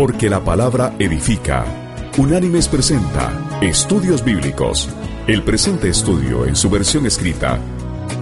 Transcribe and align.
Porque 0.00 0.28
la 0.30 0.42
palabra 0.42 0.94
edifica. 0.98 1.66
Unánimes 2.16 2.68
presenta 2.68 3.60
Estudios 3.60 4.24
Bíblicos. 4.24 4.88
El 5.26 5.42
presente 5.42 5.90
estudio 5.90 6.46
en 6.46 6.56
su 6.56 6.70
versión 6.70 7.04
escrita 7.04 7.58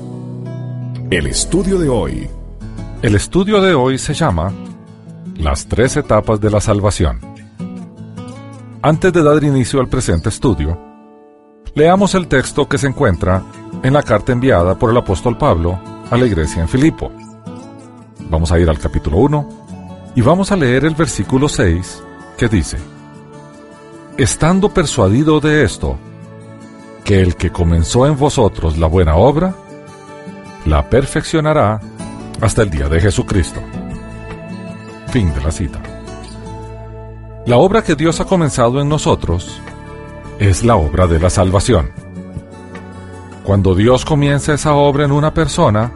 el 1.11 1.27
estudio 1.27 1.77
de 1.77 1.87
hoy. 1.87 2.27
El 3.03 3.13
estudio 3.13 3.61
de 3.61 3.75
hoy 3.75 3.99
se 3.99 4.15
llama 4.15 4.51
Las 5.35 5.67
tres 5.67 5.97
etapas 5.97 6.41
de 6.41 6.49
la 6.49 6.59
salvación. 6.59 7.19
Antes 8.81 9.13
de 9.13 9.21
dar 9.21 9.43
inicio 9.43 9.81
al 9.81 9.87
presente 9.87 10.29
estudio, 10.29 10.94
leamos 11.75 12.15
el 12.15 12.27
texto 12.27 12.67
que 12.67 12.77
se 12.77 12.87
encuentra 12.87 13.43
en 13.83 13.93
la 13.93 14.01
carta 14.01 14.31
enviada 14.31 14.75
por 14.75 14.89
el 14.89 14.97
apóstol 14.97 15.37
Pablo 15.37 15.77
a 16.09 16.17
la 16.17 16.25
iglesia 16.25 16.61
en 16.61 16.69
Filipo. 16.69 17.11
Vamos 18.29 18.51
a 18.51 18.59
ir 18.59 18.69
al 18.69 18.79
capítulo 18.79 19.17
1 19.17 19.49
y 20.15 20.21
vamos 20.21 20.51
a 20.51 20.55
leer 20.55 20.85
el 20.85 20.95
versículo 20.95 21.49
6 21.49 22.01
que 22.37 22.47
dice, 22.47 22.77
Estando 24.17 24.73
persuadido 24.73 25.41
de 25.41 25.63
esto, 25.63 25.97
que 27.03 27.19
el 27.19 27.35
que 27.35 27.51
comenzó 27.51 28.07
en 28.07 28.17
vosotros 28.17 28.77
la 28.77 28.87
buena 28.87 29.15
obra, 29.15 29.53
la 30.65 30.89
perfeccionará 30.89 31.81
hasta 32.39 32.61
el 32.61 32.69
día 32.69 32.87
de 32.87 33.01
Jesucristo. 33.01 33.59
Fin 35.09 35.33
de 35.33 35.41
la 35.41 35.51
cita. 35.51 35.81
La 37.45 37.57
obra 37.57 37.83
que 37.83 37.95
Dios 37.95 38.21
ha 38.21 38.25
comenzado 38.25 38.81
en 38.81 38.87
nosotros 38.87 39.61
es 40.39 40.63
la 40.63 40.75
obra 40.75 41.07
de 41.07 41.19
la 41.19 41.29
salvación. 41.29 41.91
Cuando 43.43 43.75
Dios 43.75 44.05
comienza 44.05 44.53
esa 44.53 44.73
obra 44.73 45.05
en 45.05 45.11
una 45.11 45.33
persona, 45.33 45.91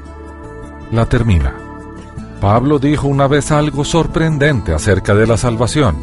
la 0.91 1.05
termina. 1.07 1.55
Pablo 2.39 2.79
dijo 2.79 3.07
una 3.07 3.27
vez 3.27 3.51
algo 3.51 3.83
sorprendente 3.83 4.73
acerca 4.73 5.13
de 5.13 5.27
la 5.27 5.35
salvación. 5.35 5.97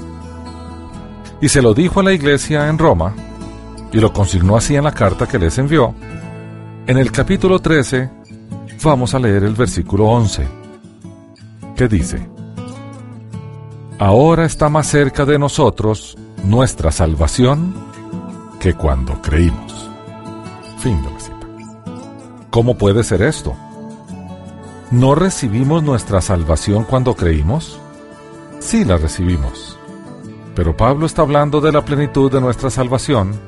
Y 1.40 1.48
se 1.48 1.62
lo 1.62 1.72
dijo 1.72 2.00
a 2.00 2.02
la 2.02 2.12
iglesia 2.12 2.68
en 2.68 2.78
Roma, 2.78 3.14
y 3.92 4.00
lo 4.00 4.12
consignó 4.12 4.56
así 4.56 4.74
en 4.74 4.84
la 4.84 4.92
carta 4.92 5.26
que 5.26 5.38
les 5.38 5.56
envió. 5.58 5.94
En 6.86 6.98
el 6.98 7.10
capítulo 7.10 7.58
13 7.58 8.10
vamos 8.82 9.14
a 9.14 9.18
leer 9.18 9.44
el 9.44 9.54
versículo 9.54 10.06
11, 10.06 10.46
que 11.76 11.88
dice, 11.88 12.28
Ahora 13.98 14.44
está 14.44 14.68
más 14.68 14.88
cerca 14.88 15.24
de 15.24 15.38
nosotros 15.38 16.18
nuestra 16.44 16.92
salvación 16.92 17.74
que 18.66 18.74
cuando 18.74 19.22
creímos. 19.22 19.88
Fin 20.78 21.00
de 21.00 21.08
la 21.08 21.20
cita. 21.20 21.46
¿Cómo 22.50 22.76
puede 22.76 23.04
ser 23.04 23.22
esto? 23.22 23.54
¿No 24.90 25.14
recibimos 25.14 25.84
nuestra 25.84 26.20
salvación 26.20 26.82
cuando 26.82 27.14
creímos? 27.14 27.78
Sí 28.58 28.84
la 28.84 28.96
recibimos. 28.96 29.78
Pero 30.56 30.76
Pablo 30.76 31.06
está 31.06 31.22
hablando 31.22 31.60
de 31.60 31.70
la 31.70 31.84
plenitud 31.84 32.28
de 32.28 32.40
nuestra 32.40 32.68
salvación 32.68 33.38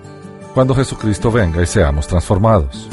cuando 0.54 0.72
Jesucristo 0.76 1.32
venga 1.32 1.60
y 1.62 1.66
seamos 1.66 2.06
transformados. 2.06 2.88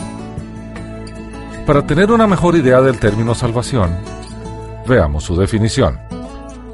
Para 1.67 1.85
tener 1.85 2.11
una 2.11 2.25
mejor 2.25 2.55
idea 2.55 2.81
del 2.81 2.97
término 2.97 3.35
salvación, 3.35 3.99
veamos 4.87 5.25
su 5.25 5.35
definición. 5.35 5.99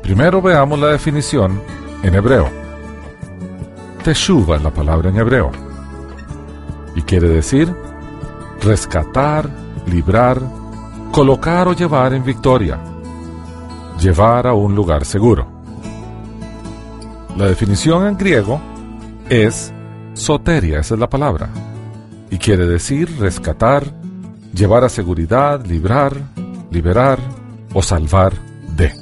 Primero 0.02 0.42
veamos 0.42 0.80
la 0.80 0.88
definición 0.88 1.62
en 2.04 2.16
hebreo. 2.16 2.61
Teshuva 4.04 4.58
es 4.58 4.64
la 4.64 4.74
palabra 4.74 5.10
en 5.10 5.18
hebreo. 5.18 5.52
Y 6.96 7.02
quiere 7.04 7.30
decir 7.30 7.74
rescatar, 8.62 9.50
librar, 9.88 10.42
colocar 11.12 11.68
o 11.68 11.74
llevar 11.74 12.14
en 12.14 12.24
victoria, 12.24 12.80
llevar 14.00 14.48
a 14.48 14.54
un 14.54 14.76
lugar 14.76 15.06
seguro. 15.06 15.48
La 17.38 17.46
definición 17.46 18.08
en 18.08 18.18
griego 18.18 18.60
es 19.30 19.74
soteria, 20.14 20.80
esa 20.80 20.96
es 20.96 21.00
la 21.00 21.10
palabra, 21.10 21.50
y 22.30 22.38
quiere 22.38 22.68
decir 22.68 23.10
rescatar, 23.20 23.86
llevar 24.54 24.84
a 24.84 24.90
seguridad, 24.90 25.66
librar, 25.66 26.16
liberar 26.70 27.20
o 27.74 27.82
salvar 27.82 28.34
de. 28.76 28.94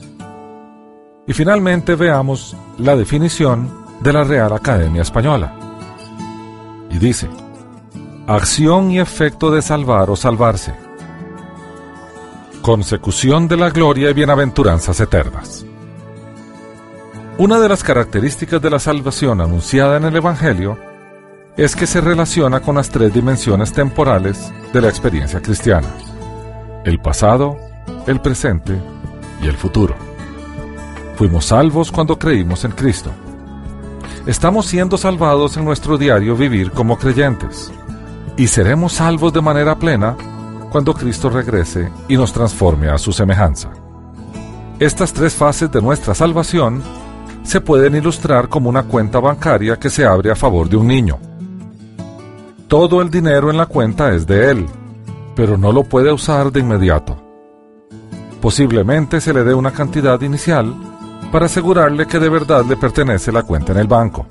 Y 1.25 1.33
finalmente 1.33 1.95
veamos 1.95 2.55
la 2.77 2.95
definición 2.95 3.78
de 4.01 4.13
la 4.13 4.23
Real 4.23 4.53
Academia 4.53 5.01
Española. 5.01 5.53
Y 6.89 6.97
dice, 6.97 7.29
acción 8.27 8.91
y 8.91 8.99
efecto 8.99 9.51
de 9.51 9.61
salvar 9.61 10.09
o 10.09 10.15
salvarse. 10.15 10.73
Consecución 12.61 13.47
de 13.47 13.57
la 13.57 13.69
gloria 13.69 14.09
y 14.09 14.13
bienaventuranzas 14.13 14.99
eternas. 14.99 15.65
Una 17.38 17.59
de 17.59 17.69
las 17.69 17.83
características 17.83 18.61
de 18.61 18.69
la 18.69 18.79
salvación 18.79 19.39
anunciada 19.39 19.97
en 19.97 20.03
el 20.03 20.15
Evangelio 20.15 20.77
es 21.55 21.75
que 21.75 21.88
se 21.88 22.01
relaciona 22.01 22.59
con 22.59 22.75
las 22.75 22.89
tres 22.89 23.13
dimensiones 23.13 23.71
temporales 23.71 24.51
de 24.73 24.81
la 24.81 24.89
experiencia 24.89 25.41
cristiana. 25.41 25.88
El 26.85 26.99
pasado, 26.99 27.57
el 28.07 28.19
presente 28.21 28.77
y 29.41 29.47
el 29.47 29.55
futuro. 29.55 29.95
Fuimos 31.15 31.45
salvos 31.45 31.91
cuando 31.91 32.17
creímos 32.17 32.63
en 32.63 32.71
Cristo. 32.71 33.11
Estamos 34.25 34.66
siendo 34.66 34.97
salvados 34.97 35.56
en 35.57 35.66
nuestro 35.66 35.97
diario 35.97 36.35
vivir 36.35 36.72
como 36.72 36.97
creyentes 36.97 37.72
y 38.38 38.47
seremos 38.47 38.94
salvos 38.94 39.31
de 39.34 39.41
manera 39.41 39.80
plena 39.80 40.16
cuando 40.72 40.94
Cristo 40.94 41.30
regrese 41.30 41.90
y 42.07 42.18
nos 42.18 42.34
transforme 42.34 42.90
a 42.90 42.97
su 42.97 43.12
semejanza. 43.12 43.69
Estas 44.78 45.13
tres 45.13 45.34
fases 45.34 45.72
de 45.72 45.81
nuestra 45.81 46.13
salvación 46.13 46.84
se 47.44 47.62
pueden 47.62 47.96
ilustrar 47.96 48.50
como 48.50 48.69
una 48.69 48.84
cuenta 48.84 49.19
bancaria 49.19 49.78
que 49.78 49.90
se 49.90 50.06
abre 50.06 50.31
a 50.31 50.36
favor 50.36 50.69
de 50.69 50.78
un 50.78 50.88
niño. 50.88 51.18
Todo 52.68 53.01
el 53.01 53.09
dinero 53.09 53.50
en 53.50 53.57
la 53.57 53.66
cuenta 53.66 54.13
es 54.13 54.28
de 54.28 54.51
él, 54.51 54.66
pero 55.36 55.57
no 55.57 55.72
lo 55.72 55.84
puede 55.84 56.12
usar 56.12 56.51
de 56.51 56.59
inmediato. 56.59 57.18
Posiblemente 58.41 59.22
se 59.22 59.34
le 59.34 59.44
dé 59.44 59.53
una 59.53 59.72
cantidad 59.72 60.22
inicial 60.22 60.75
para 61.31 61.45
asegurarle 61.45 62.07
que 62.07 62.19
de 62.19 62.29
verdad 62.29 62.66
le 62.66 62.78
pertenece 62.78 63.31
la 63.31 63.44
cuenta 63.44 63.72
en 63.72 63.79
el 63.79 63.88
banco. 63.88 64.25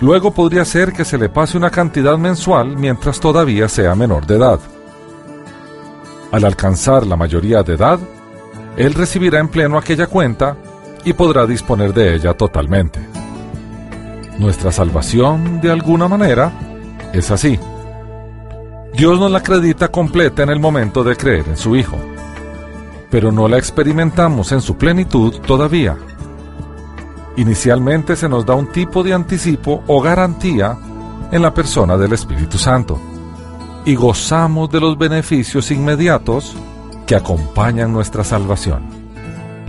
Luego 0.00 0.32
podría 0.32 0.64
ser 0.64 0.92
que 0.92 1.04
se 1.04 1.18
le 1.18 1.28
pase 1.28 1.58
una 1.58 1.70
cantidad 1.70 2.16
mensual 2.16 2.76
mientras 2.76 3.20
todavía 3.20 3.68
sea 3.68 3.94
menor 3.94 4.26
de 4.26 4.36
edad. 4.36 4.60
Al 6.32 6.44
alcanzar 6.44 7.06
la 7.06 7.16
mayoría 7.16 7.62
de 7.62 7.74
edad, 7.74 7.98
él 8.76 8.94
recibirá 8.94 9.40
en 9.40 9.48
pleno 9.48 9.76
aquella 9.76 10.06
cuenta 10.06 10.56
y 11.04 11.12
podrá 11.12 11.46
disponer 11.46 11.92
de 11.92 12.14
ella 12.14 12.34
totalmente. 12.34 13.00
Nuestra 14.38 14.72
salvación, 14.72 15.60
de 15.60 15.70
alguna 15.70 16.08
manera, 16.08 16.52
es 17.12 17.30
así. 17.30 17.58
Dios 18.94 19.18
nos 19.18 19.30
la 19.30 19.38
acredita 19.38 19.88
completa 19.88 20.42
en 20.42 20.48
el 20.48 20.60
momento 20.60 21.04
de 21.04 21.16
creer 21.16 21.46
en 21.48 21.56
su 21.56 21.76
Hijo, 21.76 21.98
pero 23.10 23.32
no 23.32 23.48
la 23.48 23.58
experimentamos 23.58 24.52
en 24.52 24.60
su 24.60 24.76
plenitud 24.76 25.40
todavía. 25.46 25.96
Inicialmente 27.40 28.16
se 28.16 28.28
nos 28.28 28.44
da 28.44 28.54
un 28.54 28.66
tipo 28.66 29.02
de 29.02 29.14
anticipo 29.14 29.82
o 29.86 30.02
garantía 30.02 30.76
en 31.32 31.40
la 31.40 31.54
persona 31.54 31.96
del 31.96 32.12
Espíritu 32.12 32.58
Santo 32.58 33.00
y 33.86 33.94
gozamos 33.94 34.68
de 34.68 34.78
los 34.78 34.98
beneficios 34.98 35.70
inmediatos 35.70 36.54
que 37.06 37.16
acompañan 37.16 37.94
nuestra 37.94 38.24
salvación. 38.24 38.82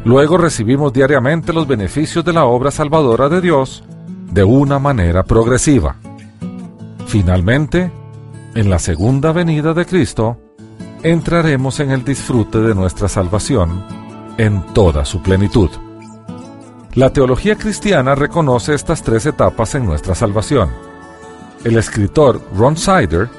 Luego 0.04 0.38
recibimos 0.38 0.92
diariamente 0.92 1.54
los 1.54 1.66
beneficios 1.66 2.26
de 2.26 2.34
la 2.34 2.44
obra 2.44 2.72
salvadora 2.72 3.30
de 3.30 3.40
Dios 3.40 3.86
de 4.34 4.44
una 4.44 4.78
manera 4.78 5.24
progresiva. 5.24 5.96
Finalmente, 7.08 7.90
en 8.54 8.70
la 8.70 8.80
segunda 8.80 9.32
venida 9.32 9.74
de 9.74 9.86
Cristo, 9.86 10.38
entraremos 11.04 11.80
en 11.80 11.92
el 11.92 12.04
disfrute 12.04 12.60
de 12.60 12.76
nuestra 12.76 13.08
salvación 13.08 13.82
en 14.38 14.62
toda 14.74 15.06
su 15.06 15.22
plenitud. 15.22 15.70
La 16.96 17.14
teología 17.14 17.56
cristiana 17.56 18.16
reconoce 18.16 18.74
estas 18.74 19.02
tres 19.02 19.26
etapas 19.26 19.76
en 19.76 19.86
nuestra 19.86 20.14
salvación. 20.14 20.70
El 21.64 21.78
escritor 21.78 22.42
Ron 22.54 22.76
Sider 22.76 23.30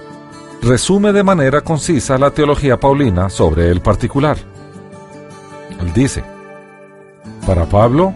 resume 0.63 1.13
de 1.13 1.23
manera 1.23 1.61
concisa 1.61 2.17
la 2.17 2.31
teología 2.31 2.81
paulina 2.81 3.29
sobre 3.29 3.69
el 3.69 3.83
particular. 3.83 4.39
Él 5.79 5.93
dice, 5.93 6.25
para 7.47 7.67
Pablo, 7.67 8.15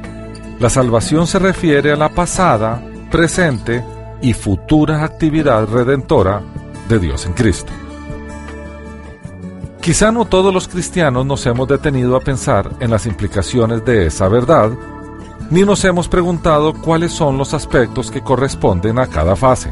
la 0.59 0.71
salvación 0.71 1.27
se 1.27 1.39
refiere 1.39 1.93
a 1.93 1.97
la 1.97 2.09
pasada, 2.09 2.83
presente 3.11 3.85
y 4.23 4.33
futura 4.33 5.05
actividad 5.05 5.69
redentora 5.69 6.41
de 6.89 6.99
Dios 6.99 7.27
en 7.27 7.35
Cristo. 7.35 7.73
Quizá 9.83 10.11
no 10.11 10.25
todos 10.25 10.53
los 10.53 10.67
cristianos 10.67 11.27
nos 11.27 11.45
hemos 11.45 11.69
detenido 11.69 12.17
a 12.17 12.21
pensar 12.21 12.71
en 12.81 12.91
las 12.91 13.05
implicaciones 13.05 13.85
de 13.85 14.07
esa 14.07 14.29
verdad 14.29 14.71
ni 15.51 15.63
nos 15.63 15.85
hemos 15.85 16.09
preguntado 16.09 16.75
cuáles 16.75 17.13
son 17.13 17.39
los 17.39 17.55
aspectos 17.55 18.11
que 18.11 18.23
corresponden 18.23 18.99
a 18.99 19.07
cada 19.07 19.37
fase. 19.37 19.71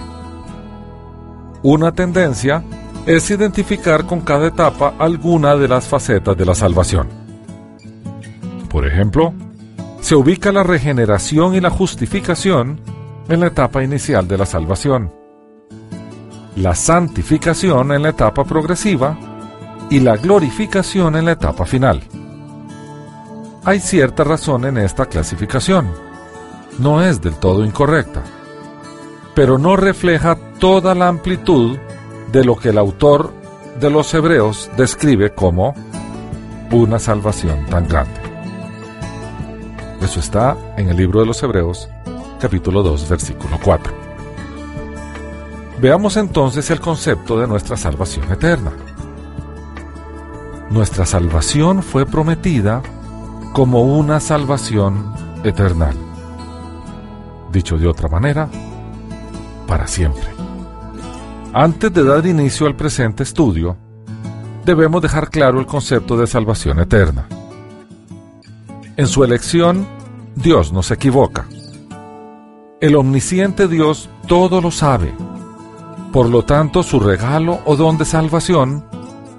Una 1.62 1.92
tendencia 1.92 2.62
es 3.06 3.30
identificar 3.30 4.06
con 4.06 4.20
cada 4.20 4.46
etapa 4.46 4.94
alguna 4.98 5.56
de 5.56 5.68
las 5.68 5.86
facetas 5.86 6.36
de 6.36 6.44
la 6.44 6.54
salvación. 6.54 7.08
Por 8.68 8.86
ejemplo, 8.86 9.32
se 10.00 10.14
ubica 10.14 10.52
la 10.52 10.62
regeneración 10.62 11.54
y 11.54 11.60
la 11.60 11.70
justificación 11.70 12.80
en 13.28 13.40
la 13.40 13.46
etapa 13.46 13.82
inicial 13.82 14.28
de 14.28 14.38
la 14.38 14.46
salvación, 14.46 15.12
la 16.56 16.74
santificación 16.74 17.92
en 17.92 18.02
la 18.02 18.10
etapa 18.10 18.44
progresiva 18.44 19.18
y 19.90 20.00
la 20.00 20.16
glorificación 20.16 21.16
en 21.16 21.24
la 21.26 21.32
etapa 21.32 21.64
final. 21.64 22.02
Hay 23.66 23.80
cierta 23.80 24.24
razón 24.24 24.66
en 24.66 24.76
esta 24.76 25.06
clasificación. 25.06 25.90
No 26.78 27.02
es 27.02 27.22
del 27.22 27.34
todo 27.36 27.64
incorrecta, 27.64 28.22
pero 29.34 29.56
no 29.56 29.74
refleja 29.74 30.36
toda 30.58 30.94
la 30.94 31.08
amplitud 31.08 31.78
de 32.30 32.44
lo 32.44 32.56
que 32.56 32.68
el 32.70 32.78
autor 32.78 33.32
de 33.80 33.88
los 33.88 34.12
Hebreos 34.12 34.70
describe 34.76 35.34
como 35.34 35.74
una 36.72 36.98
salvación 36.98 37.64
tan 37.66 37.88
grande. 37.88 38.20
Eso 40.02 40.20
está 40.20 40.58
en 40.76 40.90
el 40.90 40.98
libro 40.98 41.20
de 41.20 41.26
los 41.26 41.42
Hebreos, 41.42 41.88
capítulo 42.38 42.82
2, 42.82 43.08
versículo 43.08 43.58
4. 43.64 43.94
Veamos 45.80 46.18
entonces 46.18 46.70
el 46.70 46.80
concepto 46.80 47.40
de 47.40 47.46
nuestra 47.46 47.78
salvación 47.78 48.30
eterna. 48.30 48.72
Nuestra 50.68 51.06
salvación 51.06 51.82
fue 51.82 52.04
prometida 52.04 52.82
como 53.54 53.82
una 53.82 54.18
salvación 54.18 55.14
eterna. 55.44 55.92
Dicho 57.52 57.78
de 57.78 57.86
otra 57.86 58.08
manera, 58.08 58.48
para 59.68 59.86
siempre. 59.86 60.26
Antes 61.52 61.92
de 61.92 62.02
dar 62.02 62.26
inicio 62.26 62.66
al 62.66 62.74
presente 62.74 63.22
estudio, 63.22 63.76
debemos 64.64 65.00
dejar 65.00 65.30
claro 65.30 65.60
el 65.60 65.66
concepto 65.66 66.16
de 66.16 66.26
salvación 66.26 66.80
eterna. 66.80 67.28
En 68.96 69.06
su 69.06 69.22
elección, 69.22 69.86
Dios 70.34 70.72
no 70.72 70.82
se 70.82 70.94
equivoca. 70.94 71.46
El 72.80 72.96
omnisciente 72.96 73.68
Dios 73.68 74.10
todo 74.26 74.60
lo 74.60 74.72
sabe. 74.72 75.14
Por 76.12 76.28
lo 76.28 76.44
tanto, 76.44 76.82
su 76.82 76.98
regalo 76.98 77.60
o 77.66 77.76
don 77.76 77.98
de 77.98 78.04
salvación 78.04 78.84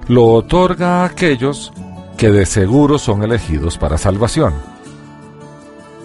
lo 0.08 0.28
otorga 0.28 1.02
a 1.02 1.06
aquellos 1.06 1.74
que 2.18 2.32
de 2.32 2.46
seguro 2.46 2.98
son 2.98 3.24
elegidos 3.24 3.78
para 3.78 3.98
salvación. 3.98 4.54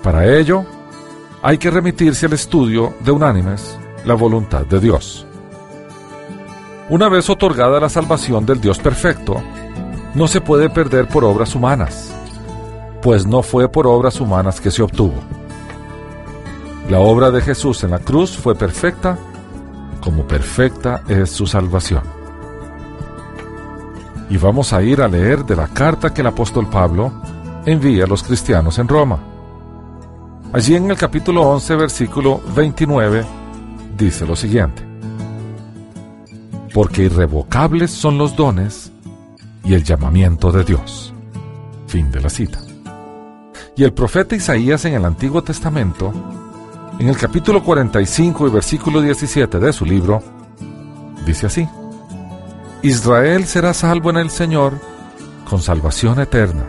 Para 0.03 0.37
ello, 0.37 0.65
hay 1.43 1.59
que 1.59 1.71
remitirse 1.71 2.27
al 2.27 2.33
estudio 2.33 2.95
de 3.01 3.12
unánimes 3.12 3.79
la 4.05 4.15
voluntad 4.15 4.67
de 4.67 4.81
Dios. 4.81 5.27
Una 6.89 7.09
vez 7.09 7.31
otorgada 7.31 7.79
la 7.79 7.89
salvación 7.89 8.45
del 8.45 8.61
Dios 8.61 8.79
perfecto, 8.79 9.43
no 10.15 10.27
se 10.27 10.41
puede 10.41 10.69
perder 10.71 11.07
por 11.07 11.25
obras 11.25 11.55
humanas, 11.55 12.12
pues 13.03 13.27
no 13.27 13.43
fue 13.43 13.69
por 13.69 13.87
obras 13.87 14.21
humanas 14.21 14.61
que 14.61 14.71
se 14.71 14.83
obtuvo. 14.83 15.15
La 16.89 16.99
obra 16.99 17.31
de 17.31 17.41
Jesús 17.41 17.85
en 17.85 17.91
la 17.91 18.01
cruz 18.01 18.37
fue 18.37 18.57
perfecta, 18.57 19.17
como 20.01 20.27
perfecta 20.27 21.05
es 21.09 21.31
su 21.31 21.47
salvación. 21.47 22.19
Y 24.31 24.37
vamos 24.37 24.73
a 24.73 24.81
ir 24.81 25.03
a 25.03 25.09
leer 25.09 25.44
de 25.44 25.56
la 25.56 25.67
carta 25.67 26.15
que 26.15 26.21
el 26.21 26.29
apóstol 26.29 26.69
Pablo 26.71 27.12
envía 27.67 28.05
a 28.05 28.06
los 28.06 28.23
cristianos 28.23 28.79
en 28.79 28.87
Roma. 28.87 29.19
Allí 30.53 30.77
en 30.77 30.88
el 30.88 30.97
capítulo 30.97 31.43
11, 31.43 31.75
versículo 31.75 32.41
29, 32.55 33.25
dice 33.99 34.25
lo 34.25 34.37
siguiente. 34.37 34.82
Porque 36.73 37.03
irrevocables 37.03 37.91
son 37.91 38.19
los 38.19 38.37
dones 38.37 38.93
y 39.65 39.75
el 39.75 39.82
llamamiento 39.82 40.53
de 40.53 40.62
Dios. 40.62 41.12
Fin 41.88 42.12
de 42.12 42.21
la 42.21 42.31
cita. 42.31 42.61
Y 43.76 43.83
el 43.83 43.93
profeta 43.93 44.37
Isaías 44.37 44.85
en 44.85 44.94
el 44.94 45.05
Antiguo 45.05 45.43
Testamento, 45.43 46.12
en 47.00 47.09
el 47.09 47.17
capítulo 47.17 47.65
45 47.65 48.47
y 48.47 48.50
versículo 48.50 49.00
17 49.00 49.59
de 49.59 49.73
su 49.73 49.85
libro, 49.85 50.23
dice 51.26 51.47
así. 51.47 51.69
Israel 52.82 53.47
será 53.47 53.75
salvo 53.75 54.09
en 54.09 54.17
el 54.17 54.31
Señor 54.31 54.73
con 55.49 55.61
salvación 55.61 56.19
eterna. 56.19 56.65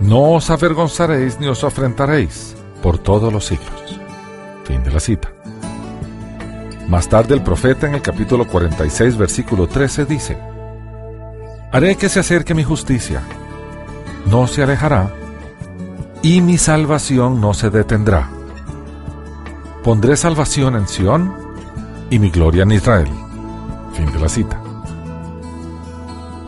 No 0.00 0.32
os 0.32 0.50
avergonzaréis 0.50 1.38
ni 1.38 1.46
os 1.46 1.62
afrentaréis 1.62 2.56
por 2.82 2.98
todos 2.98 3.32
los 3.32 3.44
siglos. 3.46 4.00
Fin 4.64 4.82
de 4.82 4.90
la 4.90 4.98
cita. 4.98 5.32
Más 6.88 7.08
tarde 7.08 7.34
el 7.34 7.42
profeta 7.42 7.86
en 7.86 7.94
el 7.94 8.02
capítulo 8.02 8.48
46 8.48 9.16
versículo 9.16 9.68
13 9.68 10.04
dice, 10.04 10.36
Haré 11.70 11.96
que 11.96 12.08
se 12.08 12.18
acerque 12.18 12.54
mi 12.54 12.64
justicia, 12.64 13.22
no 14.26 14.48
se 14.48 14.64
alejará, 14.64 15.14
y 16.22 16.40
mi 16.40 16.58
salvación 16.58 17.40
no 17.40 17.54
se 17.54 17.70
detendrá. 17.70 18.28
Pondré 19.84 20.16
salvación 20.16 20.74
en 20.74 20.88
Sión 20.88 21.34
y 22.10 22.18
mi 22.18 22.30
gloria 22.30 22.64
en 22.64 22.72
Israel. 22.72 23.08
Fin 24.02 24.12
de 24.12 24.18
la 24.18 24.28
cita. 24.28 24.60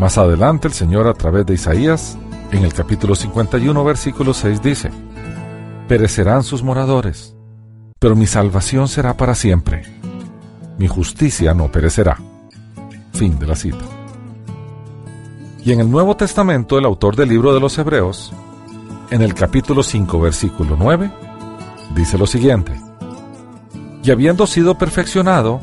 Más 0.01 0.19
adelante 0.19 0.67
el 0.67 0.75
Señor 0.75 1.07
a 1.07 1.15
través 1.15 1.47
de 1.47 1.55
Isaías, 1.55 2.19
en 2.51 2.65
el 2.65 2.75
capítulo 2.75 3.15
51 3.15 3.85
versículo 3.85 4.35
6 4.35 4.61
dice, 4.61 4.91
Perecerán 5.87 6.43
sus 6.43 6.65
moradores, 6.65 7.37
pero 8.01 8.17
mi 8.17 8.27
salvación 8.27 8.89
será 8.89 9.17
para 9.17 9.37
siempre. 9.37 9.85
Mi 10.79 10.89
justicia 10.89 11.55
no 11.55 11.71
perecerá. 11.71 12.19
Fin 13.13 13.39
de 13.39 13.47
la 13.47 13.55
cita. 13.55 13.85
Y 15.65 15.71
en 15.71 15.79
el 15.79 15.89
Nuevo 15.89 16.17
Testamento, 16.17 16.77
el 16.77 16.87
autor 16.87 17.15
del 17.15 17.29
libro 17.29 17.55
de 17.55 17.61
los 17.61 17.79
Hebreos, 17.79 18.33
en 19.11 19.23
el 19.23 19.33
capítulo 19.33 19.85
5, 19.85 20.19
versículo 20.19 20.75
9, 20.77 21.09
dice 21.95 22.19
lo 22.19 22.27
siguiente. 22.27 22.73
Y 24.03 24.11
habiendo 24.11 24.45
sido 24.49 24.77
perfeccionado, 24.77 25.61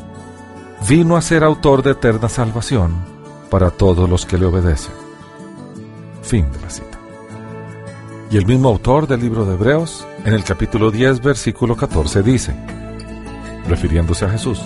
vino 0.87 1.15
a 1.15 1.21
ser 1.21 1.43
autor 1.43 1.83
de 1.83 1.91
eterna 1.91 2.29
salvación 2.29 2.93
para 3.49 3.69
todos 3.69 4.09
los 4.09 4.25
que 4.25 4.37
le 4.37 4.45
obedecen. 4.45 4.93
Fin 6.23 6.51
de 6.51 6.59
la 6.61 6.69
cita. 6.69 6.99
Y 8.29 8.37
el 8.37 8.45
mismo 8.45 8.69
autor 8.69 9.07
del 9.07 9.21
libro 9.21 9.45
de 9.45 9.53
Hebreos, 9.53 10.07
en 10.23 10.33
el 10.33 10.43
capítulo 10.43 10.89
10, 10.89 11.21
versículo 11.21 11.75
14, 11.75 12.23
dice, 12.23 12.55
refiriéndose 13.67 14.25
a 14.25 14.29
Jesús, 14.29 14.61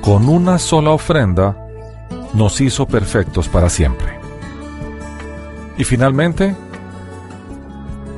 con 0.00 0.28
una 0.28 0.58
sola 0.58 0.90
ofrenda 0.90 1.56
nos 2.34 2.60
hizo 2.60 2.86
perfectos 2.86 3.48
para 3.48 3.68
siempre. 3.68 4.18
Y 5.76 5.84
finalmente, 5.84 6.54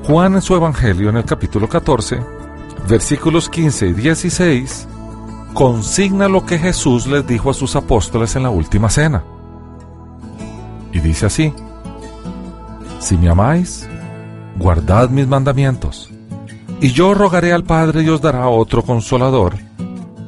Juan 0.07 0.35
en 0.35 0.43
su 0.43 0.55
Evangelio 0.55 1.09
en 1.09 1.17
el 1.17 1.25
capítulo 1.25 1.69
14, 1.69 2.21
versículos 2.89 3.49
15 3.49 3.87
y 3.89 3.93
16, 3.93 4.89
consigna 5.55 6.29
lo 6.29 6.45
que 6.47 6.59
Jesús 6.59 7.07
les 7.07 7.27
dijo 7.27 7.51
a 7.51 7.55
sus 7.55 7.77
apóstoles 7.77 8.37
en 8.37 8.45
la 8.45 8.51
última 8.51 8.89
cena. 8.89 9.25
Y 10.93 11.01
dice 11.01 11.27
así, 11.27 11.53
si 12.99 13.17
me 13.17 13.29
amáis, 13.29 13.89
guardad 14.57 15.11
mis 15.11 15.27
mandamientos, 15.27 16.11
y 16.81 16.93
yo 16.93 17.15
rogaré 17.15 17.53
al 17.53 17.65
Padre 17.65 18.03
y 18.03 18.09
os 18.09 18.21
dará 18.21 18.49
otro 18.49 18.83
consolador, 18.83 19.57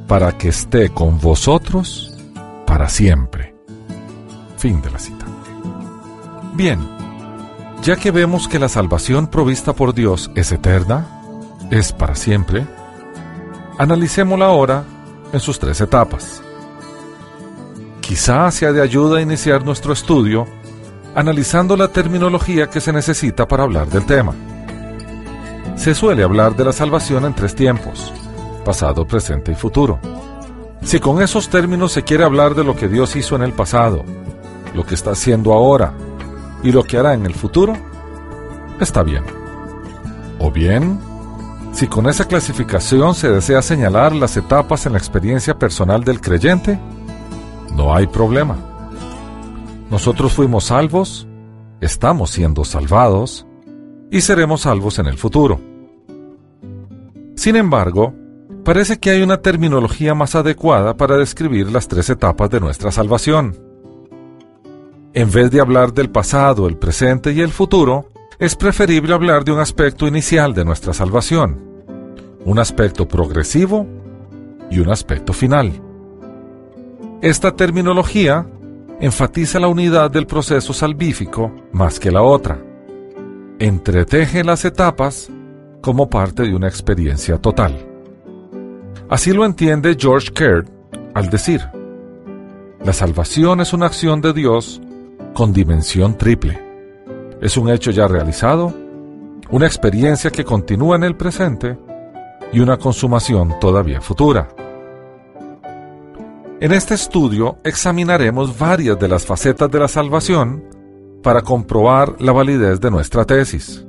para 0.07 0.37
que 0.37 0.49
esté 0.49 0.91
con 0.91 1.19
vosotros 1.19 2.15
para 2.67 2.89
siempre. 2.89 3.55
Fin 4.57 4.81
de 4.83 4.91
la 4.91 4.99
cita. 4.99 5.27
Bien, 6.55 6.79
ya 7.83 7.97
que 7.97 8.11
vemos 8.11 8.47
que 8.47 8.59
la 8.59 8.69
salvación 8.69 9.27
provista 9.27 9.73
por 9.73 9.95
Dios 9.95 10.31
es 10.35 10.53
eterna, 10.53 11.07
es 11.71 11.93
para 11.93 12.15
siempre, 12.15 12.67
analicémosla 13.79 14.47
ahora 14.47 14.85
en 15.33 15.41
sus 15.41 15.59
tres 15.59 15.81
etapas. 15.81 16.43
Quizá 18.01 18.51
sea 18.51 18.73
de 18.73 18.83
ayuda 18.83 19.21
iniciar 19.21 19.65
nuestro 19.65 19.93
estudio 19.93 20.47
analizando 21.15 21.77
la 21.77 21.89
terminología 21.89 22.69
que 22.69 22.81
se 22.81 22.93
necesita 22.93 23.47
para 23.47 23.65
hablar 23.65 23.89
del 23.89 24.07
tema. 24.07 24.35
Se 25.77 25.95
suele 25.95 26.23
hablar 26.23 26.57
de 26.57 26.65
la 26.65 26.73
salvación 26.73 27.25
en 27.25 27.35
tres 27.35 27.55
tiempos, 27.55 28.13
pasado, 28.65 29.07
presente 29.07 29.53
y 29.53 29.55
futuro. 29.55 29.99
Si 30.83 31.01
con 31.01 31.23
esos 31.23 31.49
términos 31.49 31.93
se 31.93 32.03
quiere 32.03 32.25
hablar 32.25 32.55
de 32.55 32.65
lo 32.65 32.77
que 32.77 32.89
Dios 32.89 33.15
hizo 33.17 33.37
en 33.37 33.43
el 33.43 33.53
pasado, 33.53 34.05
lo 34.75 34.85
que 34.85 34.95
está 34.95 35.13
haciendo 35.13 35.53
ahora 35.53 35.93
y 36.63 36.73
lo 36.73 36.83
que 36.85 36.99
hará 36.99 37.15
en 37.15 37.27
el 37.27 37.35
futuro, 37.35 37.75
está 38.81 39.03
bien. 39.03 39.25
O 40.39 40.51
bien, 40.51 40.99
si 41.73 41.87
con 41.87 42.07
esa 42.09 42.27
clasificación 42.27 43.15
se 43.15 43.31
desea 43.31 43.63
señalar 43.63 44.15
las 44.15 44.37
etapas 44.37 44.87
en 44.87 44.93
la 44.93 44.99
experiencia 44.99 45.59
personal 45.59 46.05
del 46.05 46.21
creyente, 46.21 46.79
no 47.75 47.95
hay 47.95 48.07
problema. 48.07 48.57
Nosotros 49.91 50.33
fuimos 50.35 50.65
salvos, 50.65 51.27
estamos 51.81 52.31
siendo 52.31 52.65
salvados 52.65 53.47
y 54.11 54.21
seremos 54.21 54.63
salvos 54.63 54.99
en 54.99 55.07
el 55.07 55.17
futuro. 55.17 55.61
Sin 57.37 57.57
embargo, 57.57 58.15
parece 58.65 58.99
que 59.01 59.11
hay 59.11 59.23
una 59.23 59.39
terminología 59.39 60.15
más 60.15 60.35
adecuada 60.35 60.97
para 60.97 61.17
describir 61.17 61.73
las 61.73 61.89
tres 61.89 62.11
etapas 62.11 62.51
de 62.51 62.61
nuestra 62.61 62.93
salvación. 62.93 63.57
En 65.15 65.31
vez 65.31 65.51
de 65.51 65.61
hablar 65.61 65.93
del 65.93 66.11
pasado, 66.11 66.69
el 66.69 66.77
presente 66.77 67.33
y 67.33 67.41
el 67.41 67.51
futuro, 67.51 68.12
es 68.43 68.57
preferible 68.57 69.15
hablar 69.15 69.45
de 69.45 69.53
un 69.53 69.61
aspecto 69.61 70.09
inicial 70.09 70.53
de 70.53 70.65
nuestra 70.65 70.93
salvación, 70.93 71.85
un 72.45 72.59
aspecto 72.59 73.07
progresivo 73.07 73.87
y 74.69 74.81
un 74.81 74.91
aspecto 74.91 75.33
final. 75.33 75.71
Esta 77.21 77.55
terminología 77.55 78.45
enfatiza 78.99 79.61
la 79.61 79.69
unidad 79.69 80.11
del 80.11 80.27
proceso 80.27 80.73
salvífico 80.73 81.53
más 81.71 82.01
que 82.01 82.11
la 82.11 82.23
otra. 82.23 82.59
Entreteje 83.61 84.43
las 84.43 84.65
etapas 84.65 85.31
como 85.81 86.11
parte 86.11 86.43
de 86.43 86.53
una 86.53 86.67
experiencia 86.67 87.39
total. 87.39 87.77
Así 89.09 89.33
lo 89.33 89.45
entiende 89.45 89.97
George 89.97 90.33
Kerr 90.33 90.65
al 91.15 91.31
decir, 91.31 91.61
la 92.85 92.93
salvación 92.93 93.61
es 93.61 93.73
una 93.73 93.87
acción 93.87 94.21
de 94.21 94.33
Dios 94.33 94.81
con 95.33 95.53
dimensión 95.53 96.19
triple. 96.19 96.72
Es 97.43 97.57
un 97.57 97.69
hecho 97.71 97.91
ya 97.91 98.07
realizado, 98.07 98.73
una 99.51 99.67
experiencia 99.67 100.31
que 100.31 100.45
continúa 100.45 100.95
en 100.95 101.03
el 101.03 101.17
presente 101.17 101.77
y 102.53 102.61
una 102.61 102.77
consumación 102.77 103.59
todavía 103.61 104.01
futura. 104.01 104.49
En 106.61 106.71
este 106.71 106.95
estudio 106.95 107.59
examinaremos 107.65 108.57
varias 108.57 108.97
de 108.97 109.09
las 109.09 109.27
facetas 109.27 109.69
de 109.69 109.81
la 109.81 109.89
salvación 109.89 110.63
para 111.21 111.43
comprobar 111.43 112.15
la 112.21 112.31
validez 112.31 112.81
de 112.81 112.93
nuestra 112.93 113.25
tesis. 113.25 113.85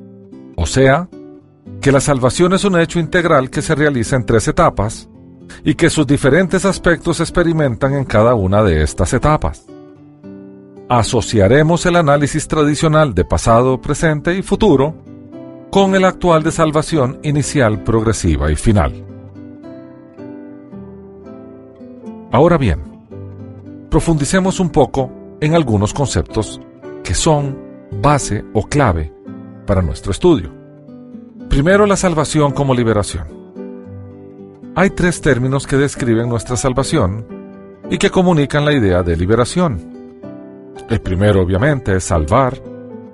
O 0.56 0.66
sea, 0.66 1.08
que 1.80 1.92
la 1.92 2.00
salvación 2.00 2.54
es 2.54 2.64
un 2.64 2.80
hecho 2.80 2.98
integral 2.98 3.52
que 3.52 3.62
se 3.62 3.76
realiza 3.76 4.16
en 4.16 4.26
tres 4.26 4.48
etapas 4.48 5.08
y 5.64 5.76
que 5.76 5.92
sus 5.92 6.08
diferentes 6.08 6.66
aspectos 6.66 7.18
se 7.18 7.24
experimentan 7.24 7.94
en 7.94 8.06
cada 8.06 8.34
una 8.34 8.64
de 8.64 8.82
estas 8.82 9.14
etapas. 9.14 9.64
Asociaremos 10.90 11.86
el 11.86 11.96
análisis 11.96 12.48
tradicional 12.48 13.14
de 13.14 13.26
pasado, 13.26 13.80
presente 13.82 14.38
y 14.38 14.42
futuro 14.42 14.96
con 15.72 15.96
el 15.96 16.06
actual 16.06 16.44
de 16.44 16.52
salvación 16.52 17.20
inicial, 17.24 17.84
progresiva 17.84 18.52
y 18.52 18.56
final. 18.56 19.04
Ahora 22.32 22.58
bien, 22.58 22.80
profundicemos 23.90 24.60
un 24.60 24.70
poco 24.70 25.10
en 25.40 25.56
algunos 25.56 25.94
conceptos 25.94 26.60
que 27.04 27.14
son 27.14 27.58
base 28.02 28.44
o 28.54 28.64
clave 28.64 29.14
para 29.66 29.82
nuestro 29.82 30.12
estudio. 30.12 30.52
Primero, 31.50 31.86
la 31.86 31.96
salvación 31.96 32.52
como 32.52 32.74
liberación. 32.74 33.28
Hay 34.76 34.90
tres 34.90 35.22
términos 35.22 35.68
que 35.68 35.78
describen 35.78 36.28
nuestra 36.28 36.58
salvación 36.58 37.26
y 37.90 37.98
que 37.98 38.10
comunican 38.10 38.66
la 38.66 38.74
idea 38.74 39.04
de 39.04 39.16
liberación. 39.16 40.03
El 40.90 41.02
primero, 41.02 41.42
obviamente, 41.42 41.96
es 41.96 42.04
salvar, 42.04 42.62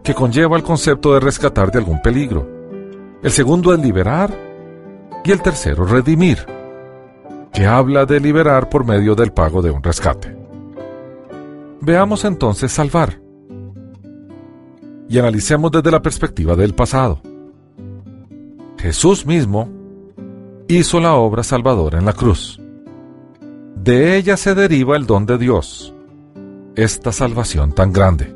que 0.04 0.14
conlleva 0.14 0.58
el 0.58 0.64
concepto 0.64 1.14
de 1.14 1.20
rescatar 1.20 1.72
de 1.72 1.80
algún 1.80 2.02
peligro. 2.02 2.48
El 3.22 3.32
segundo 3.32 3.74
es 3.74 3.80
liberar 3.80 4.32
y 5.24 5.32
el 5.32 5.42
tercero, 5.42 5.86
redimir 5.86 6.46
que 7.54 7.66
habla 7.66 8.06
de 8.06 8.20
liberar 8.20 8.70
por 8.70 8.86
medio 8.86 9.16
del 9.16 9.32
pago 9.32 9.62
de 9.62 9.72
un 9.72 9.84
rescate. 9.84 10.36
Veamos 11.82 12.26
entonces 12.26 12.72
salvar 12.72 13.22
y 15.08 15.18
analicemos 15.18 15.72
desde 15.72 15.92
la 15.92 16.02
perspectiva 16.02 16.56
del 16.56 16.76
pasado. 16.76 17.22
Jesús 18.78 19.26
mismo 19.26 19.70
hizo 20.68 21.00
la 21.00 21.16
obra 21.16 21.44
salvadora 21.44 22.00
en 22.00 22.06
la 22.06 22.14
cruz. 22.14 22.60
De 23.76 24.18
ella 24.18 24.38
se 24.38 24.56
deriva 24.56 24.96
el 24.96 25.06
don 25.06 25.26
de 25.26 25.38
Dios, 25.38 25.94
esta 26.76 27.12
salvación 27.12 27.74
tan 27.74 27.92
grande. 27.92 28.36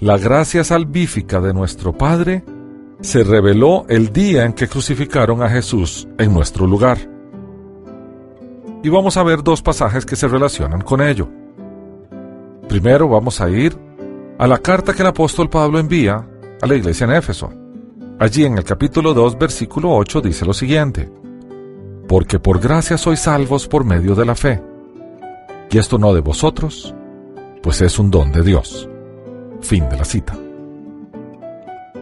La 0.00 0.18
gracia 0.18 0.64
salvífica 0.64 1.40
de 1.40 1.52
nuestro 1.52 1.92
Padre 1.92 2.44
se 3.00 3.24
reveló 3.24 3.84
el 3.88 4.12
día 4.12 4.44
en 4.44 4.52
que 4.52 4.68
crucificaron 4.68 5.42
a 5.42 5.48
Jesús 5.48 6.08
en 6.18 6.32
nuestro 6.32 6.66
lugar 6.66 7.18
y 8.82 8.88
vamos 8.88 9.16
a 9.16 9.22
ver 9.22 9.42
dos 9.42 9.62
pasajes 9.62 10.06
que 10.06 10.16
se 10.16 10.28
relacionan 10.28 10.80
con 10.82 11.00
ello. 11.00 11.28
Primero 12.68 13.08
vamos 13.08 13.40
a 13.40 13.50
ir 13.50 13.76
a 14.38 14.46
la 14.46 14.58
carta 14.58 14.92
que 14.92 15.02
el 15.02 15.08
apóstol 15.08 15.50
Pablo 15.50 15.78
envía 15.78 16.24
a 16.60 16.66
la 16.66 16.74
iglesia 16.74 17.04
en 17.04 17.12
Éfeso. 17.12 17.52
Allí 18.20 18.44
en 18.44 18.58
el 18.58 18.64
capítulo 18.64 19.14
2, 19.14 19.38
versículo 19.38 19.94
8 19.96 20.20
dice 20.20 20.44
lo 20.44 20.52
siguiente, 20.52 21.10
Porque 22.06 22.38
por 22.38 22.60
gracia 22.60 22.98
sois 22.98 23.20
salvos 23.20 23.66
por 23.66 23.84
medio 23.84 24.14
de 24.14 24.24
la 24.24 24.34
fe, 24.34 24.62
y 25.70 25.78
esto 25.78 25.98
no 25.98 26.14
de 26.14 26.20
vosotros, 26.20 26.94
pues 27.68 27.82
es 27.82 27.98
un 27.98 28.10
don 28.10 28.32
de 28.32 28.42
Dios. 28.42 28.88
Fin 29.60 29.90
de 29.90 29.98
la 29.98 30.06
cita. 30.06 30.34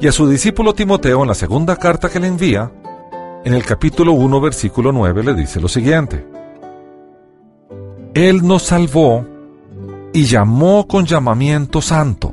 Y 0.01 0.07
a 0.07 0.13
su 0.13 0.29
discípulo 0.29 0.75
Timoteo 0.75 1.23
en 1.23 1.27
la 1.27 1.35
segunda 1.35 1.75
carta 1.75 2.09
que 2.09 2.21
le 2.21 2.29
envía, 2.29 2.71
en 3.45 3.53
el 3.53 3.65
capítulo 3.65 4.13
1, 4.13 4.41
versículo 4.41 4.93
9 4.93 5.25
le 5.25 5.35
dice 5.35 5.61
lo 5.61 5.67
siguiente, 5.67 6.25
él 8.15 8.47
nos 8.47 8.63
salvó 8.63 9.27
y 10.13 10.27
llamó 10.27 10.87
con 10.87 11.05
llamamiento 11.05 11.83
santo, 11.83 12.33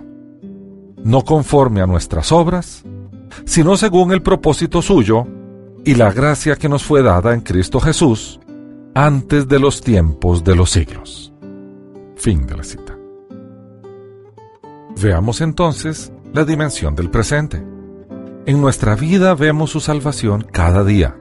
no 1.04 1.24
conforme 1.24 1.82
a 1.82 1.88
nuestras 1.88 2.32
obras, 2.32 2.84
sino 3.46 3.78
según 3.78 4.12
el 4.12 4.22
propósito 4.22 4.80
suyo 4.84 5.26
y 5.84 5.96
la 5.96 6.12
gracia 6.12 6.56
que 6.56 6.70
nos 6.70 6.84
fue 6.84 7.02
dada 7.02 7.34
en 7.34 7.42
Cristo 7.42 7.80
Jesús 7.80 8.40
antes 8.94 9.48
de 9.48 9.58
los 9.58 9.82
tiempos 9.82 10.44
de 10.44 10.56
los 10.56 10.70
siglos. 10.70 11.34
Fin 12.16 12.46
de 12.46 12.58
la 12.58 12.64
cita. 12.64 12.93
Veamos 15.02 15.42
entonces 15.42 16.12
la 16.34 16.46
dimensión 16.46 16.96
del 16.96 17.10
presente. 17.10 17.64
En 18.46 18.62
nuestra 18.62 18.96
vida 18.96 19.36
vemos 19.36 19.72
su 19.72 19.80
salvación 19.80 20.46
cada 20.52 20.84
día. 20.84 21.16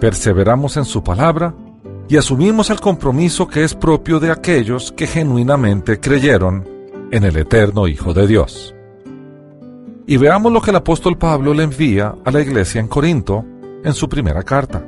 Perseveramos 0.00 0.76
en 0.76 0.84
su 0.84 1.02
palabra 1.02 1.54
y 2.08 2.16
asumimos 2.16 2.70
el 2.70 2.80
compromiso 2.80 3.48
que 3.48 3.64
es 3.64 3.74
propio 3.74 4.20
de 4.20 4.30
aquellos 4.30 4.92
que 4.92 5.06
genuinamente 5.06 6.00
creyeron 6.00 6.66
en 7.10 7.24
el 7.24 7.36
eterno 7.36 7.86
Hijo 7.86 8.14
de 8.14 8.26
Dios. 8.26 8.74
Y 10.06 10.16
veamos 10.16 10.52
lo 10.52 10.62
que 10.62 10.70
el 10.70 10.76
apóstol 10.76 11.18
Pablo 11.18 11.52
le 11.52 11.64
envía 11.64 12.14
a 12.24 12.30
la 12.30 12.40
iglesia 12.40 12.80
en 12.80 12.88
Corinto 12.88 13.44
en 13.84 13.92
su 13.92 14.08
primera 14.08 14.42
carta. 14.42 14.84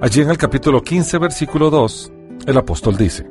Allí 0.00 0.20
en 0.20 0.30
el 0.30 0.38
capítulo 0.38 0.82
15, 0.82 1.18
versículo 1.18 1.70
2, 1.70 2.12
el 2.46 2.58
apóstol 2.58 2.96
dice, 2.96 3.26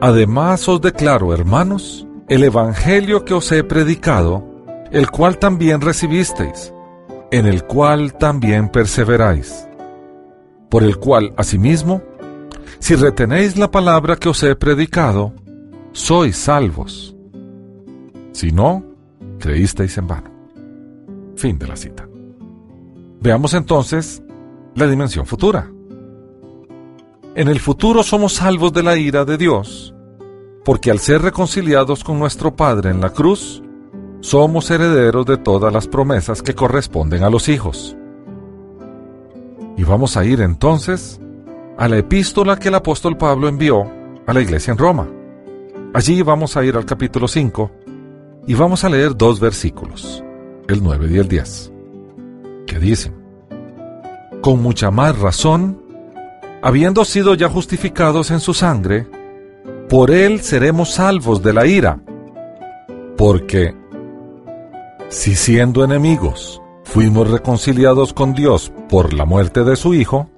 Además 0.00 0.68
os 0.68 0.80
declaro, 0.80 1.34
hermanos, 1.34 2.06
el 2.28 2.44
Evangelio 2.44 3.24
que 3.24 3.34
os 3.34 3.50
he 3.52 3.64
predicado, 3.64 4.44
el 4.90 5.10
cual 5.10 5.38
también 5.38 5.80
recibisteis, 5.80 6.72
en 7.30 7.46
el 7.46 7.64
cual 7.64 8.14
también 8.14 8.68
perseveráis 8.68 9.66
por 10.70 10.84
el 10.84 10.96
cual, 10.96 11.34
asimismo, 11.36 12.00
si 12.78 12.94
retenéis 12.94 13.58
la 13.58 13.70
palabra 13.70 14.16
que 14.16 14.30
os 14.30 14.42
he 14.42 14.54
predicado, 14.54 15.34
sois 15.92 16.36
salvos. 16.36 17.14
Si 18.32 18.52
no, 18.52 18.84
creísteis 19.38 19.98
en 19.98 20.06
vano. 20.06 20.30
Fin 21.36 21.58
de 21.58 21.66
la 21.66 21.76
cita. 21.76 22.08
Veamos 23.20 23.52
entonces 23.54 24.22
la 24.76 24.86
dimensión 24.86 25.26
futura. 25.26 25.70
En 27.36 27.46
el 27.46 27.60
futuro 27.60 28.02
somos 28.02 28.34
salvos 28.34 28.72
de 28.72 28.82
la 28.82 28.96
ira 28.96 29.24
de 29.24 29.38
Dios, 29.38 29.94
porque 30.64 30.90
al 30.90 30.98
ser 30.98 31.22
reconciliados 31.22 32.02
con 32.02 32.18
nuestro 32.18 32.56
Padre 32.56 32.90
en 32.90 33.00
la 33.00 33.10
cruz, 33.10 33.62
somos 34.20 34.68
herederos 34.70 35.24
de 35.26 35.36
todas 35.36 35.72
las 35.72 35.86
promesas 35.86 36.42
que 36.42 36.54
corresponden 36.54 37.22
a 37.22 37.30
los 37.30 37.48
hijos. 37.48 37.96
Y 39.76 39.84
vamos 39.84 40.16
a 40.16 40.24
ir 40.24 40.40
entonces 40.40 41.20
a 41.78 41.88
la 41.88 41.98
epístola 41.98 42.58
que 42.58 42.68
el 42.68 42.74
apóstol 42.74 43.16
Pablo 43.16 43.46
envió 43.46 43.88
a 44.26 44.34
la 44.34 44.40
iglesia 44.40 44.72
en 44.72 44.78
Roma. 44.78 45.08
Allí 45.94 46.22
vamos 46.22 46.56
a 46.56 46.64
ir 46.64 46.76
al 46.76 46.84
capítulo 46.84 47.28
5 47.28 47.70
y 48.48 48.54
vamos 48.54 48.82
a 48.82 48.88
leer 48.88 49.16
dos 49.16 49.38
versículos, 49.38 50.22
el 50.68 50.82
9 50.82 51.08
y 51.12 51.18
el 51.18 51.28
10, 51.28 51.72
que 52.66 52.78
dicen, 52.80 53.14
Con 54.42 54.60
mucha 54.60 54.90
más 54.90 55.16
razón, 55.16 55.79
habiendo 56.62 57.04
sido 57.04 57.34
ya 57.34 57.48
justificados 57.48 58.30
en 58.30 58.40
su 58.40 58.54
sangre, 58.54 59.06
por 59.88 60.10
él 60.10 60.40
seremos 60.40 60.92
salvos 60.94 61.42
de 61.42 61.52
la 61.52 61.66
ira, 61.66 62.00
porque 63.16 63.74
si 65.08 65.34
siendo 65.34 65.84
enemigos 65.84 66.62
fuimos 66.84 67.30
reconciliados 67.30 68.12
con 68.12 68.34
Dios 68.34 68.72
por 68.88 69.12
la 69.12 69.24
muerte 69.24 69.64
de 69.64 69.76
su 69.76 69.94
Hijo, 69.94 70.30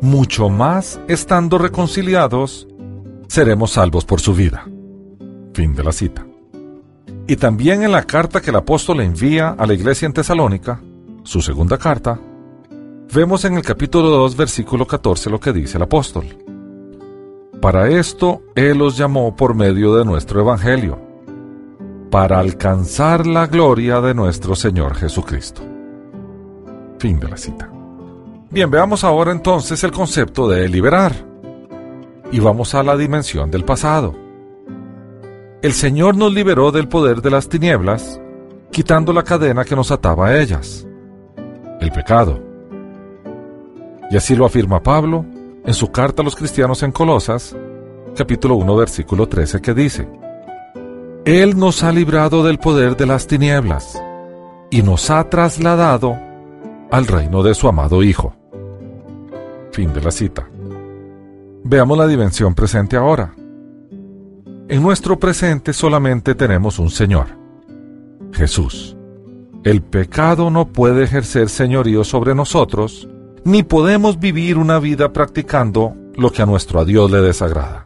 mucho 0.00 0.48
más 0.48 1.00
estando 1.08 1.58
reconciliados, 1.58 2.68
seremos 3.28 3.72
salvos 3.72 4.04
por 4.04 4.20
su 4.20 4.34
vida. 4.34 4.68
Fin 5.54 5.74
de 5.74 5.84
la 5.84 5.92
cita. 5.92 6.26
Y 7.26 7.36
también 7.36 7.82
en 7.82 7.92
la 7.92 8.02
carta 8.02 8.42
que 8.42 8.50
el 8.50 8.56
apóstol 8.56 9.00
envía 9.00 9.50
a 9.50 9.66
la 9.66 9.72
iglesia 9.72 10.04
en 10.06 10.12
Tesalónica, 10.12 10.82
su 11.22 11.40
segunda 11.40 11.78
carta, 11.78 12.20
vemos 13.14 13.44
en 13.44 13.54
el 13.54 13.62
capítulo 13.62 14.10
2, 14.10 14.36
versículo 14.36 14.86
14 14.86 15.30
lo 15.30 15.38
que 15.38 15.52
dice 15.52 15.78
el 15.78 15.84
apóstol. 15.84 16.24
Para 17.62 17.88
esto 17.88 18.42
Él 18.56 18.78
los 18.78 18.96
llamó 18.96 19.36
por 19.36 19.54
medio 19.54 19.94
de 19.94 20.04
nuestro 20.04 20.40
Evangelio, 20.40 21.00
para 22.10 22.40
alcanzar 22.40 23.26
la 23.26 23.46
gloria 23.46 24.00
de 24.00 24.14
nuestro 24.14 24.56
Señor 24.56 24.96
Jesucristo. 24.96 25.62
Fin 26.98 27.20
de 27.20 27.28
la 27.28 27.36
cita. 27.36 27.70
Bien, 28.50 28.70
veamos 28.70 29.04
ahora 29.04 29.32
entonces 29.32 29.82
el 29.84 29.92
concepto 29.92 30.48
de 30.48 30.68
liberar. 30.68 31.12
Y 32.32 32.40
vamos 32.40 32.74
a 32.74 32.82
la 32.82 32.96
dimensión 32.96 33.50
del 33.50 33.64
pasado. 33.64 34.14
El 35.62 35.72
Señor 35.72 36.16
nos 36.16 36.32
liberó 36.34 36.72
del 36.72 36.88
poder 36.88 37.22
de 37.22 37.30
las 37.30 37.48
tinieblas, 37.48 38.20
quitando 38.70 39.12
la 39.12 39.22
cadena 39.22 39.64
que 39.64 39.76
nos 39.76 39.90
ataba 39.90 40.28
a 40.28 40.40
ellas, 40.40 40.86
el 41.80 41.90
pecado. 41.92 42.43
Y 44.10 44.16
así 44.16 44.36
lo 44.36 44.44
afirma 44.44 44.82
Pablo 44.82 45.24
en 45.64 45.74
su 45.74 45.90
carta 45.90 46.22
a 46.22 46.24
los 46.24 46.36
cristianos 46.36 46.82
en 46.82 46.92
Colosas, 46.92 47.56
capítulo 48.16 48.56
1, 48.56 48.76
versículo 48.76 49.28
13, 49.28 49.60
que 49.60 49.74
dice, 49.74 50.08
Él 51.24 51.58
nos 51.58 51.82
ha 51.82 51.90
librado 51.90 52.44
del 52.44 52.58
poder 52.58 52.96
de 52.96 53.06
las 53.06 53.26
tinieblas 53.26 54.00
y 54.70 54.82
nos 54.82 55.10
ha 55.10 55.28
trasladado 55.30 56.18
al 56.90 57.06
reino 57.06 57.42
de 57.42 57.54
su 57.54 57.66
amado 57.66 58.02
Hijo. 58.02 58.34
Fin 59.72 59.92
de 59.92 60.00
la 60.00 60.10
cita. 60.10 60.46
Veamos 61.64 61.96
la 61.96 62.06
dimensión 62.06 62.54
presente 62.54 62.96
ahora. 62.96 63.34
En 64.68 64.82
nuestro 64.82 65.18
presente 65.18 65.72
solamente 65.72 66.34
tenemos 66.34 66.78
un 66.78 66.90
Señor, 66.90 67.26
Jesús. 68.32 68.96
El 69.64 69.82
pecado 69.82 70.50
no 70.50 70.68
puede 70.68 71.04
ejercer 71.04 71.48
señorío 71.48 72.04
sobre 72.04 72.34
nosotros, 72.34 73.08
ni 73.44 73.62
podemos 73.62 74.18
vivir 74.18 74.56
una 74.56 74.78
vida 74.78 75.12
practicando 75.12 75.94
lo 76.16 76.32
que 76.32 76.42
a 76.42 76.46
nuestro 76.46 76.84
Dios 76.84 77.10
le 77.10 77.20
desagrada. 77.20 77.84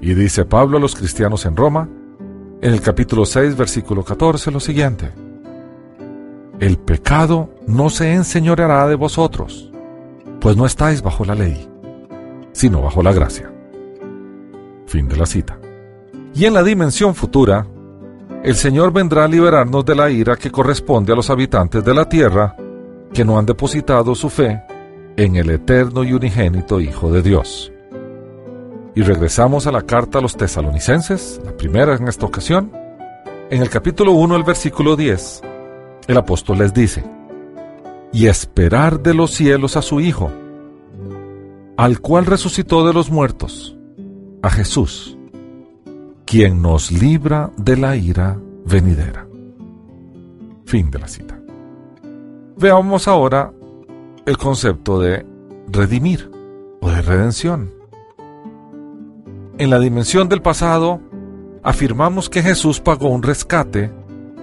Y 0.00 0.14
dice 0.14 0.44
Pablo 0.44 0.78
a 0.78 0.80
los 0.80 0.94
cristianos 0.94 1.46
en 1.46 1.56
Roma, 1.56 1.88
en 2.60 2.72
el 2.72 2.80
capítulo 2.80 3.24
6, 3.24 3.56
versículo 3.56 4.04
14, 4.04 4.50
lo 4.50 4.60
siguiente. 4.60 5.12
El 6.58 6.76
pecado 6.78 7.50
no 7.66 7.88
se 7.88 8.12
enseñoreará 8.12 8.88
de 8.88 8.96
vosotros, 8.96 9.70
pues 10.40 10.56
no 10.56 10.66
estáis 10.66 11.02
bajo 11.02 11.24
la 11.24 11.36
ley, 11.36 11.68
sino 12.52 12.82
bajo 12.82 13.02
la 13.02 13.12
gracia. 13.12 13.52
Fin 14.86 15.06
de 15.06 15.16
la 15.16 15.26
cita. 15.26 15.58
Y 16.34 16.46
en 16.46 16.54
la 16.54 16.64
dimensión 16.64 17.14
futura, 17.14 17.66
el 18.42 18.56
Señor 18.56 18.92
vendrá 18.92 19.24
a 19.24 19.28
liberarnos 19.28 19.84
de 19.84 19.94
la 19.94 20.10
ira 20.10 20.36
que 20.36 20.50
corresponde 20.50 21.12
a 21.12 21.16
los 21.16 21.30
habitantes 21.30 21.84
de 21.84 21.94
la 21.94 22.08
tierra 22.08 22.56
que 23.12 23.24
no 23.24 23.38
han 23.38 23.46
depositado 23.46 24.14
su 24.14 24.28
fe 24.28 24.62
en 25.16 25.36
el 25.36 25.50
eterno 25.50 26.04
y 26.04 26.12
unigénito 26.12 26.80
Hijo 26.80 27.10
de 27.10 27.22
Dios. 27.22 27.72
Y 28.94 29.02
regresamos 29.02 29.66
a 29.66 29.72
la 29.72 29.82
carta 29.82 30.18
a 30.18 30.22
los 30.22 30.36
tesalonicenses, 30.36 31.40
la 31.44 31.56
primera 31.56 31.94
en 31.94 32.08
esta 32.08 32.26
ocasión. 32.26 32.72
En 33.50 33.62
el 33.62 33.70
capítulo 33.70 34.12
1, 34.12 34.36
el 34.36 34.44
versículo 34.44 34.96
10, 34.96 35.42
el 36.06 36.16
apóstol 36.16 36.58
les 36.58 36.74
dice, 36.74 37.04
y 38.12 38.26
esperar 38.26 39.00
de 39.00 39.14
los 39.14 39.32
cielos 39.32 39.76
a 39.76 39.82
su 39.82 40.00
Hijo, 40.00 40.30
al 41.76 42.00
cual 42.00 42.26
resucitó 42.26 42.86
de 42.86 42.92
los 42.92 43.10
muertos, 43.10 43.76
a 44.42 44.50
Jesús, 44.50 45.16
quien 46.24 46.60
nos 46.60 46.90
libra 46.90 47.50
de 47.56 47.76
la 47.76 47.96
ira 47.96 48.38
venidera. 48.64 49.26
Fin 50.64 50.90
de 50.90 50.98
la 50.98 51.08
cita. 51.08 51.37
Veamos 52.60 53.06
ahora 53.06 53.52
el 54.26 54.36
concepto 54.36 54.98
de 54.98 55.24
redimir 55.68 56.28
o 56.80 56.90
de 56.90 57.02
redención. 57.02 57.72
En 59.58 59.70
la 59.70 59.78
dimensión 59.78 60.28
del 60.28 60.42
pasado, 60.42 61.00
afirmamos 61.62 62.28
que 62.28 62.42
Jesús 62.42 62.80
pagó 62.80 63.10
un 63.10 63.22
rescate 63.22 63.92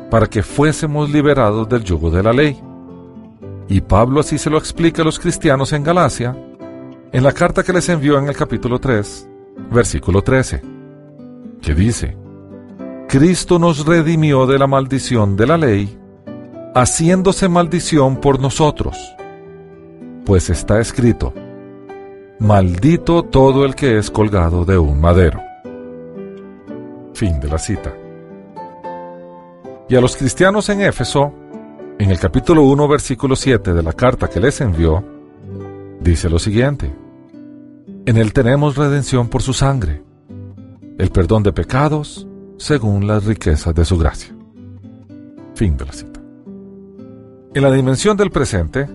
para 0.10 0.28
que 0.28 0.44
fuésemos 0.44 1.10
liberados 1.10 1.68
del 1.68 1.84
yugo 1.84 2.10
de 2.10 2.24
la 2.24 2.32
ley. 2.32 2.58
Y 3.68 3.82
Pablo 3.82 4.22
así 4.22 4.38
se 4.38 4.50
lo 4.50 4.58
explica 4.58 5.02
a 5.02 5.06
los 5.06 5.20
cristianos 5.20 5.74
en 5.74 5.84
Galacia, 5.84 6.38
en 7.12 7.22
la 7.22 7.34
carta 7.34 7.64
que 7.64 7.74
les 7.74 7.90
envió 7.90 8.18
en 8.18 8.30
el 8.30 8.36
capítulo 8.36 8.80
3, 8.80 9.30
versículo 9.72 10.22
13, 10.22 10.62
que 11.62 11.74
dice, 11.74 12.16
Cristo 13.10 13.60
nos 13.60 13.86
redimió 13.86 14.46
de 14.46 14.58
la 14.58 14.68
maldición 14.68 15.36
de 15.36 15.48
la 15.48 15.58
ley, 15.58 16.00
haciéndose 16.76 17.48
maldición 17.48 18.18
por 18.18 18.40
nosotros. 18.40 18.98
Pues 20.26 20.50
está 20.50 20.80
escrito, 20.80 21.34
Maldito 22.38 23.24
todo 23.24 23.64
el 23.64 23.76
que 23.76 23.98
es 23.98 24.12
colgado 24.12 24.66
de 24.66 24.78
un 24.78 25.00
madero. 25.00 25.42
Fin 27.14 27.40
de 27.40 27.48
la 27.48 27.58
cita. 27.58 27.94
Y 29.88 29.96
a 29.96 30.02
los 30.02 30.18
cristianos 30.18 30.68
en 30.68 30.82
Éfeso, 30.82 31.34
en 31.98 32.12
el 32.12 32.20
capítulo 32.20 32.64
1, 32.64 32.88
versículo 32.90 33.38
7 33.38 33.74
de 33.74 33.82
la 33.82 33.94
carta 33.94 34.28
que 34.28 34.42
les 34.42 34.60
envió, 34.60 35.02
dice 36.02 36.30
lo 36.30 36.40
siguiente, 36.40 36.94
En 38.06 38.18
él 38.18 38.34
tenemos 38.34 38.76
redención 38.76 39.30
por 39.30 39.42
su 39.42 39.54
sangre, 39.54 40.04
el 40.98 41.10
perdón 41.10 41.42
de 41.44 41.54
pecados 41.54 42.28
según 42.58 43.08
las 43.08 43.24
riquezas 43.24 43.74
de 43.74 43.86
su 43.86 43.98
gracia. 43.98 44.36
Fin 45.56 45.78
de 45.78 45.86
la 45.86 45.94
cita. 45.94 46.15
En 47.56 47.62
la 47.62 47.72
dimensión 47.72 48.18
del 48.18 48.32
presente, 48.32 48.86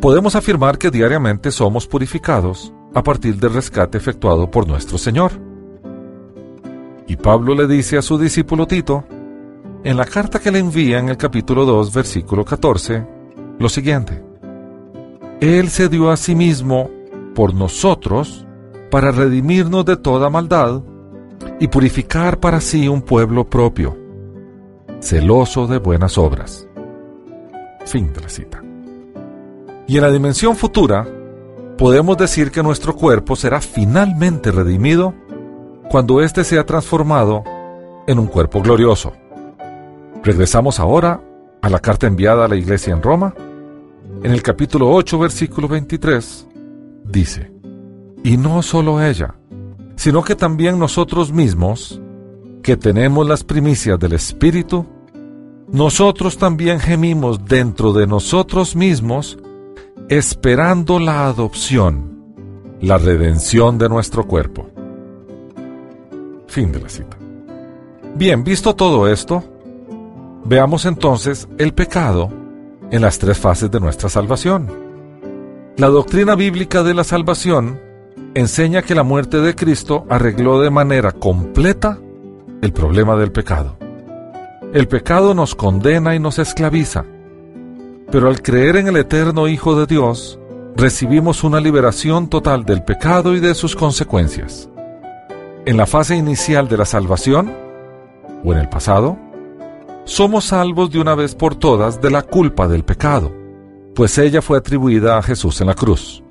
podemos 0.00 0.34
afirmar 0.36 0.78
que 0.78 0.90
diariamente 0.90 1.50
somos 1.50 1.86
purificados 1.86 2.72
a 2.94 3.02
partir 3.02 3.36
del 3.36 3.52
rescate 3.52 3.98
efectuado 3.98 4.50
por 4.50 4.66
nuestro 4.66 4.96
Señor. 4.96 5.32
Y 7.06 7.16
Pablo 7.16 7.54
le 7.54 7.66
dice 7.66 7.98
a 7.98 8.02
su 8.02 8.16
discípulo 8.16 8.66
Tito, 8.66 9.04
en 9.84 9.98
la 9.98 10.06
carta 10.06 10.38
que 10.38 10.50
le 10.50 10.60
envía 10.60 10.98
en 10.98 11.10
el 11.10 11.18
capítulo 11.18 11.66
2, 11.66 11.92
versículo 11.92 12.42
14, 12.42 13.06
lo 13.58 13.68
siguiente. 13.68 14.24
Él 15.42 15.68
se 15.68 15.90
dio 15.90 16.10
a 16.10 16.16
sí 16.16 16.34
mismo 16.34 16.90
por 17.34 17.52
nosotros 17.52 18.46
para 18.90 19.12
redimirnos 19.12 19.84
de 19.84 19.98
toda 19.98 20.30
maldad 20.30 20.80
y 21.60 21.68
purificar 21.68 22.40
para 22.40 22.62
sí 22.62 22.88
un 22.88 23.02
pueblo 23.02 23.44
propio, 23.44 23.94
celoso 25.00 25.66
de 25.66 25.76
buenas 25.76 26.16
obras. 26.16 26.66
Fin 27.84 28.12
de 28.12 28.20
la 28.20 28.28
cita. 28.28 28.62
Y 29.86 29.96
en 29.96 30.02
la 30.02 30.10
dimensión 30.10 30.56
futura, 30.56 31.06
podemos 31.76 32.16
decir 32.16 32.50
que 32.50 32.62
nuestro 32.62 32.94
cuerpo 32.94 33.36
será 33.36 33.60
finalmente 33.60 34.50
redimido 34.50 35.14
cuando 35.90 36.20
éste 36.22 36.44
sea 36.44 36.64
transformado 36.64 37.44
en 38.06 38.18
un 38.18 38.26
cuerpo 38.26 38.62
glorioso. 38.62 39.12
Regresamos 40.22 40.80
ahora 40.80 41.20
a 41.60 41.68
la 41.68 41.80
carta 41.80 42.06
enviada 42.06 42.44
a 42.44 42.48
la 42.48 42.56
iglesia 42.56 42.92
en 42.92 43.02
Roma. 43.02 43.34
En 44.22 44.32
el 44.32 44.42
capítulo 44.42 44.90
8, 44.90 45.18
versículo 45.18 45.68
23, 45.68 46.46
dice, 47.04 47.52
Y 48.22 48.36
no 48.36 48.62
solo 48.62 49.02
ella, 49.02 49.34
sino 49.96 50.22
que 50.22 50.34
también 50.34 50.78
nosotros 50.78 51.32
mismos, 51.32 52.00
que 52.62 52.76
tenemos 52.76 53.26
las 53.26 53.44
primicias 53.44 53.98
del 53.98 54.14
Espíritu, 54.14 54.86
nosotros 55.74 56.38
también 56.38 56.78
gemimos 56.78 57.46
dentro 57.46 57.92
de 57.92 58.06
nosotros 58.06 58.76
mismos, 58.76 59.36
esperando 60.08 61.00
la 61.00 61.26
adopción, 61.26 62.76
la 62.80 62.96
redención 62.96 63.76
de 63.76 63.88
nuestro 63.88 64.24
cuerpo. 64.24 64.70
Fin 66.46 66.70
de 66.70 66.80
la 66.80 66.88
cita. 66.88 67.16
Bien, 68.14 68.44
visto 68.44 68.76
todo 68.76 69.08
esto, 69.08 69.42
veamos 70.44 70.84
entonces 70.84 71.48
el 71.58 71.74
pecado 71.74 72.30
en 72.92 73.02
las 73.02 73.18
tres 73.18 73.36
fases 73.36 73.68
de 73.68 73.80
nuestra 73.80 74.08
salvación. 74.08 74.70
La 75.76 75.88
doctrina 75.88 76.36
bíblica 76.36 76.84
de 76.84 76.94
la 76.94 77.02
salvación 77.02 77.80
enseña 78.34 78.82
que 78.82 78.94
la 78.94 79.02
muerte 79.02 79.38
de 79.38 79.56
Cristo 79.56 80.06
arregló 80.08 80.60
de 80.60 80.70
manera 80.70 81.10
completa 81.10 81.98
el 82.62 82.72
problema 82.72 83.16
del 83.16 83.32
pecado. 83.32 83.83
El 84.74 84.88
pecado 84.88 85.34
nos 85.34 85.54
condena 85.54 86.16
y 86.16 86.18
nos 86.18 86.40
esclaviza, 86.40 87.04
pero 88.10 88.26
al 88.26 88.42
creer 88.42 88.74
en 88.74 88.88
el 88.88 88.96
eterno 88.96 89.46
Hijo 89.46 89.78
de 89.78 89.86
Dios, 89.86 90.36
recibimos 90.74 91.44
una 91.44 91.60
liberación 91.60 92.28
total 92.28 92.64
del 92.64 92.82
pecado 92.82 93.36
y 93.36 93.38
de 93.38 93.54
sus 93.54 93.76
consecuencias. 93.76 94.68
En 95.64 95.76
la 95.76 95.86
fase 95.86 96.16
inicial 96.16 96.66
de 96.66 96.76
la 96.76 96.86
salvación, 96.86 97.54
o 98.42 98.52
en 98.52 98.58
el 98.58 98.68
pasado, 98.68 99.16
somos 100.02 100.46
salvos 100.46 100.90
de 100.90 101.00
una 101.00 101.14
vez 101.14 101.36
por 101.36 101.54
todas 101.54 102.02
de 102.02 102.10
la 102.10 102.22
culpa 102.22 102.66
del 102.66 102.82
pecado, 102.84 103.32
pues 103.94 104.18
ella 104.18 104.42
fue 104.42 104.58
atribuida 104.58 105.18
a 105.18 105.22
Jesús 105.22 105.60
en 105.60 105.68
la 105.68 105.74
cruz. 105.74 106.24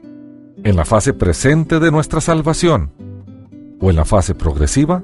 En 0.66 0.76
la 0.76 0.84
fase 0.84 1.14
presente 1.14 1.80
de 1.80 1.92
nuestra 1.92 2.20
salvación, 2.20 2.92
o 3.80 3.90
en 3.90 3.96
la 3.96 4.04
fase 4.04 4.36
progresiva, 4.36 5.02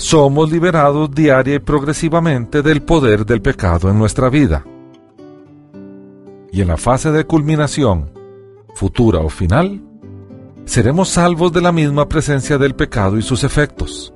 somos 0.00 0.50
liberados 0.50 1.10
diaria 1.14 1.56
y 1.56 1.58
progresivamente 1.58 2.62
del 2.62 2.80
poder 2.80 3.26
del 3.26 3.42
pecado 3.42 3.90
en 3.90 3.98
nuestra 3.98 4.30
vida. 4.30 4.64
y 6.52 6.62
en 6.62 6.66
la 6.66 6.76
fase 6.76 7.12
de 7.12 7.24
culminación, 7.26 8.10
futura 8.74 9.20
o 9.20 9.28
final, 9.28 9.80
seremos 10.64 11.10
salvos 11.10 11.52
de 11.52 11.60
la 11.60 11.70
misma 11.70 12.08
presencia 12.08 12.58
del 12.58 12.74
pecado 12.74 13.18
y 13.18 13.22
sus 13.22 13.44
efectos, 13.44 14.12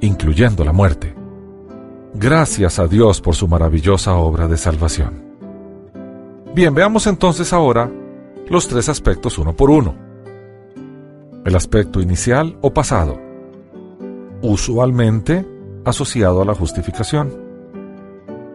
incluyendo 0.00 0.64
la 0.64 0.72
muerte. 0.72 1.14
Gracias 2.14 2.78
a 2.78 2.86
Dios 2.86 3.20
por 3.20 3.34
su 3.34 3.46
maravillosa 3.46 4.14
obra 4.14 4.48
de 4.48 4.56
salvación. 4.56 5.22
Bien, 6.54 6.72
veamos 6.72 7.06
entonces 7.08 7.52
ahora 7.52 7.90
los 8.48 8.68
tres 8.68 8.88
aspectos 8.88 9.36
uno 9.38 9.54
por 9.54 9.70
uno. 9.70 9.94
El 11.44 11.54
aspecto 11.56 12.00
inicial 12.00 12.56
o 12.62 12.72
pasado, 12.72 13.33
usualmente 14.44 15.46
asociado 15.84 16.42
a 16.42 16.44
la 16.44 16.54
justificación. 16.54 17.32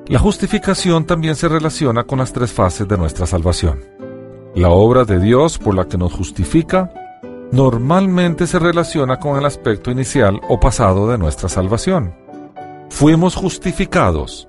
La 0.08 0.20
justificación 0.20 1.06
también 1.06 1.36
se 1.36 1.48
relaciona 1.48 2.04
con 2.04 2.20
las 2.20 2.34
tres 2.34 2.52
fases 2.52 2.88
de 2.88 2.98
nuestra 2.98 3.26
salvación. 3.26 3.80
La 4.56 4.70
obra 4.70 5.04
de 5.04 5.20
Dios 5.20 5.58
por 5.58 5.76
la 5.76 5.88
que 5.88 5.98
nos 5.98 6.14
justifica 6.14 6.92
normalmente 7.52 8.48
se 8.48 8.60
relaciona 8.60 9.20
con 9.20 9.38
el 9.38 9.46
aspecto 9.46 9.92
inicial 9.92 10.40
o 10.50 10.60
pasado 10.60 11.10
de 11.10 11.18
nuestra 11.18 11.50
salvación. 11.50 12.16
Fuimos 12.90 13.36
justificados, 13.36 14.48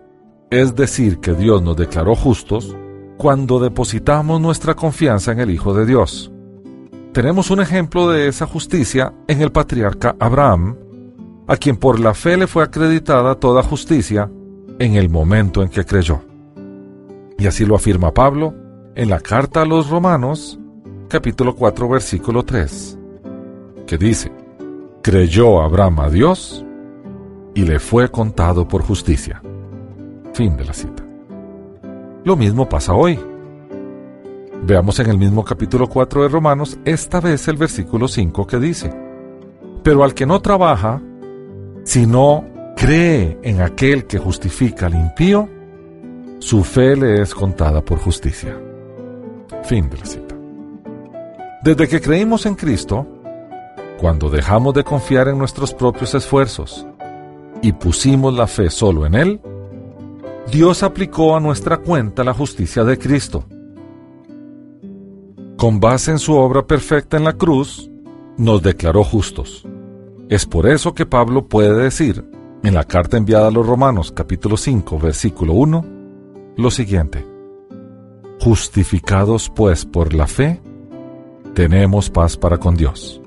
es 0.50 0.74
decir, 0.74 1.20
que 1.20 1.34
Dios 1.34 1.62
nos 1.62 1.76
declaró 1.76 2.14
justos, 2.14 2.74
cuando 3.16 3.60
depositamos 3.60 4.40
nuestra 4.40 4.74
confianza 4.74 5.32
en 5.32 5.40
el 5.40 5.50
Hijo 5.50 5.74
de 5.74 5.84
Dios. 5.84 6.32
Tenemos 7.12 7.50
un 7.50 7.60
ejemplo 7.60 8.08
de 8.08 8.28
esa 8.28 8.46
justicia 8.46 9.12
en 9.28 9.42
el 9.42 9.52
patriarca 9.52 10.16
Abraham, 10.18 10.76
a 11.50 11.56
quien 11.56 11.76
por 11.76 11.98
la 11.98 12.14
fe 12.14 12.36
le 12.36 12.46
fue 12.46 12.62
acreditada 12.62 13.34
toda 13.34 13.64
justicia 13.64 14.30
en 14.78 14.94
el 14.94 15.10
momento 15.10 15.64
en 15.64 15.68
que 15.68 15.84
creyó. 15.84 16.22
Y 17.38 17.48
así 17.48 17.66
lo 17.66 17.74
afirma 17.74 18.14
Pablo 18.14 18.54
en 18.94 19.10
la 19.10 19.18
carta 19.18 19.62
a 19.62 19.64
los 19.64 19.90
Romanos, 19.90 20.60
capítulo 21.08 21.56
4, 21.56 21.88
versículo 21.88 22.44
3, 22.44 22.96
que 23.84 23.98
dice, 23.98 24.30
creyó 25.02 25.60
Abraham 25.60 25.98
a 25.98 26.08
Dios 26.08 26.64
y 27.56 27.64
le 27.64 27.80
fue 27.80 28.08
contado 28.12 28.68
por 28.68 28.82
justicia. 28.82 29.42
Fin 30.32 30.56
de 30.56 30.64
la 30.64 30.72
cita. 30.72 31.04
Lo 32.22 32.36
mismo 32.36 32.68
pasa 32.68 32.94
hoy. 32.94 33.18
Veamos 34.62 35.00
en 35.00 35.10
el 35.10 35.18
mismo 35.18 35.42
capítulo 35.42 35.88
4 35.88 36.22
de 36.22 36.28
Romanos, 36.28 36.78
esta 36.84 37.18
vez 37.18 37.48
el 37.48 37.56
versículo 37.56 38.06
5 38.06 38.46
que 38.46 38.60
dice, 38.60 38.94
pero 39.82 40.04
al 40.04 40.14
que 40.14 40.26
no 40.26 40.40
trabaja, 40.40 41.02
sino 41.90 42.44
cree 42.76 43.36
en 43.42 43.60
aquel 43.62 44.06
que 44.06 44.16
justifica 44.16 44.86
al 44.86 44.94
impío, 44.94 45.48
su 46.38 46.62
fe 46.62 46.94
le 46.94 47.20
es 47.20 47.34
contada 47.34 47.84
por 47.84 47.98
justicia. 47.98 48.56
Fin 49.64 49.90
de 49.90 49.98
la 49.98 50.04
cita. 50.04 50.36
Desde 51.64 51.88
que 51.88 52.00
creímos 52.00 52.46
en 52.46 52.54
Cristo, 52.54 53.08
cuando 53.98 54.30
dejamos 54.30 54.72
de 54.74 54.84
confiar 54.84 55.26
en 55.26 55.38
nuestros 55.38 55.74
propios 55.74 56.14
esfuerzos 56.14 56.86
y 57.60 57.72
pusimos 57.72 58.34
la 58.34 58.46
fe 58.46 58.70
solo 58.70 59.04
en 59.04 59.16
Él, 59.16 59.40
Dios 60.48 60.84
aplicó 60.84 61.34
a 61.34 61.40
nuestra 61.40 61.78
cuenta 61.78 62.22
la 62.22 62.34
justicia 62.34 62.84
de 62.84 63.00
Cristo. 63.00 63.42
Con 65.56 65.80
base 65.80 66.12
en 66.12 66.20
su 66.20 66.36
obra 66.36 66.64
perfecta 66.64 67.16
en 67.16 67.24
la 67.24 67.32
cruz, 67.32 67.90
nos 68.36 68.62
declaró 68.62 69.02
justos. 69.02 69.66
Es 70.30 70.46
por 70.46 70.68
eso 70.68 70.94
que 70.94 71.06
Pablo 71.06 71.48
puede 71.48 71.74
decir, 71.74 72.24
en 72.62 72.74
la 72.74 72.84
carta 72.84 73.16
enviada 73.16 73.48
a 73.48 73.50
los 73.50 73.66
Romanos 73.66 74.12
capítulo 74.12 74.56
5 74.56 74.96
versículo 75.00 75.54
1 75.54 75.84
lo 76.56 76.70
siguiente. 76.70 77.26
Justificados 78.38 79.50
pues 79.50 79.84
por 79.84 80.14
la 80.14 80.28
fe, 80.28 80.62
tenemos 81.52 82.10
paz 82.10 82.36
para 82.36 82.58
con 82.58 82.76
Dios. 82.76 83.20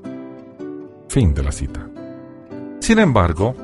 Fin 1.10 1.34
de 1.34 1.42
la 1.42 1.52
cita. 1.52 1.86
Sin 2.80 2.98
embargo, 2.98 3.54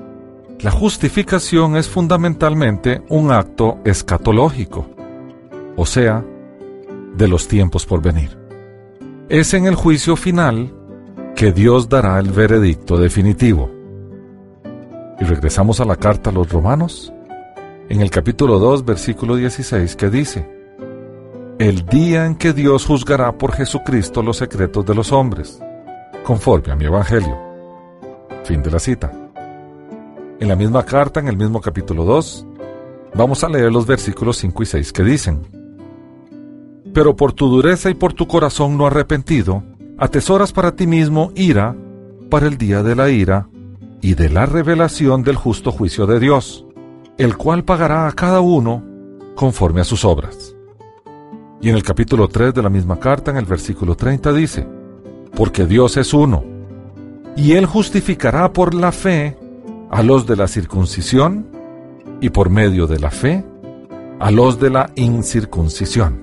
la 0.60 0.70
justificación 0.70 1.76
es 1.76 1.88
fundamentalmente 1.88 3.00
un 3.08 3.32
acto 3.32 3.78
escatológico, 3.86 4.86
o 5.76 5.86
sea, 5.86 6.22
de 7.16 7.26
los 7.26 7.48
tiempos 7.48 7.86
por 7.86 8.02
venir. 8.02 8.36
Es 9.30 9.54
en 9.54 9.64
el 9.64 9.76
juicio 9.76 10.14
final 10.14 10.74
que 11.34 11.52
Dios 11.52 11.88
dará 11.88 12.18
el 12.18 12.30
veredicto 12.30 12.98
definitivo. 12.98 13.70
Y 15.18 15.24
regresamos 15.24 15.80
a 15.80 15.84
la 15.84 15.96
carta 15.96 16.30
a 16.30 16.32
los 16.32 16.48
romanos, 16.50 17.12
en 17.88 18.00
el 18.00 18.10
capítulo 18.10 18.58
2, 18.58 18.84
versículo 18.84 19.36
16, 19.36 19.96
que 19.96 20.10
dice, 20.10 20.48
El 21.58 21.84
día 21.86 22.26
en 22.26 22.36
que 22.36 22.52
Dios 22.52 22.86
juzgará 22.86 23.32
por 23.36 23.52
Jesucristo 23.52 24.22
los 24.22 24.36
secretos 24.36 24.86
de 24.86 24.94
los 24.94 25.12
hombres, 25.12 25.60
conforme 26.24 26.72
a 26.72 26.76
mi 26.76 26.84
Evangelio. 26.84 27.36
Fin 28.44 28.62
de 28.62 28.70
la 28.70 28.78
cita. 28.78 29.12
En 30.38 30.48
la 30.48 30.56
misma 30.56 30.84
carta, 30.84 31.20
en 31.20 31.28
el 31.28 31.36
mismo 31.36 31.60
capítulo 31.60 32.04
2, 32.04 32.46
vamos 33.14 33.44
a 33.44 33.48
leer 33.48 33.70
los 33.72 33.86
versículos 33.86 34.38
5 34.38 34.62
y 34.62 34.66
6 34.66 34.92
que 34.92 35.02
dicen, 35.02 35.40
Pero 36.94 37.14
por 37.16 37.32
tu 37.32 37.48
dureza 37.48 37.90
y 37.90 37.94
por 37.94 38.14
tu 38.14 38.26
corazón 38.26 38.78
no 38.78 38.86
arrepentido, 38.86 39.62
atesoras 40.00 40.52
para 40.52 40.74
ti 40.74 40.86
mismo 40.86 41.30
ira 41.36 41.76
para 42.30 42.46
el 42.46 42.56
día 42.56 42.82
de 42.82 42.96
la 42.96 43.10
ira 43.10 43.48
y 44.00 44.14
de 44.14 44.30
la 44.30 44.46
revelación 44.46 45.22
del 45.22 45.36
justo 45.36 45.70
juicio 45.70 46.06
de 46.06 46.18
Dios, 46.18 46.64
el 47.18 47.36
cual 47.36 47.64
pagará 47.64 48.08
a 48.08 48.12
cada 48.12 48.40
uno 48.40 48.82
conforme 49.36 49.82
a 49.82 49.84
sus 49.84 50.06
obras. 50.06 50.56
Y 51.60 51.68
en 51.68 51.76
el 51.76 51.82
capítulo 51.82 52.28
3 52.28 52.54
de 52.54 52.62
la 52.62 52.70
misma 52.70 52.98
carta, 52.98 53.30
en 53.30 53.36
el 53.36 53.44
versículo 53.44 53.94
30 53.94 54.32
dice, 54.32 54.66
Porque 55.36 55.66
Dios 55.66 55.98
es 55.98 56.14
uno, 56.14 56.44
y 57.36 57.52
Él 57.52 57.66
justificará 57.66 58.50
por 58.54 58.72
la 58.72 58.92
fe 58.92 59.36
a 59.90 60.02
los 60.02 60.26
de 60.26 60.36
la 60.36 60.48
circuncisión, 60.48 61.46
y 62.22 62.30
por 62.30 62.48
medio 62.48 62.86
de 62.86 62.98
la 62.98 63.10
fe 63.10 63.44
a 64.18 64.30
los 64.30 64.58
de 64.58 64.70
la 64.70 64.90
incircuncisión. 64.94 66.22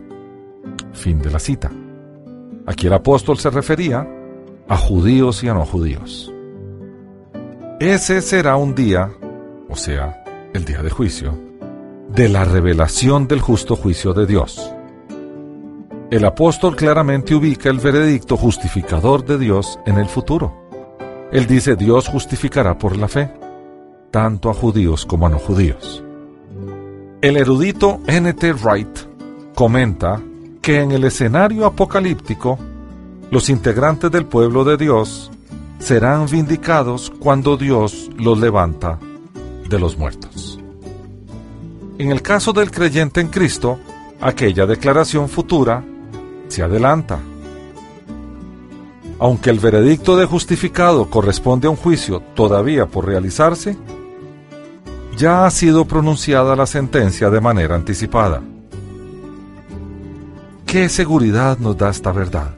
Fin 0.93 1.19
de 1.19 1.29
la 1.29 1.39
cita. 1.39 1.71
Aquí 2.67 2.87
el 2.87 2.93
apóstol 2.93 3.37
se 3.37 3.49
refería 3.49 4.05
a 4.67 4.77
judíos 4.77 5.41
y 5.41 5.47
a 5.47 5.53
no 5.53 5.65
judíos. 5.65 6.33
Ese 7.79 8.21
será 8.21 8.57
un 8.57 8.75
día, 8.75 9.09
o 9.69 9.75
sea, 9.75 10.23
el 10.53 10.65
día 10.65 10.83
del 10.83 10.91
juicio, 10.91 11.33
de 12.09 12.27
la 12.27 12.43
revelación 12.43 13.25
del 13.27 13.39
justo 13.39 13.77
juicio 13.77 14.13
de 14.13 14.25
Dios. 14.25 14.73
El 16.11 16.25
apóstol 16.25 16.75
claramente 16.75 17.35
ubica 17.35 17.69
el 17.69 17.79
veredicto 17.79 18.35
justificador 18.35 19.25
de 19.25 19.37
Dios 19.37 19.79
en 19.85 19.97
el 19.97 20.07
futuro. 20.07 20.53
Él 21.31 21.47
dice 21.47 21.77
Dios 21.77 22.09
justificará 22.09 22.77
por 22.77 22.97
la 22.97 23.07
fe, 23.07 23.31
tanto 24.11 24.49
a 24.49 24.53
judíos 24.53 25.05
como 25.05 25.25
a 25.27 25.29
no 25.29 25.39
judíos. 25.39 26.03
El 27.21 27.37
erudito 27.37 28.01
N.T. 28.07 28.53
Wright 28.53 28.99
comenta 29.55 30.21
que 30.67 30.81
en 30.81 30.91
el 30.91 31.05
escenario 31.05 31.65
apocalíptico, 31.65 32.59
los 33.31 33.47
integrantes 33.47 34.11
del 34.11 34.25
pueblo 34.25 34.65
de 34.65 34.75
Dios 34.75 35.31
serán 35.79 36.25
vindicados 36.25 37.09
cuando 37.21 37.55
Dios 37.55 38.09
los 38.17 38.37
levanta 38.37 38.99
de 39.69 39.79
los 39.79 39.97
muertos. 39.97 40.59
En 41.97 42.11
el 42.11 42.21
caso 42.21 42.51
del 42.51 42.69
creyente 42.69 43.21
en 43.21 43.29
Cristo, 43.29 43.79
aquella 44.19 44.65
declaración 44.65 45.29
futura 45.29 45.85
se 46.49 46.63
adelanta. 46.63 47.17
Aunque 49.19 49.51
el 49.51 49.59
veredicto 49.59 50.17
de 50.17 50.25
justificado 50.25 51.09
corresponde 51.09 51.67
a 51.67 51.69
un 51.69 51.77
juicio 51.77 52.19
todavía 52.35 52.87
por 52.87 53.05
realizarse, 53.05 53.77
ya 55.15 55.45
ha 55.45 55.49
sido 55.49 55.85
pronunciada 55.85 56.57
la 56.57 56.65
sentencia 56.65 57.29
de 57.29 57.39
manera 57.39 57.75
anticipada. 57.75 58.41
¿Qué 60.67 60.89
seguridad 60.89 61.57
nos 61.59 61.77
da 61.77 61.89
esta 61.89 62.11
verdad? 62.11 62.51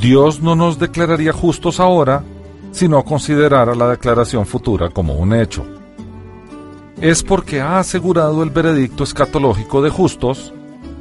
Dios 0.00 0.40
no 0.40 0.56
nos 0.56 0.78
declararía 0.78 1.34
justos 1.34 1.78
ahora 1.78 2.24
si 2.72 2.88
no 2.88 3.04
considerara 3.04 3.74
la 3.74 3.86
declaración 3.88 4.46
futura 4.46 4.88
como 4.88 5.14
un 5.16 5.34
hecho. 5.34 5.62
Es 7.02 7.22
porque 7.22 7.60
ha 7.60 7.78
asegurado 7.78 8.42
el 8.42 8.48
veredicto 8.48 9.04
escatológico 9.04 9.82
de 9.82 9.90
justos 9.90 10.54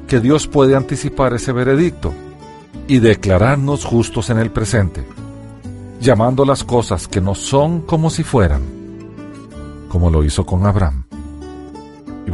que 0.05 0.19
Dios 0.19 0.47
puede 0.47 0.75
anticipar 0.75 1.33
ese 1.33 1.53
veredicto 1.53 2.13
y 2.89 2.99
declararnos 2.99 3.85
justos 3.85 4.29
en 4.31 4.39
el 4.39 4.51
presente, 4.51 5.05
llamando 6.01 6.43
las 6.43 6.65
cosas 6.65 7.07
que 7.07 7.21
no 7.21 7.35
son 7.35 7.81
como 7.83 8.09
si 8.09 8.23
fueran, 8.23 8.63
como 9.87 10.09
lo 10.09 10.25
hizo 10.25 10.45
con 10.45 10.65
Abraham. 10.65 11.04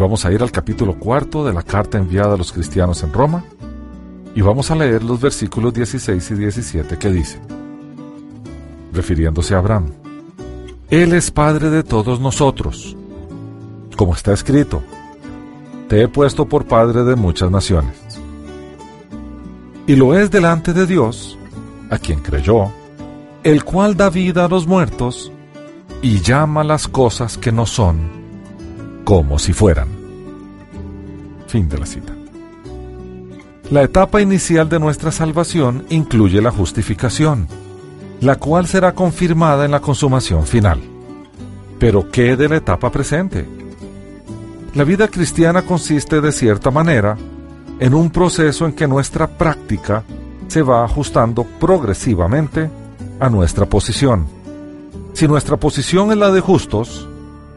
Vamos 0.02 0.26
a 0.26 0.32
ir 0.32 0.42
al 0.42 0.52
capítulo 0.52 0.96
cuarto 0.96 1.46
de 1.46 1.54
la 1.54 1.62
carta 1.62 2.00
enviada 2.00 2.34
a 2.34 2.38
los 2.38 2.52
cristianos 2.52 3.04
en 3.04 3.14
Roma, 3.14 3.44
y 4.34 4.42
vamos 4.42 4.72
a 4.72 4.76
leer 4.76 5.04
los 5.04 5.22
versículos 5.22 5.76
16 5.76 6.32
y 6.32 6.34
17 6.34 6.98
que 6.98 7.12
dice, 7.12 7.40
refiriéndose 8.92 9.54
a 9.54 9.60
Abraham, 9.60 9.92
Él 10.90 11.14
es 11.14 11.30
Padre 11.30 11.70
de 11.70 11.84
todos 11.84 12.20
nosotros, 12.20 12.98
como 13.96 14.16
está 14.16 14.34
escrito, 14.34 14.82
te 15.88 16.02
he 16.02 16.08
puesto 16.08 16.48
por 16.48 16.66
padre 16.66 17.04
de 17.04 17.16
muchas 17.16 17.52
naciones. 17.52 17.96
Y 19.86 19.96
lo 19.98 20.18
es 20.18 20.32
delante 20.32 20.74
de 20.74 20.88
Dios, 20.88 21.38
a 21.92 22.00
quien 22.00 22.22
creyó, 22.22 22.72
el 23.44 23.64
cual 23.64 23.96
da 23.96 24.10
vida 24.10 24.46
a 24.46 24.50
los 24.50 24.66
muertos 24.66 25.32
y 26.02 26.22
llama 26.22 26.64
las 26.64 26.88
cosas 26.88 27.38
que 27.38 27.52
no 27.52 27.68
son 27.68 28.21
como 29.04 29.40
si 29.40 29.54
fueran. 29.54 29.90
Fin 31.48 31.68
de 31.68 31.78
la 31.78 31.86
cita. 31.86 32.14
La 33.70 33.84
etapa 33.84 34.22
inicial 34.22 34.68
de 34.68 34.80
nuestra 34.80 35.12
salvación 35.12 35.86
incluye 35.90 36.42
la 36.42 36.52
justificación, 36.52 37.48
la 38.20 38.36
cual 38.36 38.68
será 38.68 38.94
confirmada 38.94 39.66
en 39.66 39.72
la 39.72 39.80
consumación 39.80 40.46
final. 40.46 40.82
Pero 41.80 42.12
¿qué 42.12 42.36
de 42.36 42.50
la 42.50 42.58
etapa 42.58 42.92
presente? 42.92 43.48
La 44.76 44.84
vida 44.84 45.08
cristiana 45.08 45.64
consiste 45.64 46.22
de 46.22 46.32
cierta 46.32 46.70
manera 46.70 47.18
en 47.80 47.94
un 47.94 48.10
proceso 48.10 48.66
en 48.66 48.74
que 48.74 48.88
nuestra 48.88 49.28
práctica 49.28 50.04
se 50.48 50.62
va 50.62 50.84
ajustando 50.84 51.46
progresivamente 51.60 52.70
a 53.20 53.30
nuestra 53.30 53.66
posición. 53.66 54.28
Si 55.14 55.28
nuestra 55.28 55.58
posición 55.58 56.12
es 56.12 56.18
la 56.18 56.32
de 56.32 56.42
justos, 56.42 57.08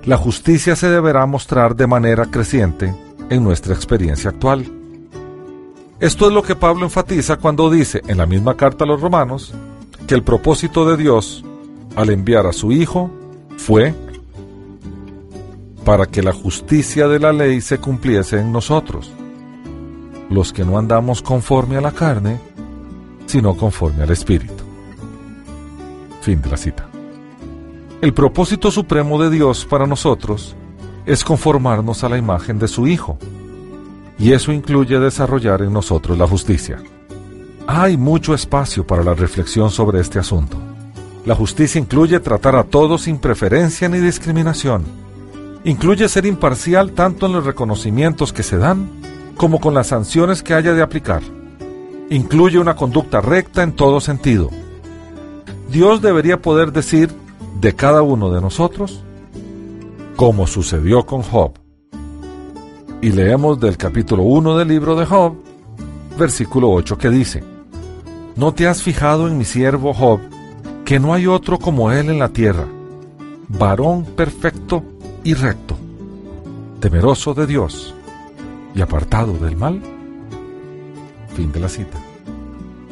la 0.05 0.17
justicia 0.17 0.77
se 0.77 0.89
deberá 0.89 1.25
mostrar 1.27 1.77
de 1.77 1.87
manera 1.87 2.27
creciente 2.27 2.95
en 3.31 3.43
nuestra 3.43 3.75
experiencia 3.75 4.31
actual. 4.31 4.71
Esto 6.01 6.27
es 6.27 6.33
lo 6.33 6.43
que 6.43 6.57
Pablo 6.57 6.85
enfatiza 6.85 7.37
cuando 7.37 7.71
dice 7.71 8.03
en 8.07 8.19
la 8.19 8.27
misma 8.27 8.57
carta 8.57 8.85
a 8.85 8.87
los 8.87 9.01
romanos 9.01 9.55
que 10.07 10.15
el 10.15 10.23
propósito 10.23 10.85
de 10.85 10.97
Dios 10.97 11.45
al 11.97 12.11
enviar 12.11 12.47
a 12.47 12.53
su 12.53 12.73
Hijo 12.73 13.11
fue 13.57 13.95
para 15.85 16.07
que 16.07 16.23
la 16.23 16.33
justicia 16.33 17.09
de 17.09 17.21
la 17.21 17.33
ley 17.33 17.61
se 17.61 17.79
cumpliese 17.79 18.41
en 18.41 18.53
nosotros, 18.53 19.13
los 20.31 20.53
que 20.53 20.65
no 20.65 20.79
andamos 20.79 21.23
conforme 21.23 21.77
a 21.77 21.81
la 21.81 21.93
carne, 21.93 22.41
sino 23.27 23.57
conforme 23.57 24.03
al 24.03 24.11
Espíritu. 24.11 24.65
Fin 26.23 26.41
de 26.41 26.51
la 26.51 26.57
cita. 26.57 26.94
El 28.05 28.13
propósito 28.13 28.71
supremo 28.71 29.19
de 29.19 29.31
Dios 29.31 29.65
para 29.65 29.87
nosotros 29.87 30.55
es 31.07 31.25
conformarnos 31.25 32.05
a 32.05 32.11
la 32.11 32.19
imagen 32.19 32.59
de 32.59 32.69
su 32.69 32.87
Hijo, 32.87 33.17
y 34.19 34.33
eso 34.33 34.53
incluye 34.53 34.99
desarrollar 34.99 35.63
en 35.63 35.73
nosotros 35.73 36.19
la 36.19 36.27
justicia. 36.27 36.83
Hay 37.67 37.97
mucho 37.97 38.35
espacio 38.35 38.87
para 38.87 39.03
la 39.03 39.15
reflexión 39.15 39.71
sobre 39.71 40.01
este 40.01 40.19
asunto. 40.19 40.59
La 41.25 41.35
justicia 41.35 41.79
incluye 41.79 42.21
tratar 42.21 42.57
a 42.57 42.65
todos 42.65 43.05
sin 43.05 43.17
preferencia 43.17 43.89
ni 43.89 44.01
discriminación, 44.01 44.85
Incluye 45.65 46.07
ser 46.11 46.27
imparcial 46.27 46.93
tanto 46.93 47.25
en 47.25 47.33
los 47.33 47.47
reconocimientos 47.47 48.35
que 48.35 48.43
se 48.43 48.59
dan 48.59 48.87
como 49.39 49.63
con 49.63 49.73
las 49.73 49.87
sanciones 49.87 50.43
que 50.43 50.53
haya 50.53 50.75
de 50.75 50.83
aplicar. 50.83 51.23
Incluye 52.11 52.59
una 52.59 52.77
conducta 52.77 53.23
recta 53.23 53.63
en 53.63 53.73
todo 53.73 53.99
sentido. 53.99 54.51
Dios 55.71 56.03
debería 56.03 56.43
poder 56.43 56.71
decir 56.71 57.24
de 57.61 57.75
cada 57.75 58.03
uno 58.03 58.31
de 58.31 58.41
nosotros, 58.41 59.03
como 60.17 60.47
sucedió 60.47 61.05
con 61.07 61.23
Job. 61.23 61.53
Y 63.01 63.11
leemos 63.13 63.61
del 63.61 63.77
capítulo 63.77 64.23
1 64.23 64.59
del 64.59 64.69
libro 64.69 64.97
de 64.97 65.07
Job, 65.07 65.35
versículo 66.19 66.71
8 66.71 66.99
que 66.99 67.11
dice, 67.11 67.45
¿No 68.37 68.53
te 68.53 68.67
has 68.67 68.83
fijado 68.83 69.29
en 69.29 69.39
mi 69.39 69.45
siervo 69.45 69.93
Job, 69.95 70.21
que 70.85 70.99
no 70.99 71.15
hay 71.15 71.27
otro 71.27 71.59
como 71.59 71.93
él 71.93 72.11
en 72.11 72.19
la 72.19 72.31
tierra, 72.31 72.67
varón 73.49 74.05
perfecto 74.05 74.83
y 75.23 75.35
recto, 75.35 75.77
temeroso 76.81 77.35
de 77.35 77.47
Dios 77.47 77.95
y 78.75 78.81
apartado 78.81 79.35
del 79.35 79.57
mal? 79.57 79.81
Fin 81.35 81.53
de 81.53 81.61
la 81.61 81.69
cita. 81.69 81.99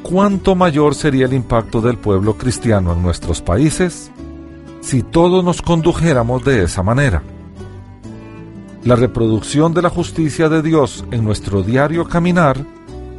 ¿Cuánto 0.03 0.55
mayor 0.55 0.95
sería 0.95 1.27
el 1.27 1.33
impacto 1.33 1.81
del 1.81 1.97
pueblo 1.97 2.37
cristiano 2.37 2.93
en 2.93 3.03
nuestros 3.03 3.41
países 3.41 4.11
si 4.83 5.03
todos 5.03 5.43
nos 5.43 5.63
condujéramos 5.63 6.45
de 6.45 6.65
esa 6.65 6.83
manera? 6.83 7.23
La 8.85 8.95
reproducción 8.95 9.73
de 9.73 9.81
la 9.81 9.89
justicia 9.89 10.51
de 10.51 10.61
Dios 10.61 11.07
en 11.11 11.25
nuestro 11.25 11.63
diario 11.63 12.07
caminar 12.07 12.63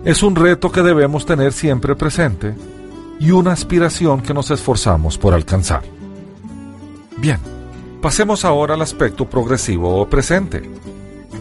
es 0.06 0.22
un 0.22 0.36
reto 0.36 0.72
que 0.72 0.84
debemos 0.84 1.26
tener 1.26 1.54
siempre 1.54 1.96
presente 1.96 2.54
y 3.20 3.32
una 3.32 3.54
aspiración 3.54 4.22
que 4.22 4.36
nos 4.36 4.52
esforzamos 4.52 5.18
por 5.18 5.34
alcanzar. 5.34 5.82
Bien, 7.18 7.40
Pasemos 8.04 8.44
ahora 8.44 8.74
al 8.74 8.82
aspecto 8.82 9.30
progresivo 9.30 10.02
o 10.02 10.10
presente, 10.10 10.70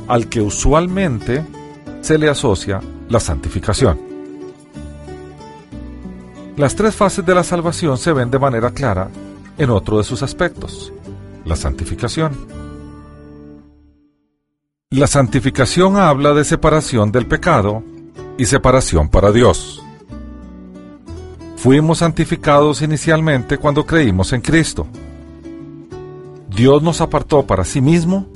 al 0.06 0.28
que 0.28 0.40
usualmente 0.40 1.44
se 2.02 2.16
le 2.18 2.28
asocia 2.28 2.80
la 3.08 3.18
santificación. 3.18 3.98
Las 6.56 6.76
tres 6.76 6.94
fases 6.94 7.26
de 7.26 7.34
la 7.34 7.42
salvación 7.42 7.98
se 7.98 8.12
ven 8.12 8.30
de 8.30 8.38
manera 8.38 8.70
clara 8.70 9.08
en 9.58 9.70
otro 9.70 9.98
de 9.98 10.04
sus 10.04 10.22
aspectos, 10.22 10.92
la 11.44 11.56
santificación. 11.56 12.32
La 14.90 15.06
santificación 15.06 15.96
habla 15.96 16.34
de 16.34 16.44
separación 16.44 17.12
del 17.12 17.26
pecado 17.26 17.82
y 18.36 18.44
separación 18.44 19.08
para 19.08 19.32
Dios. 19.32 19.82
Fuimos 21.56 21.98
santificados 21.98 22.82
inicialmente 22.82 23.58
cuando 23.58 23.86
creímos 23.86 24.32
en 24.32 24.40
Cristo 24.40 24.86
Dios 26.54 26.82
nos 26.82 27.00
apartó 27.00 27.46
para 27.46 27.64
sí 27.64 27.80
mismo 27.80 28.26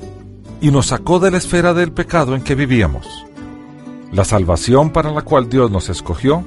y 0.61 0.71
nos 0.71 0.87
sacó 0.87 1.19
de 1.21 1.31
la 1.31 1.37
esfera 1.37 1.75
del 1.75 1.93
pecado 1.93 2.35
en 2.35 2.43
que 2.43 2.55
vivíamos. 2.55 3.07
La 4.11 4.25
salvación 4.25 4.91
para 4.91 5.11
la 5.11 5.23
cual 5.23 5.51
Dios 5.51 5.71
nos 5.71 5.91
escogió 5.91 6.43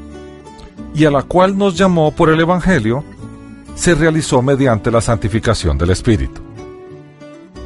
y 0.96 1.06
a 1.06 1.12
la 1.12 1.22
cual 1.22 1.58
nos 1.58 1.78
llamó 1.78 2.12
por 2.12 2.30
el 2.30 2.40
Evangelio 2.40 3.04
se 3.80 3.96
realizó 3.96 4.42
mediante 4.42 4.92
la 4.92 5.00
santificación 5.00 5.78
del 5.78 5.92
Espíritu. 5.92 6.42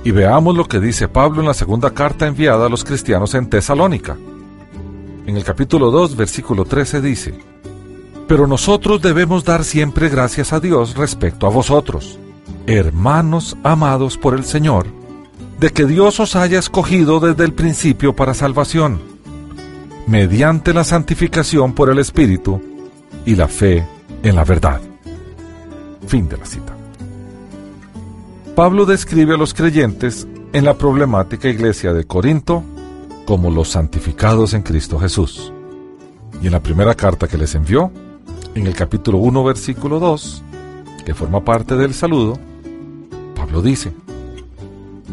Y 0.04 0.12
veamos 0.12 0.56
lo 0.56 0.67
que 0.67 0.80
dice 0.80 1.08
Pablo 1.08 1.39
en 1.41 1.47
la 1.47 1.56
segunda 1.56 1.89
carta 1.89 2.28
enviada 2.28 2.67
a 2.67 2.69
los 2.69 2.84
cristianos 2.84 3.34
en 3.34 3.49
Tesalónica. 3.49 4.15
En 5.26 5.36
el 5.36 5.43
capítulo 5.43 5.89
2, 5.89 6.15
versículo 6.15 6.65
13 6.65 7.02
dice, 7.02 7.34
Pero 8.28 8.45
nosotros 8.45 9.02
debemos 9.02 9.43
dar 9.43 9.63
siempre 9.63 10.08
gracias 10.08 10.54
a 10.54 10.60
Dios 10.60 10.95
respecto 10.95 11.47
a 11.47 11.49
vosotros 11.49 12.19
hermanos 12.67 13.58
amados 13.63 14.17
por 14.17 14.36
el 14.36 14.45
Señor, 14.45 14.86
de 15.60 15.71
que 15.71 15.86
Dios 15.86 16.19
os 16.19 16.36
haya 16.36 16.60
escogido 16.60 17.19
desde 17.21 17.43
el 17.43 17.54
principio 17.54 18.15
para 18.15 18.36
salvación, 18.36 19.02
mediante 20.06 20.76
la 20.76 20.84
santificación 20.84 21.73
por 21.73 21.89
el 21.89 21.97
Espíritu 21.97 22.62
y 23.26 23.36
la 23.36 23.47
fe 23.47 23.84
en 24.21 24.36
la 24.36 24.45
verdad. 24.45 24.92
Fin 26.07 26.27
de 26.29 26.37
la 26.37 26.45
cita. 26.45 26.75
Pablo 28.55 28.85
describe 28.85 29.33
a 29.33 29.37
los 29.37 29.53
creyentes 29.53 30.27
en 30.53 30.65
la 30.65 30.77
problemática 30.77 31.49
iglesia 31.49 31.93
de 31.93 32.05
Corinto 32.05 32.63
como 33.25 33.49
los 33.49 33.69
santificados 33.69 34.53
en 34.53 34.61
Cristo 34.61 34.99
Jesús. 34.99 35.51
Y 36.41 36.47
en 36.47 36.51
la 36.51 36.61
primera 36.61 36.93
carta 36.93 37.27
que 37.27 37.37
les 37.37 37.55
envió, 37.55 37.91
en 38.53 38.67
el 38.67 38.75
capítulo 38.75 39.17
1, 39.19 39.43
versículo 39.43 39.99
2, 39.99 40.43
que 41.05 41.13
forma 41.13 41.43
parte 41.43 41.75
del 41.75 41.93
saludo, 41.93 42.37
lo 43.53 43.61
dice. 43.61 43.93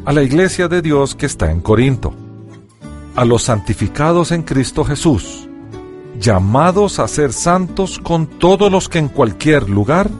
A 0.04 0.12
la 0.12 0.22
iglesia 0.22 0.66
de 0.66 0.82
Dios 0.82 1.14
que 1.14 1.26
está 1.26 1.52
en 1.52 1.60
Corinto. 1.60 2.12
A 3.14 3.24
los 3.24 3.42
santificados 3.42 4.32
en 4.32 4.42
Cristo 4.42 4.82
Jesús, 4.84 5.46
llamados 6.18 6.98
a 6.98 7.06
ser 7.06 7.32
santos 7.32 7.98
con 7.98 8.26
todos 8.26 8.72
los 8.72 8.88
que 8.88 8.98
en 8.98 9.08
cualquier 9.08 9.68
lugar 9.68 10.10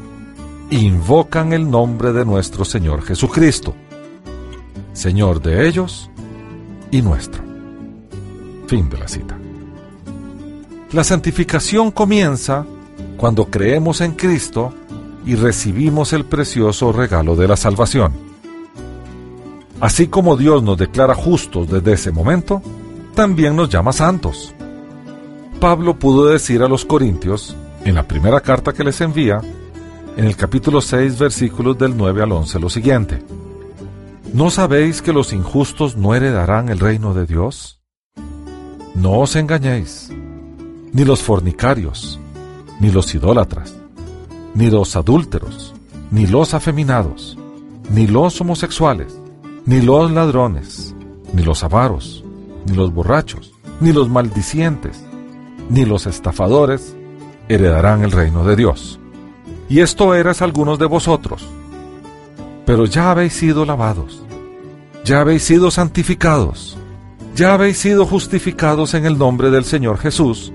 invocan 0.70 1.52
el 1.52 1.68
nombre 1.68 2.12
de 2.12 2.24
nuestro 2.24 2.64
Señor 2.64 3.02
Jesucristo, 3.02 3.74
Señor 4.92 5.42
de 5.42 5.66
ellos 5.66 6.10
y 6.90 7.02
nuestro. 7.02 7.42
Fin 8.66 8.88
de 8.88 8.98
la 8.98 9.08
cita. 9.08 9.36
La 10.92 11.04
santificación 11.04 11.90
comienza 11.90 12.64
cuando 13.16 13.46
creemos 13.46 14.00
en 14.00 14.12
Cristo 14.12 14.72
y 15.26 15.34
recibimos 15.34 16.12
el 16.12 16.24
precioso 16.24 16.92
regalo 16.92 17.36
de 17.36 17.48
la 17.48 17.56
salvación. 17.56 18.12
Así 19.80 20.08
como 20.08 20.36
Dios 20.36 20.62
nos 20.62 20.76
declara 20.78 21.14
justos 21.14 21.68
desde 21.68 21.94
ese 21.94 22.12
momento, 22.12 22.62
también 23.14 23.56
nos 23.56 23.68
llama 23.68 23.92
santos. 23.92 24.54
Pablo 25.58 25.98
pudo 25.98 26.26
decir 26.26 26.62
a 26.62 26.68
los 26.68 26.84
corintios, 26.84 27.56
en 27.84 27.94
la 27.94 28.06
primera 28.06 28.40
carta 28.40 28.72
que 28.72 28.84
les 28.84 29.00
envía, 29.00 29.40
en 30.16 30.24
el 30.24 30.36
capítulo 30.36 30.80
6 30.80 31.18
versículos 31.18 31.78
del 31.78 31.96
9 31.96 32.22
al 32.22 32.32
11 32.32 32.60
lo 32.60 32.68
siguiente. 32.68 33.22
¿No 34.32 34.50
sabéis 34.50 35.02
que 35.02 35.12
los 35.12 35.32
injustos 35.32 35.96
no 35.96 36.14
heredarán 36.14 36.68
el 36.68 36.78
reino 36.78 37.14
de 37.14 37.26
Dios? 37.26 37.80
No 38.94 39.18
os 39.18 39.34
engañéis, 39.36 40.12
ni 40.92 41.04
los 41.04 41.20
fornicarios, 41.20 42.20
ni 42.80 42.90
los 42.90 43.14
idólatras, 43.14 43.74
ni 44.54 44.70
los 44.70 44.94
adúlteros, 44.94 45.74
ni 46.10 46.26
los 46.26 46.54
afeminados, 46.54 47.38
ni 47.90 48.06
los 48.06 48.40
homosexuales, 48.40 49.18
ni 49.66 49.80
los 49.80 50.10
ladrones, 50.10 50.94
ni 51.32 51.42
los 51.42 51.64
avaros, 51.64 52.24
ni 52.66 52.74
los 52.74 52.92
borrachos, 52.92 53.52
ni 53.80 53.92
los 53.92 54.08
maldicientes, 54.08 55.04
ni 55.68 55.84
los 55.84 56.06
estafadores 56.06 56.94
heredarán 57.48 58.04
el 58.04 58.12
reino 58.12 58.44
de 58.44 58.54
Dios. 58.54 58.99
Y 59.70 59.80
esto 59.80 60.16
eras 60.16 60.42
algunos 60.42 60.80
de 60.80 60.86
vosotros. 60.86 61.46
Pero 62.66 62.86
ya 62.86 63.12
habéis 63.12 63.32
sido 63.32 63.64
lavados, 63.64 64.22
ya 65.04 65.20
habéis 65.20 65.44
sido 65.44 65.70
santificados, 65.70 66.76
ya 67.36 67.54
habéis 67.54 67.78
sido 67.78 68.04
justificados 68.04 68.94
en 68.94 69.06
el 69.06 69.16
nombre 69.16 69.50
del 69.50 69.64
Señor 69.64 69.98
Jesús 69.98 70.52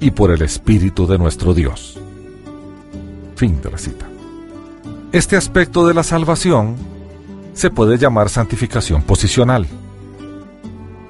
y 0.00 0.12
por 0.12 0.30
el 0.30 0.42
Espíritu 0.42 1.08
de 1.08 1.18
nuestro 1.18 1.54
Dios. 1.54 1.98
Fin 3.34 3.60
de 3.60 3.70
la 3.70 3.78
cita. 3.78 4.06
Este 5.10 5.36
aspecto 5.36 5.86
de 5.86 5.94
la 5.94 6.04
salvación 6.04 6.76
se 7.54 7.68
puede 7.68 7.98
llamar 7.98 8.28
santificación 8.28 9.02
posicional. 9.02 9.66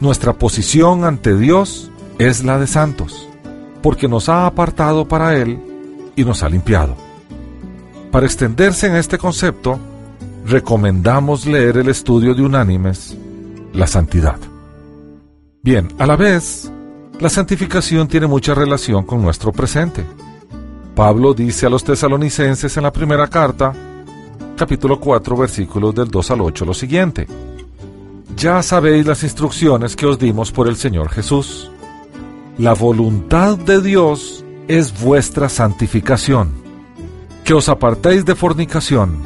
Nuestra 0.01 0.33
posición 0.33 1.05
ante 1.05 1.37
Dios 1.37 1.91
es 2.19 2.45
la 2.45 2.59
de 2.59 2.67
santos, 2.67 3.29
porque 3.83 4.09
nos 4.09 4.31
ha 4.31 4.47
apartado 4.47 5.07
para 5.07 5.37
Él 5.37 5.61
y 6.17 6.25
nos 6.25 6.43
ha 6.43 6.49
limpiado. 6.49 7.02
Para 8.13 8.27
extenderse 8.27 8.89
en 8.89 8.97
este 8.97 9.17
concepto, 9.17 9.79
recomendamos 10.47 11.47
leer 11.47 11.79
el 11.79 11.89
estudio 11.89 12.35
de 12.35 12.43
Unánimes, 12.43 13.17
La 13.73 13.87
Santidad. 13.87 14.37
Bien, 15.63 15.89
a 15.99 16.07
la 16.07 16.15
vez, 16.15 16.71
la 17.19 17.31
santificación 17.31 18.07
tiene 18.09 18.27
mucha 18.27 18.55
relación 18.55 19.07
con 19.07 19.23
nuestro 19.23 19.51
presente. 19.51 20.05
Pablo 20.95 21.33
dice 21.33 21.65
a 21.65 21.71
los 21.71 21.85
tesalonicenses 21.85 22.77
en 22.77 22.83
la 22.83 22.93
primera 22.93 23.29
carta, 23.29 23.73
capítulo 24.59 25.01
4, 25.01 25.35
versículos 25.35 25.95
del 25.95 26.09
2 26.09 26.31
al 26.33 26.43
8, 26.43 26.67
lo 26.67 26.75
siguiente. 26.75 27.27
Ya 28.37 28.63
sabéis 28.63 29.07
las 29.07 29.23
instrucciones 29.23 29.97
que 29.97 30.05
os 30.05 30.19
dimos 30.19 30.53
por 30.53 30.69
el 30.69 30.77
Señor 30.77 31.09
Jesús. 31.09 31.71
La 32.59 32.75
voluntad 32.75 33.57
de 33.57 33.81
Dios 33.81 34.45
es 34.69 35.01
vuestra 35.01 35.49
santificación, 35.49 36.62
que 37.45 37.55
os 37.55 37.69
apartéis 37.69 38.25
de 38.25 38.35
fornicación, 38.35 39.17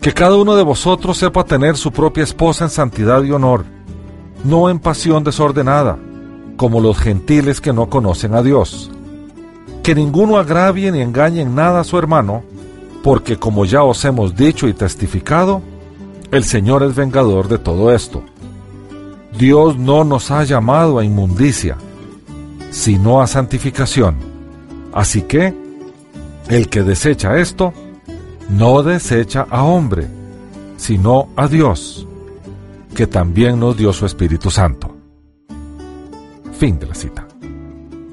que 0.00 0.12
cada 0.12 0.36
uno 0.36 0.56
de 0.56 0.62
vosotros 0.62 1.16
sepa 1.16 1.44
tener 1.44 1.76
su 1.76 1.92
propia 1.92 2.24
esposa 2.24 2.64
en 2.64 2.70
santidad 2.70 3.22
y 3.22 3.30
honor, 3.30 3.64
no 4.44 4.68
en 4.68 4.78
pasión 4.78 5.24
desordenada, 5.24 5.98
como 6.56 6.80
los 6.80 6.98
gentiles 6.98 7.60
que 7.60 7.72
no 7.72 7.88
conocen 7.88 8.34
a 8.34 8.42
Dios. 8.42 8.90
Que 9.82 9.94
ninguno 9.94 10.36
agravie 10.36 10.90
ni 10.92 11.00
engañe 11.00 11.42
en 11.42 11.54
nada 11.54 11.80
a 11.80 11.84
su 11.84 11.98
hermano, 11.98 12.42
porque 13.02 13.38
como 13.38 13.64
ya 13.64 13.82
os 13.82 14.04
hemos 14.04 14.34
dicho 14.34 14.68
y 14.68 14.74
testificado, 14.74 15.62
el 16.30 16.44
Señor 16.44 16.82
es 16.82 16.94
vengador 16.94 17.48
de 17.48 17.58
todo 17.58 17.92
esto. 17.94 18.22
Dios 19.38 19.78
no 19.78 20.04
nos 20.04 20.30
ha 20.30 20.44
llamado 20.44 20.98
a 20.98 21.04
inmundicia, 21.04 21.76
sino 22.70 23.20
a 23.20 23.26
santificación. 23.26 24.16
Así 24.92 25.22
que, 25.22 25.63
el 26.48 26.68
que 26.68 26.82
desecha 26.82 27.38
esto, 27.38 27.72
no 28.48 28.82
desecha 28.82 29.46
a 29.50 29.62
hombre, 29.62 30.08
sino 30.76 31.28
a 31.36 31.48
Dios, 31.48 32.06
que 32.94 33.06
también 33.06 33.58
nos 33.60 33.76
dio 33.76 33.92
su 33.92 34.06
Espíritu 34.06 34.50
Santo. 34.50 34.94
Fin 36.58 36.78
de 36.78 36.86
la 36.86 36.94
cita. 36.94 37.26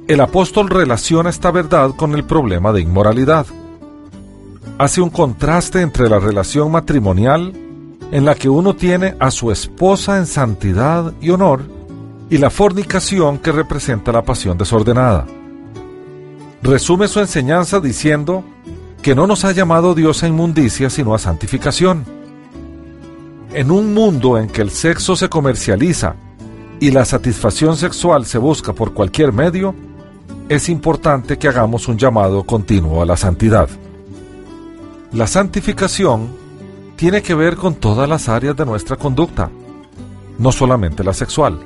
El 0.08 0.20
apóstol 0.22 0.70
relaciona 0.70 1.30
esta 1.30 1.52
verdad 1.52 1.92
con 1.96 2.16
el 2.16 2.24
problema 2.24 2.74
de 2.74 2.82
inmoralidad 2.82 3.46
hace 4.82 5.00
un 5.00 5.12
contraste 5.12 5.82
entre 5.82 6.10
la 6.10 6.18
relación 6.18 6.72
matrimonial 6.72 7.54
en 8.12 8.26
la 8.26 8.34
que 8.34 8.50
uno 8.50 8.76
tiene 8.76 9.16
a 9.20 9.30
su 9.30 9.52
esposa 9.52 10.18
en 10.18 10.26
santidad 10.26 11.14
y 11.22 11.30
honor 11.30 11.62
y 12.32 12.40
la 12.40 12.50
fornicación 12.50 13.38
que 13.38 13.52
representa 13.52 14.12
la 14.12 14.24
pasión 14.24 14.58
desordenada. 14.58 15.28
Resume 16.64 17.08
su 17.08 17.20
enseñanza 17.20 17.80
diciendo 17.80 18.44
que 19.02 19.16
no 19.16 19.26
nos 19.26 19.46
ha 19.46 19.52
llamado 19.52 19.96
Dios 19.96 20.22
a 20.22 20.28
inmundicia 20.28 20.92
sino 20.92 21.16
a 21.16 21.20
santificación. 21.20 22.06
En 23.54 23.72
un 23.72 23.94
mundo 23.94 24.38
en 24.38 24.48
que 24.48 24.62
el 24.62 24.70
sexo 24.70 25.16
se 25.16 25.28
comercializa 25.28 26.16
y 26.80 26.92
la 26.92 27.04
satisfacción 27.04 27.78
sexual 27.78 28.26
se 28.26 28.38
busca 28.38 28.74
por 28.74 28.94
cualquier 28.94 29.34
medio, 29.34 29.74
es 30.50 30.70
importante 30.70 31.38
que 31.38 31.48
hagamos 31.48 31.88
un 31.88 31.98
llamado 31.98 32.44
continuo 32.44 33.02
a 33.02 33.06
la 33.06 33.18
santidad. 33.18 33.68
La 35.14 35.26
santificación 35.26 36.30
tiene 36.96 37.24
que 37.24 37.34
ver 37.34 37.56
con 37.56 37.76
todas 37.76 38.08
las 38.08 38.30
áreas 38.30 38.56
de 38.56 38.66
nuestra 38.66 38.98
conducta, 38.98 39.50
no 40.38 40.52
solamente 40.52 41.04
la 41.04 41.14
sexual. 41.14 41.60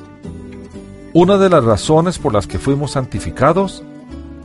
Una 1.13 1.37
de 1.37 1.49
las 1.49 1.63
razones 1.63 2.17
por 2.17 2.33
las 2.33 2.47
que 2.47 2.59
fuimos 2.59 2.91
santificados 2.91 3.83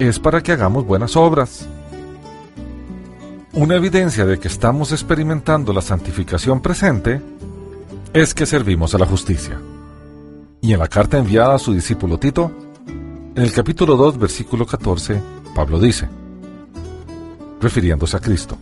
es 0.09 0.19
para 0.19 0.43
que 0.43 0.53
hagamos 0.53 0.87
buenas 0.87 1.15
obras. 1.17 1.69
Una 3.53 3.77
evidencia 3.77 4.25
de 4.25 4.39
que 4.39 4.49
estamos 4.49 4.93
experimentando 4.93 5.73
la 5.73 5.83
santificación 5.83 6.61
presente 6.61 7.21
es 8.15 8.33
que 8.33 8.47
servimos 8.47 8.95
a 8.95 8.99
la 8.99 9.07
justicia. 9.07 9.61
Y 10.63 10.73
en 10.73 10.79
la 10.79 10.89
carta 10.89 11.19
enviada 11.19 11.55
a 11.55 11.59
su 11.59 11.75
discípulo 11.75 12.19
Tito, 12.19 12.51
en 13.35 13.43
el 13.43 13.53
capítulo 13.53 13.97
2, 13.97 14.19
versículo 14.19 14.67
14, 14.67 15.21
Pablo 15.55 15.79
dice, 15.79 16.09
refiriéndose 17.61 18.17
a 18.17 18.21
Cristo, 18.21 18.57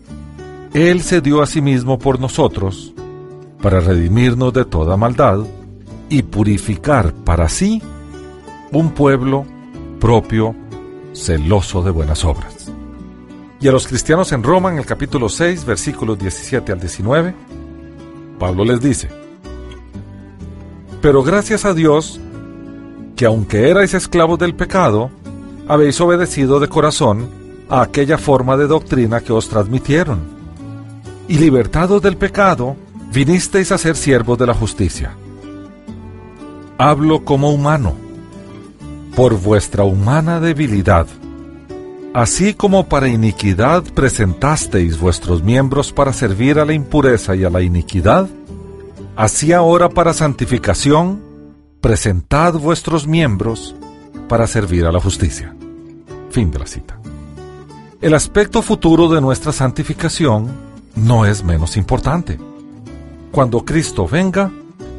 él 0.74 1.02
se 1.02 1.20
dio 1.20 1.40
a 1.40 1.46
sí 1.46 1.60
mismo 1.60 1.98
por 1.98 2.20
nosotros, 2.20 2.92
para 3.62 3.80
redimirnos 3.80 4.52
de 4.52 4.64
toda 4.64 4.96
maldad 4.96 5.38
y 6.08 6.22
purificar 6.22 7.12
para 7.12 7.48
sí 7.48 7.82
un 8.72 8.90
pueblo 8.90 9.44
propio, 10.00 10.54
celoso 11.18 11.82
de 11.82 11.90
buenas 11.90 12.24
obras. 12.24 12.70
Y 13.60 13.68
a 13.68 13.72
los 13.72 13.86
cristianos 13.86 14.32
en 14.32 14.42
Roma, 14.42 14.70
en 14.70 14.78
el 14.78 14.86
capítulo 14.86 15.28
6, 15.28 15.64
versículos 15.64 16.18
17 16.18 16.72
al 16.72 16.80
19, 16.80 17.34
Pablo 18.38 18.64
les 18.64 18.80
dice, 18.80 19.08
Pero 21.02 21.22
gracias 21.22 21.64
a 21.64 21.74
Dios, 21.74 22.20
que 23.16 23.26
aunque 23.26 23.68
erais 23.68 23.94
esclavos 23.94 24.38
del 24.38 24.54
pecado, 24.54 25.10
habéis 25.66 26.00
obedecido 26.00 26.60
de 26.60 26.68
corazón 26.68 27.28
a 27.68 27.82
aquella 27.82 28.16
forma 28.16 28.56
de 28.56 28.68
doctrina 28.68 29.20
que 29.20 29.32
os 29.32 29.48
transmitieron 29.48 30.38
y 31.28 31.36
libertados 31.36 32.00
del 32.00 32.16
pecado, 32.16 32.76
vinisteis 33.12 33.70
a 33.70 33.78
ser 33.78 33.96
siervos 33.96 34.38
de 34.38 34.46
la 34.46 34.54
justicia. 34.54 35.14
Hablo 36.78 37.24
como 37.24 37.50
humano, 37.50 37.94
por 39.18 39.36
vuestra 39.36 39.82
humana 39.82 40.38
debilidad. 40.38 41.08
Así 42.14 42.54
como 42.54 42.88
para 42.88 43.08
iniquidad 43.08 43.82
presentasteis 43.82 45.00
vuestros 45.00 45.42
miembros 45.42 45.92
para 45.92 46.12
servir 46.12 46.60
a 46.60 46.64
la 46.64 46.72
impureza 46.72 47.34
y 47.34 47.42
a 47.42 47.50
la 47.50 47.60
iniquidad, 47.60 48.28
así 49.16 49.52
ahora 49.52 49.88
para 49.88 50.14
santificación, 50.14 51.20
presentad 51.80 52.54
vuestros 52.54 53.08
miembros 53.08 53.74
para 54.28 54.46
servir 54.46 54.86
a 54.86 54.92
la 54.92 55.00
justicia. 55.00 55.52
Fin 56.30 56.52
de 56.52 56.60
la 56.60 56.66
cita. 56.68 57.00
El 58.00 58.14
aspecto 58.14 58.62
futuro 58.62 59.08
de 59.08 59.20
nuestra 59.20 59.50
santificación 59.50 60.46
no 60.94 61.26
es 61.26 61.42
menos 61.42 61.76
importante. 61.76 62.38
Cuando 63.32 63.64
Cristo 63.64 64.06
venga, 64.06 64.52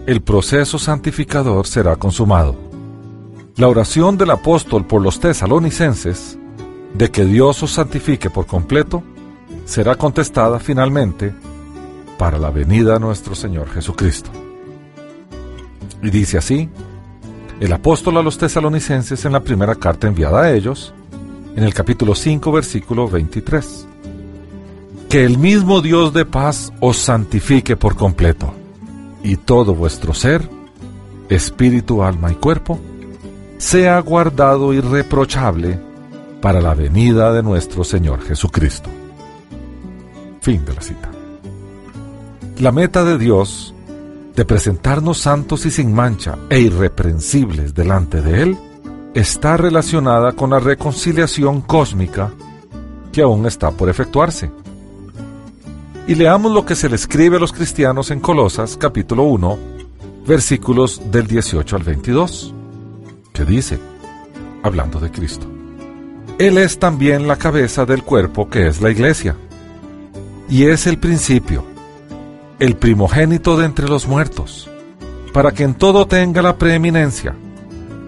el 0.05 0.21
proceso 0.21 0.77
santificador 0.77 1.65
será 1.65 1.95
consumado. 1.95 2.68
La 3.59 3.67
oración 3.67 4.17
del 4.17 4.31
apóstol 4.31 4.85
por 4.85 5.01
los 5.01 5.19
tesalonicenses, 5.19 6.39
de 6.93 7.11
que 7.11 7.25
Dios 7.25 7.61
os 7.61 7.73
santifique 7.73 8.29
por 8.29 8.45
completo, 8.45 9.03
será 9.65 9.95
contestada 9.95 10.59
finalmente 10.59 11.33
para 12.17 12.37
la 12.37 12.51
venida 12.51 12.93
de 12.93 13.01
nuestro 13.01 13.35
Señor 13.35 13.69
Jesucristo. 13.69 14.31
Y 16.01 16.09
dice 16.09 16.37
así, 16.37 16.69
el 17.60 17.73
apóstol 17.73 18.15
a 18.15 18.23
los 18.23 18.37
tesalonicenses 18.37 19.25
en 19.25 19.33
la 19.33 19.41
primera 19.41 19.75
carta 19.75 20.07
enviada 20.07 20.43
a 20.43 20.53
ellos, 20.53 20.93
en 21.53 21.65
el 21.65 21.73
capítulo 21.73 22.15
5, 22.15 22.53
versículo 22.53 23.10
23 23.10 23.87
que 25.10 25.25
el 25.25 25.37
mismo 25.37 25.81
Dios 25.81 26.13
de 26.13 26.23
paz 26.23 26.71
os 26.79 26.97
santifique 26.97 27.75
por 27.75 27.97
completo, 27.97 28.53
y 29.21 29.35
todo 29.35 29.73
vuestro 29.73 30.13
ser, 30.13 30.47
espíritu, 31.29 32.03
alma 32.03 32.31
y 32.31 32.35
cuerpo, 32.35 32.79
sea 33.60 33.99
guardado 33.99 34.71
irreprochable 34.71 35.77
para 36.41 36.62
la 36.62 36.73
venida 36.73 37.33
de 37.33 37.43
nuestro 37.43 37.83
Señor 37.83 38.21
Jesucristo. 38.21 38.89
Fin 40.41 40.63
de 40.63 40.73
la 40.73 40.81
cita. 40.81 41.10
La 42.60 42.71
meta 42.71 43.03
de 43.03 43.17
Dios 43.17 43.75
de 44.33 44.45
presentarnos 44.45 45.17
santos 45.17 45.65
y 45.65 45.71
sin 45.71 45.93
mancha 45.93 46.37
e 46.49 46.62
irreprensibles 46.62 47.73
delante 47.75 48.21
de 48.21 48.43
Él 48.43 48.57
está 49.13 49.57
relacionada 49.57 50.31
con 50.31 50.51
la 50.51 50.60
reconciliación 50.60 51.60
cósmica 51.60 52.31
que 53.12 53.21
aún 53.21 53.45
está 53.45 53.71
por 53.71 53.89
efectuarse 53.89 54.49
y 56.07 56.15
leamos 56.15 56.53
lo 56.53 56.65
que 56.65 56.75
se 56.75 56.87
le 56.87 56.95
escribe 56.95 57.35
a 57.35 57.39
los 57.39 57.51
cristianos 57.51 58.10
en 58.10 58.21
Colosas 58.21 58.77
capítulo 58.77 59.23
1, 59.23 59.60
versículos 60.25 61.01
del 61.12 61.27
18 61.27 61.75
al 61.75 61.83
22. 61.83 62.55
Que 63.34 63.46
dice, 63.46 63.80
hablando 64.63 65.00
de 65.00 65.12
Cristo, 65.12 65.48
Él 66.38 66.58
es 66.58 66.80
también 66.80 67.27
la 67.27 67.38
cabeza 67.38 67.86
del 67.86 68.04
cuerpo 68.04 68.50
que 68.50 68.67
es 68.67 68.82
la 68.82 68.92
iglesia, 68.92 69.36
y 70.50 70.65
es 70.65 70.88
el 70.88 70.98
principio, 70.98 71.63
el 72.60 72.75
primogénito 72.75 73.58
de 73.58 73.65
entre 73.65 73.88
los 73.88 74.08
muertos, 74.08 74.69
para 75.34 75.52
que 75.52 75.63
en 75.63 75.75
todo 75.75 76.08
tenga 76.08 76.42
la 76.42 76.58
preeminencia, 76.58 77.36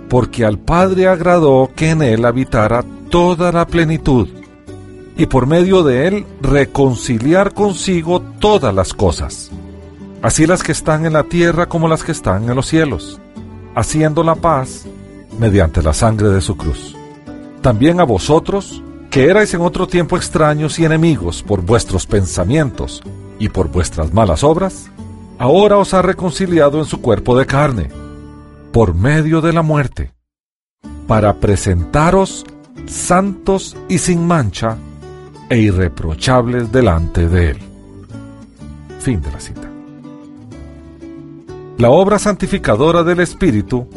porque 0.09 0.43
al 0.43 0.59
Padre 0.59 1.07
agradó 1.07 1.71
que 1.75 1.91
en 1.91 2.01
Él 2.01 2.25
habitara 2.25 2.83
toda 3.09 3.51
la 3.51 3.67
plenitud, 3.67 4.27
y 5.15 5.25
por 5.27 5.45
medio 5.45 5.83
de 5.83 6.07
Él 6.07 6.25
reconciliar 6.41 7.53
consigo 7.53 8.21
todas 8.21 8.73
las 8.73 8.93
cosas, 8.93 9.51
así 10.21 10.45
las 10.45 10.63
que 10.63 10.71
están 10.71 11.05
en 11.05 11.13
la 11.13 11.23
tierra 11.23 11.67
como 11.67 11.87
las 11.87 12.03
que 12.03 12.11
están 12.11 12.49
en 12.49 12.55
los 12.55 12.67
cielos, 12.67 13.19
haciendo 13.75 14.23
la 14.23 14.35
paz 14.35 14.85
mediante 15.41 15.81
la 15.81 15.91
sangre 15.91 16.29
de 16.29 16.39
su 16.39 16.55
cruz. 16.55 16.95
También 17.63 17.99
a 17.99 18.03
vosotros, 18.03 18.83
que 19.09 19.25
erais 19.25 19.51
en 19.55 19.61
otro 19.61 19.87
tiempo 19.87 20.15
extraños 20.15 20.77
y 20.77 20.85
enemigos 20.85 21.41
por 21.41 21.63
vuestros 21.63 22.05
pensamientos 22.05 23.01
y 23.39 23.49
por 23.49 23.67
vuestras 23.69 24.13
malas 24.13 24.43
obras, 24.43 24.91
ahora 25.39 25.77
os 25.77 25.95
ha 25.95 26.03
reconciliado 26.03 26.77
en 26.77 26.85
su 26.85 27.01
cuerpo 27.01 27.35
de 27.35 27.47
carne, 27.47 27.89
por 28.71 28.93
medio 28.93 29.41
de 29.41 29.51
la 29.51 29.63
muerte, 29.63 30.13
para 31.07 31.33
presentaros 31.33 32.45
santos 32.85 33.75
y 33.89 33.97
sin 33.97 34.27
mancha 34.27 34.77
e 35.49 35.57
irreprochables 35.57 36.71
delante 36.71 37.27
de 37.27 37.49
Él. 37.49 37.57
Fin 38.99 39.19
de 39.23 39.31
la 39.31 39.39
cita. 39.39 39.71
La 41.79 41.89
obra 41.89 42.19
santificadora 42.19 43.03
del 43.03 43.21
Espíritu 43.21 43.87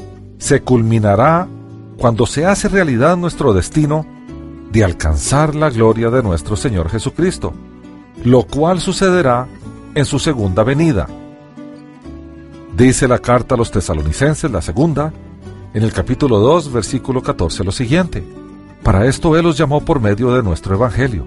se 0.45 0.61
culminará 0.61 1.49
cuando 1.97 2.27
se 2.27 2.45
hace 2.45 2.69
realidad 2.69 3.17
nuestro 3.17 3.55
destino 3.55 4.05
de 4.71 4.85
alcanzar 4.85 5.55
la 5.55 5.71
gloria 5.71 6.11
de 6.11 6.23
nuestro 6.23 6.55
Señor 6.55 6.91
Jesucristo, 6.91 7.55
lo 8.25 8.43
cual 8.43 8.79
sucederá 8.79 9.49
en 9.95 10.05
su 10.05 10.19
segunda 10.19 10.63
venida. 10.63 11.09
Dice 12.77 13.09
la 13.09 13.21
carta 13.21 13.55
a 13.55 13.59
los 13.59 13.71
tesalonicenses, 13.71 14.51
la 14.51 14.61
segunda, 14.61 15.15
en 15.73 15.83
el 15.83 15.95
capítulo 15.95 16.39
2, 16.39 16.75
versículo 16.75 17.23
14, 17.23 17.65
lo 17.65 17.73
siguiente. 17.73 18.23
Para 18.83 19.07
esto 19.07 19.39
Él 19.39 19.45
los 19.45 19.57
llamó 19.57 19.83
por 19.83 19.99
medio 19.99 20.31
de 20.35 20.43
nuestro 20.43 20.75
Evangelio, 20.75 21.25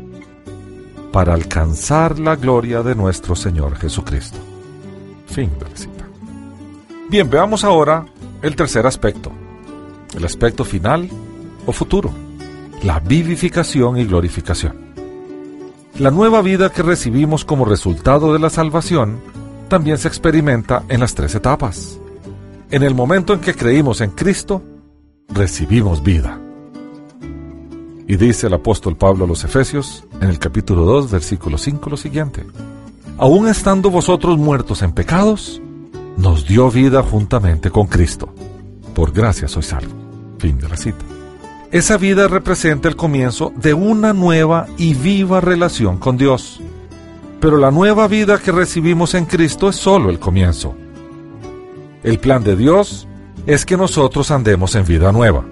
para 1.11 1.33
alcanzar 1.33 2.19
la 2.19 2.35
gloria 2.35 2.83
de 2.83 2.93
nuestro 2.93 3.35
Señor 3.35 3.77
Jesucristo. 3.77 4.37
Fin 5.25 5.49
de 5.57 5.67
la 5.67 5.75
cita. 5.75 6.05
Bien, 7.09 7.27
veamos 7.27 7.63
ahora 7.63 8.05
el 8.41 8.55
tercer 8.55 8.85
aspecto, 8.87 9.31
el 10.15 10.25
aspecto 10.25 10.63
final 10.63 11.09
o 11.65 11.71
futuro 11.71 12.11
la 12.83 12.99
vivificación 12.99 13.97
y 13.97 14.05
glorificación. 14.05 14.75
La 15.99 16.11
nueva 16.11 16.41
vida 16.41 16.71
que 16.71 16.83
recibimos 16.83 17.43
como 17.43 17.65
resultado 17.65 18.33
de 18.33 18.39
la 18.39 18.49
salvación 18.49 19.19
también 19.67 19.97
se 19.97 20.07
experimenta 20.07 20.83
en 20.89 20.99
las 20.99 21.15
tres 21.15 21.33
etapas. 21.35 21.99
En 22.69 22.83
el 22.83 22.93
momento 22.93 23.33
en 23.33 23.39
que 23.39 23.55
creímos 23.55 24.01
en 24.01 24.11
Cristo, 24.11 24.61
recibimos 25.29 26.03
vida. 26.03 26.39
Y 28.07 28.15
dice 28.15 28.47
el 28.47 28.53
apóstol 28.53 28.95
Pablo 28.95 29.25
a 29.25 29.27
los 29.27 29.43
Efesios, 29.43 30.05
en 30.21 30.29
el 30.29 30.39
capítulo 30.39 30.83
2, 30.83 31.11
versículo 31.11 31.57
5, 31.57 31.89
lo 31.89 31.97
siguiente. 31.97 32.45
Aún 33.17 33.47
estando 33.47 33.89
vosotros 33.89 34.37
muertos 34.37 34.81
en 34.81 34.93
pecados, 34.93 35.61
nos 36.17 36.47
dio 36.47 36.69
vida 36.71 37.03
juntamente 37.03 37.69
con 37.69 37.85
Cristo. 37.85 38.33
Por 38.93 39.11
gracia 39.11 39.47
soy 39.47 39.63
salvo. 39.63 39.93
Fin 40.39 40.57
de 40.57 40.67
la 40.67 40.75
cita. 40.75 41.05
Esa 41.71 41.97
vida 41.97 42.27
representa 42.27 42.89
el 42.89 42.95
comienzo 42.95 43.53
de 43.55 43.73
una 43.73 44.13
nueva 44.13 44.67
y 44.77 44.95
viva 44.95 45.41
relación 45.41 45.97
con 45.97 46.17
Dios. 46.17 46.59
Pero 47.39 47.57
la 47.57 47.71
nueva 47.71 48.07
vida 48.07 48.39
que 48.39 48.51
recibimos 48.51 49.13
en 49.13 49.25
Cristo 49.25 49.69
es 49.69 49.75
solo 49.75 50.09
el 50.09 50.19
comienzo. 50.19 50.75
El 52.03 52.19
plan 52.19 52.43
de 52.43 52.55
Dios 52.55 53.07
es 53.45 53.65
que 53.65 53.77
nosotros 53.77 54.31
andemos 54.31 54.75
en 54.75 54.85
vida 54.85 55.11
nueva. 55.11 55.45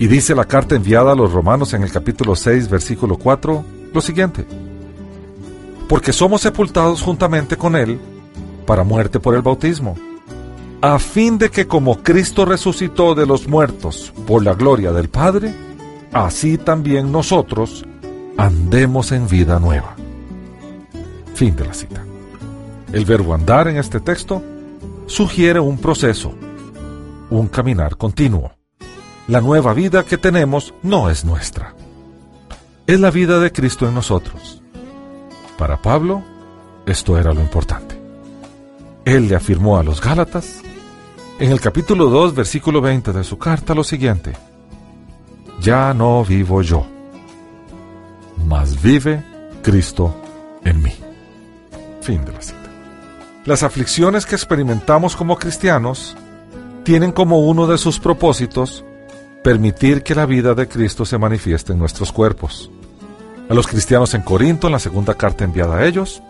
Y 0.00 0.08
dice 0.08 0.34
la 0.34 0.46
carta 0.46 0.74
enviada 0.74 1.12
a 1.12 1.14
los 1.16 1.32
romanos 1.32 1.74
en 1.74 1.84
el 1.84 1.92
capítulo 1.92 2.34
6, 2.34 2.68
versículo 2.68 3.16
4, 3.16 3.64
lo 3.92 4.00
siguiente. 4.00 4.44
Porque 5.88 6.12
somos 6.12 6.40
sepultados 6.40 7.02
juntamente 7.02 7.56
con 7.56 7.76
Él 7.76 8.00
para 8.66 8.84
muerte 8.84 9.20
por 9.20 9.34
el 9.34 9.42
bautismo 9.42 9.96
a 10.84 10.98
fin 10.98 11.38
de 11.38 11.50
que 11.50 11.66
como 11.66 12.02
Cristo 12.02 12.44
resucitó 12.44 13.14
de 13.14 13.24
los 13.24 13.48
muertos 13.48 14.12
por 14.26 14.44
la 14.44 14.52
gloria 14.52 14.92
del 14.92 15.08
Padre, 15.08 15.54
así 16.12 16.58
también 16.58 17.10
nosotros 17.10 17.86
andemos 18.36 19.10
en 19.10 19.26
vida 19.26 19.58
nueva. 19.58 19.96
Fin 21.34 21.56
de 21.56 21.64
la 21.64 21.72
cita. 21.72 22.04
El 22.92 23.06
verbo 23.06 23.32
andar 23.32 23.66
en 23.68 23.78
este 23.78 23.98
texto 23.98 24.42
sugiere 25.06 25.58
un 25.58 25.78
proceso, 25.78 26.34
un 27.30 27.48
caminar 27.48 27.96
continuo. 27.96 28.52
La 29.26 29.40
nueva 29.40 29.72
vida 29.72 30.04
que 30.04 30.18
tenemos 30.18 30.74
no 30.82 31.08
es 31.08 31.24
nuestra. 31.24 31.74
Es 32.86 33.00
la 33.00 33.10
vida 33.10 33.40
de 33.40 33.52
Cristo 33.52 33.88
en 33.88 33.94
nosotros. 33.94 34.62
Para 35.56 35.80
Pablo, 35.80 36.22
esto 36.84 37.16
era 37.16 37.32
lo 37.32 37.40
importante. 37.40 37.93
Él 39.04 39.28
le 39.28 39.36
afirmó 39.36 39.76
a 39.78 39.82
los 39.82 40.00
Gálatas 40.00 40.62
en 41.38 41.52
el 41.52 41.60
capítulo 41.60 42.08
2, 42.08 42.34
versículo 42.34 42.80
20 42.80 43.12
de 43.12 43.24
su 43.24 43.38
carta 43.38 43.74
lo 43.74 43.84
siguiente. 43.84 44.32
Ya 45.60 45.92
no 45.92 46.24
vivo 46.24 46.62
yo, 46.62 46.86
mas 48.46 48.80
vive 48.82 49.22
Cristo 49.62 50.14
en 50.64 50.82
mí. 50.82 50.92
Fin 52.00 52.24
de 52.24 52.32
la 52.32 52.40
cita. 52.40 52.58
Las 53.44 53.62
aflicciones 53.62 54.24
que 54.24 54.34
experimentamos 54.34 55.16
como 55.16 55.36
cristianos 55.36 56.16
tienen 56.82 57.12
como 57.12 57.40
uno 57.40 57.66
de 57.66 57.78
sus 57.78 57.98
propósitos 57.98 58.84
permitir 59.42 60.02
que 60.02 60.14
la 60.14 60.24
vida 60.24 60.54
de 60.54 60.66
Cristo 60.66 61.04
se 61.04 61.18
manifieste 61.18 61.72
en 61.72 61.78
nuestros 61.78 62.10
cuerpos. 62.10 62.70
A 63.50 63.54
los 63.54 63.66
cristianos 63.66 64.14
en 64.14 64.22
Corinto, 64.22 64.68
en 64.68 64.72
la 64.72 64.78
segunda 64.78 65.14
carta 65.14 65.44
enviada 65.44 65.76
a 65.76 65.86
ellos, 65.86 66.22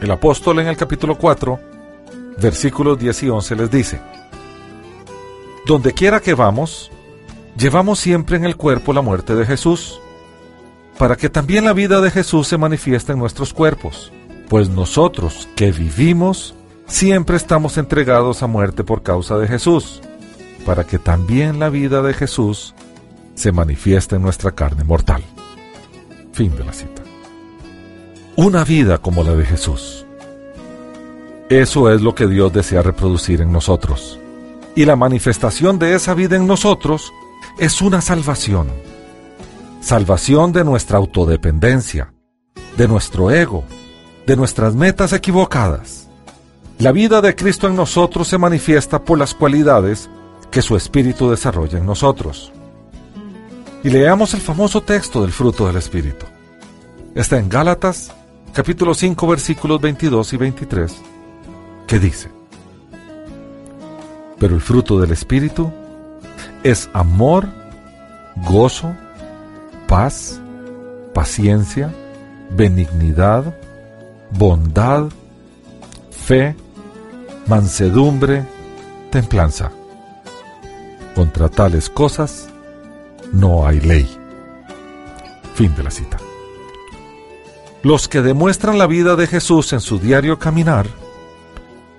el 0.00 0.10
apóstol 0.10 0.60
en 0.60 0.68
el 0.68 0.76
capítulo 0.76 1.16
4 1.16 1.60
versículos 2.40 2.98
10 2.98 3.22
y 3.24 3.28
11 3.28 3.56
les 3.56 3.70
dice, 3.70 4.00
Donde 5.66 5.92
quiera 5.92 6.20
que 6.20 6.34
vamos, 6.34 6.90
llevamos 7.56 7.98
siempre 7.98 8.36
en 8.36 8.44
el 8.44 8.56
cuerpo 8.56 8.92
la 8.92 9.02
muerte 9.02 9.34
de 9.34 9.44
Jesús, 9.44 10.00
para 10.98 11.16
que 11.16 11.28
también 11.28 11.64
la 11.64 11.72
vida 11.72 12.00
de 12.00 12.10
Jesús 12.10 12.48
se 12.48 12.58
manifieste 12.58 13.12
en 13.12 13.18
nuestros 13.18 13.52
cuerpos, 13.52 14.12
pues 14.48 14.68
nosotros 14.68 15.48
que 15.56 15.72
vivimos, 15.72 16.54
siempre 16.86 17.36
estamos 17.36 17.76
entregados 17.76 18.42
a 18.42 18.46
muerte 18.46 18.84
por 18.84 19.02
causa 19.02 19.38
de 19.38 19.46
Jesús, 19.46 20.00
para 20.64 20.84
que 20.84 20.98
también 20.98 21.58
la 21.58 21.70
vida 21.70 22.02
de 22.02 22.14
Jesús 22.14 22.74
se 23.34 23.52
manifieste 23.52 24.16
en 24.16 24.22
nuestra 24.22 24.52
carne 24.52 24.84
mortal. 24.84 25.22
Fin 26.32 26.56
de 26.56 26.64
la 26.64 26.72
cita. 26.72 27.07
Una 28.40 28.64
vida 28.64 28.98
como 28.98 29.22
la 29.22 29.34
de 29.34 29.44
Jesús 29.44 30.06
eso 31.48 31.90
es 31.90 32.02
lo 32.02 32.14
que 32.14 32.26
Dios 32.26 32.52
desea 32.52 32.82
reproducir 32.82 33.40
en 33.40 33.50
nosotros. 33.50 34.18
Y 34.76 34.84
la 34.84 34.96
manifestación 34.96 35.78
de 35.78 35.94
esa 35.94 36.12
vida 36.12 36.36
en 36.36 36.46
nosotros 36.46 37.10
es 37.58 37.80
una 37.80 38.02
salvación. 38.02 38.68
Salvación 39.80 40.52
de 40.52 40.62
nuestra 40.62 40.98
autodependencia, 40.98 42.12
de 42.76 42.86
nuestro 42.86 43.30
ego, 43.30 43.64
de 44.26 44.36
nuestras 44.36 44.74
metas 44.74 45.14
equivocadas. 45.14 46.08
La 46.78 46.92
vida 46.92 47.22
de 47.22 47.34
Cristo 47.34 47.66
en 47.66 47.76
nosotros 47.76 48.28
se 48.28 48.36
manifiesta 48.36 49.02
por 49.02 49.18
las 49.18 49.32
cualidades 49.32 50.10
que 50.50 50.60
su 50.60 50.76
Espíritu 50.76 51.30
desarrolla 51.30 51.78
en 51.78 51.86
nosotros. 51.86 52.52
Y 53.82 53.88
leamos 53.88 54.34
el 54.34 54.42
famoso 54.42 54.82
texto 54.82 55.22
del 55.22 55.32
fruto 55.32 55.66
del 55.66 55.76
Espíritu. 55.76 56.26
Está 57.14 57.38
en 57.38 57.48
Gálatas, 57.48 58.12
capítulo 58.52 58.94
5, 58.94 59.26
versículos 59.26 59.80
22 59.80 60.32
y 60.32 60.36
23 60.36 60.96
¿Qué 61.88 61.98
dice? 61.98 62.28
Pero 64.38 64.54
el 64.54 64.60
fruto 64.60 65.00
del 65.00 65.10
Espíritu 65.10 65.72
es 66.62 66.90
amor, 66.92 67.48
gozo, 68.36 68.94
paz, 69.86 70.38
paciencia, 71.14 71.92
benignidad, 72.50 73.56
bondad, 74.30 75.06
fe, 76.10 76.54
mansedumbre, 77.46 78.44
templanza. 79.10 79.72
Contra 81.14 81.48
tales 81.48 81.88
cosas 81.88 82.48
no 83.32 83.66
hay 83.66 83.80
ley. 83.80 84.06
Fin 85.54 85.74
de 85.74 85.82
la 85.82 85.90
cita. 85.90 86.18
Los 87.82 88.08
que 88.08 88.22
demuestran 88.22 88.78
la 88.78 88.86
vida 88.86 89.14
de 89.16 89.26
Jesús 89.26 89.72
en 89.72 89.80
su 89.80 89.98
diario 89.98 90.38
caminar 90.38 90.86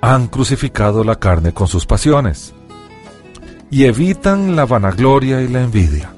han 0.01 0.27
crucificado 0.27 1.03
la 1.03 1.17
carne 1.17 1.53
con 1.53 1.67
sus 1.67 1.85
pasiones. 1.85 2.53
y 3.71 3.85
evitan 3.85 4.55
la 4.55 4.65
vanagloria 4.65 5.41
y 5.43 5.47
la 5.47 5.61
envidia. 5.61 6.11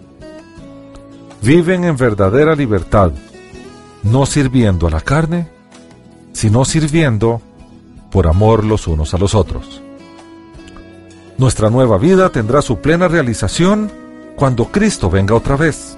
Viven 1.42 1.84
en 1.84 1.98
verdadera 1.98 2.56
libertad, 2.56 3.12
no 4.04 4.26
sirviendo 4.26 4.88
a 4.88 4.90
la 4.90 5.02
carne, 5.02 5.50
sino 6.32 6.64
sirviendo 6.64 7.42
por 8.10 8.28
amor 8.28 8.64
los 8.64 8.88
unos 8.88 9.14
a 9.14 9.18
los 9.18 9.36
otros. 9.36 9.82
Nuestra 11.38 11.70
nueva 11.70 11.98
vida 11.98 12.30
tendrá 12.30 12.62
su 12.62 12.78
plena 12.78 13.10
realización 13.10 13.92
cuando 14.38 14.68
Cristo 14.68 15.10
venga 15.10 15.36
otra 15.36 15.58
vez. 15.58 15.98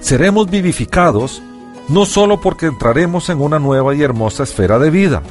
Seremos 0.00 0.50
vivificados 0.50 1.40
no 1.88 2.06
solo 2.06 2.40
porque 2.40 2.66
entraremos 2.66 3.28
en 3.28 3.40
una 3.40 3.58
nueva 3.58 3.94
y 3.94 4.02
hermosa 4.02 4.44
esfera 4.44 4.78
de 4.78 4.90
vida, 4.90 5.22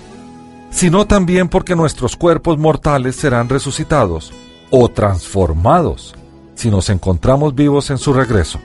sino 0.69 1.05
también 1.05 1.49
porque 1.49 1.75
nuestros 1.75 2.15
cuerpos 2.15 2.57
mortales 2.57 3.15
serán 3.15 3.49
resucitados 3.49 4.31
o 4.69 4.89
transformados 4.89 6.15
si 6.55 6.69
nos 6.69 6.89
encontramos 6.89 7.55
vivos 7.55 7.89
en 7.89 7.97
su 7.97 8.13
regreso. 8.13 8.59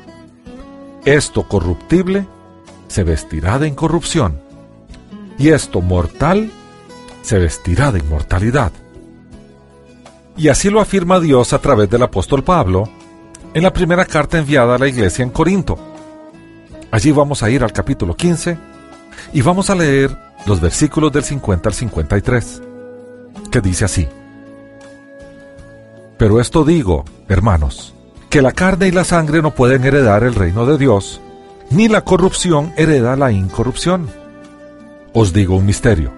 Esto 1.04 1.46
corruptible 1.48 2.26
se 2.88 3.04
vestirá 3.04 3.58
de 3.58 3.68
incorrupción 3.68 4.40
y 5.38 5.48
esto 5.48 5.80
mortal 5.80 6.50
se 7.22 7.38
vestirá 7.38 7.92
de 7.92 7.98
inmortalidad. 8.00 8.72
Y 10.36 10.48
así 10.48 10.70
lo 10.70 10.80
afirma 10.80 11.18
Dios 11.18 11.52
a 11.52 11.58
través 11.58 11.88
del 11.88 12.02
apóstol 12.02 12.44
Pablo 12.44 12.88
en 13.54 13.62
la 13.62 13.72
primera 13.72 14.04
carta 14.04 14.38
enviada 14.38 14.74
a 14.74 14.78
la 14.78 14.88
iglesia 14.88 15.22
en 15.22 15.30
Corinto. 15.30 15.78
Allí 16.96 17.12
vamos 17.12 17.42
a 17.42 17.50
ir 17.50 17.62
al 17.62 17.74
capítulo 17.74 18.16
15 18.16 18.56
y 19.34 19.42
vamos 19.42 19.68
a 19.68 19.74
leer 19.74 20.16
los 20.46 20.62
versículos 20.62 21.12
del 21.12 21.24
50 21.24 21.68
al 21.68 21.74
53, 21.74 22.62
que 23.52 23.60
dice 23.60 23.84
así. 23.84 24.08
Pero 26.16 26.40
esto 26.40 26.64
digo, 26.64 27.04
hermanos, 27.28 27.92
que 28.30 28.40
la 28.40 28.52
carne 28.52 28.88
y 28.88 28.92
la 28.92 29.04
sangre 29.04 29.42
no 29.42 29.50
pueden 29.50 29.84
heredar 29.84 30.24
el 30.24 30.34
reino 30.34 30.64
de 30.64 30.78
Dios, 30.78 31.20
ni 31.68 31.86
la 31.88 32.00
corrupción 32.00 32.72
hereda 32.78 33.14
la 33.14 33.30
incorrupción. 33.30 34.08
Os 35.12 35.34
digo 35.34 35.56
un 35.56 35.66
misterio. 35.66 36.14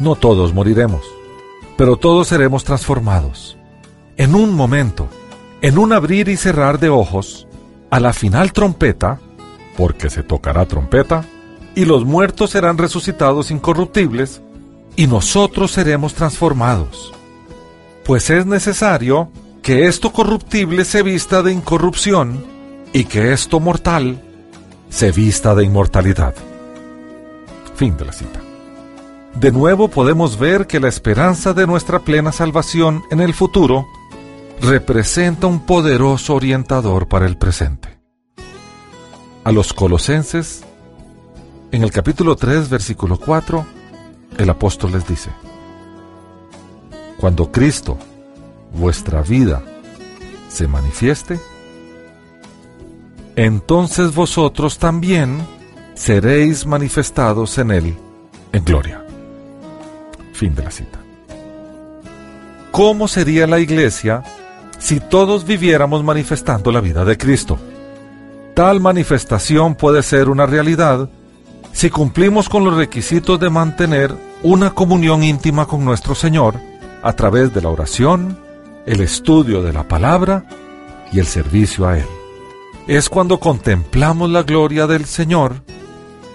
No 0.00 0.16
todos 0.16 0.52
moriremos, 0.52 1.02
pero 1.76 1.96
todos 1.96 2.26
seremos 2.26 2.64
transformados. 2.64 3.56
En 4.16 4.34
un 4.34 4.52
momento, 4.52 5.06
en 5.62 5.78
un 5.78 5.92
abrir 5.92 6.28
y 6.28 6.36
cerrar 6.36 6.80
de 6.80 6.88
ojos, 6.88 7.46
a 7.88 8.00
la 8.00 8.12
final 8.12 8.52
trompeta, 8.52 9.20
porque 9.76 10.10
se 10.10 10.22
tocará 10.22 10.66
trompeta, 10.66 11.24
y 11.74 11.84
los 11.84 12.04
muertos 12.04 12.50
serán 12.50 12.78
resucitados 12.78 13.50
incorruptibles, 13.50 14.42
y 14.96 15.06
nosotros 15.06 15.70
seremos 15.70 16.14
transformados. 16.14 17.12
Pues 18.04 18.30
es 18.30 18.46
necesario 18.46 19.30
que 19.62 19.86
esto 19.86 20.12
corruptible 20.12 20.84
se 20.84 21.02
vista 21.02 21.42
de 21.42 21.52
incorrupción, 21.52 22.44
y 22.92 23.04
que 23.04 23.32
esto 23.32 23.60
mortal 23.60 24.20
se 24.88 25.12
vista 25.12 25.54
de 25.54 25.64
inmortalidad. 25.64 26.34
Fin 27.76 27.96
de 27.96 28.04
la 28.04 28.12
cita. 28.12 28.40
De 29.34 29.52
nuevo 29.52 29.88
podemos 29.88 30.38
ver 30.38 30.66
que 30.66 30.80
la 30.80 30.88
esperanza 30.88 31.54
de 31.54 31.66
nuestra 31.66 32.00
plena 32.00 32.32
salvación 32.32 33.04
en 33.10 33.20
el 33.20 33.32
futuro 33.32 33.86
representa 34.60 35.46
un 35.46 35.64
poderoso 35.64 36.34
orientador 36.34 37.08
para 37.08 37.26
el 37.26 37.36
presente. 37.36 37.89
A 39.42 39.52
los 39.52 39.72
colosenses 39.72 40.62
en 41.72 41.82
el 41.82 41.90
capítulo 41.90 42.36
3, 42.36 42.68
versículo 42.68 43.18
4, 43.18 43.64
el 44.36 44.50
apóstol 44.50 44.92
les 44.92 45.06
dice, 45.06 45.30
Cuando 47.18 47.50
Cristo, 47.50 47.96
vuestra 48.74 49.22
vida, 49.22 49.62
se 50.48 50.68
manifieste, 50.68 51.40
entonces 53.36 54.14
vosotros 54.14 54.78
también 54.78 55.38
seréis 55.94 56.66
manifestados 56.66 57.56
en 57.58 57.70
Él 57.70 57.96
en 58.52 58.64
gloria. 58.64 59.04
Fin 60.34 60.54
de 60.54 60.64
la 60.64 60.70
cita. 60.70 60.98
¿Cómo 62.70 63.08
sería 63.08 63.46
la 63.46 63.58
iglesia 63.58 64.22
si 64.78 65.00
todos 65.00 65.46
viviéramos 65.46 66.04
manifestando 66.04 66.70
la 66.72 66.80
vida 66.80 67.04
de 67.04 67.16
Cristo? 67.16 67.58
Tal 68.60 68.78
manifestación 68.78 69.74
puede 69.74 70.02
ser 70.02 70.28
una 70.28 70.44
realidad 70.44 71.08
si 71.72 71.88
cumplimos 71.88 72.50
con 72.50 72.62
los 72.62 72.76
requisitos 72.76 73.40
de 73.40 73.48
mantener 73.48 74.14
una 74.42 74.74
comunión 74.74 75.24
íntima 75.24 75.64
con 75.64 75.82
nuestro 75.82 76.14
Señor 76.14 76.60
a 77.02 77.14
través 77.14 77.54
de 77.54 77.62
la 77.62 77.70
oración, 77.70 78.38
el 78.84 79.00
estudio 79.00 79.62
de 79.62 79.72
la 79.72 79.88
palabra 79.88 80.44
y 81.10 81.20
el 81.20 81.24
servicio 81.24 81.88
a 81.88 81.96
Él. 81.96 82.06
Es 82.86 83.08
cuando 83.08 83.40
contemplamos 83.40 84.28
la 84.28 84.42
gloria 84.42 84.86
del 84.86 85.06
Señor 85.06 85.62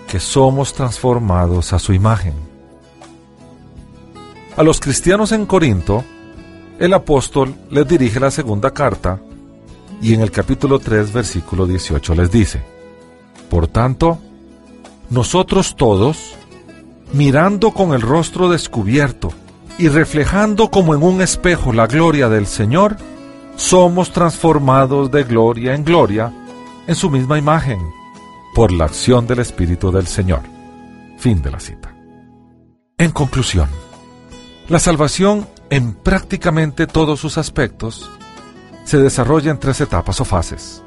que 0.07 0.19
somos 0.19 0.73
transformados 0.73 1.73
a 1.73 1.77
su 1.77 1.93
imagen. 1.93 2.33
A 4.57 4.63
los 4.63 4.79
cristianos 4.79 5.31
en 5.31 5.45
Corinto, 5.45 6.03
el 6.79 6.91
apóstol 6.91 7.53
les 7.69 7.87
dirige 7.87 8.19
la 8.19 8.31
segunda 8.31 8.71
carta 8.71 9.19
y 10.01 10.13
en 10.13 10.21
el 10.21 10.31
capítulo 10.31 10.79
3, 10.79 11.13
versículo 11.13 11.65
18 11.65 12.15
les 12.15 12.31
dice, 12.31 12.63
Por 13.49 13.67
tanto, 13.67 14.19
nosotros 15.09 15.75
todos, 15.75 16.35
mirando 17.13 17.71
con 17.71 17.93
el 17.93 18.01
rostro 18.01 18.49
descubierto 18.49 19.31
y 19.77 19.87
reflejando 19.89 20.69
como 20.71 20.95
en 20.95 21.03
un 21.03 21.21
espejo 21.21 21.73
la 21.73 21.87
gloria 21.87 22.29
del 22.29 22.47
Señor, 22.47 22.97
somos 23.55 24.11
transformados 24.11 25.11
de 25.11 25.23
gloria 25.23 25.75
en 25.75 25.83
gloria 25.83 26.33
en 26.87 26.95
su 26.95 27.09
misma 27.09 27.37
imagen, 27.37 27.79
por 28.53 28.71
la 28.71 28.85
acción 28.85 29.27
del 29.27 29.39
Espíritu 29.39 29.91
del 29.91 30.07
Señor. 30.07 30.41
Fin 31.17 31.41
de 31.41 31.51
la 31.51 31.59
cita. 31.59 31.95
En 32.97 33.11
conclusión, 33.11 33.69
la 34.69 34.79
salvación 34.79 35.47
en 35.69 35.93
prácticamente 35.93 36.87
todos 36.87 37.19
sus 37.19 37.37
aspectos 37.37 38.09
se 38.85 38.99
desarrolla 38.99 39.51
en 39.51 39.59
tres 39.59 39.81
etapas 39.81 40.21
o 40.21 40.25
fases. 40.25 40.81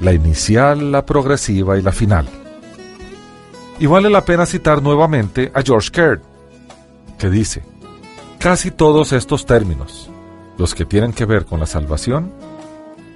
La 0.00 0.12
inicial, 0.12 0.92
la 0.92 1.04
progresiva 1.04 1.76
y 1.78 1.82
la 1.82 1.92
final. 1.92 2.28
Y 3.80 3.86
vale 3.86 4.10
la 4.10 4.24
pena 4.24 4.46
citar 4.46 4.82
nuevamente 4.82 5.50
a 5.54 5.62
George 5.62 5.90
Caird, 5.90 6.20
que 7.18 7.30
dice, 7.30 7.64
casi 8.38 8.70
todos 8.70 9.12
estos 9.12 9.46
términos, 9.46 10.10
los 10.58 10.74
que 10.74 10.84
tienen 10.84 11.12
que 11.12 11.24
ver 11.24 11.46
con 11.46 11.58
la 11.58 11.66
salvación, 11.66 12.32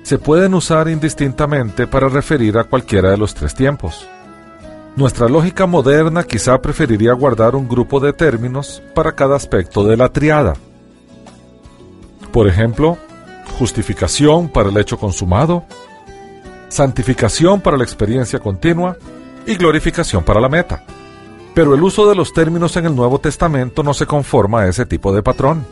se 0.03 0.19
pueden 0.19 0.55
usar 0.55 0.89
indistintamente 0.89 1.87
para 1.87 2.09
referir 2.09 2.57
a 2.59 2.65
cualquiera 2.65 3.11
de 3.11 3.19
los 3.19 3.35
tres 3.35 3.55
tiempos. 3.55 4.09
Nuestra 4.97 5.29
lógica 5.29 5.67
moderna 5.67 6.25
quizá 6.25 6.61
preferiría 6.61 7.13
guardar 7.13 7.55
un 7.55 7.69
grupo 7.69 8.01
de 8.01 8.13
términos 8.13 8.83
para 8.95 9.13
cada 9.13 9.37
aspecto 9.37 9.85
de 9.85 9.97
la 9.97 10.09
triada. 10.09 10.55
Por 12.33 12.49
ejemplo, 12.49 12.99
justificación 13.59 14.49
para 14.49 14.69
el 14.71 14.77
hecho 14.77 14.99
consumado, 14.99 15.65
santificación 16.69 17.61
para 17.61 17.77
la 17.77 17.85
experiencia 17.85 18.39
continua 18.39 18.97
y 19.47 19.57
glorificación 19.57 20.25
para 20.25 20.41
la 20.41 20.49
meta. 20.49 20.85
Pero 21.55 21.75
el 21.75 21.83
uso 21.83 22.09
de 22.09 22.15
los 22.15 22.33
términos 22.33 22.77
en 22.77 22.87
el 22.87 22.95
Nuevo 22.95 23.19
Testamento 23.19 23.83
no 23.83 23.95
se 23.95 24.07
conforma 24.07 24.63
a 24.63 24.69
ese 24.69 24.87
tipo 24.87 25.13
de 25.15 25.23
patrón. 25.23 25.67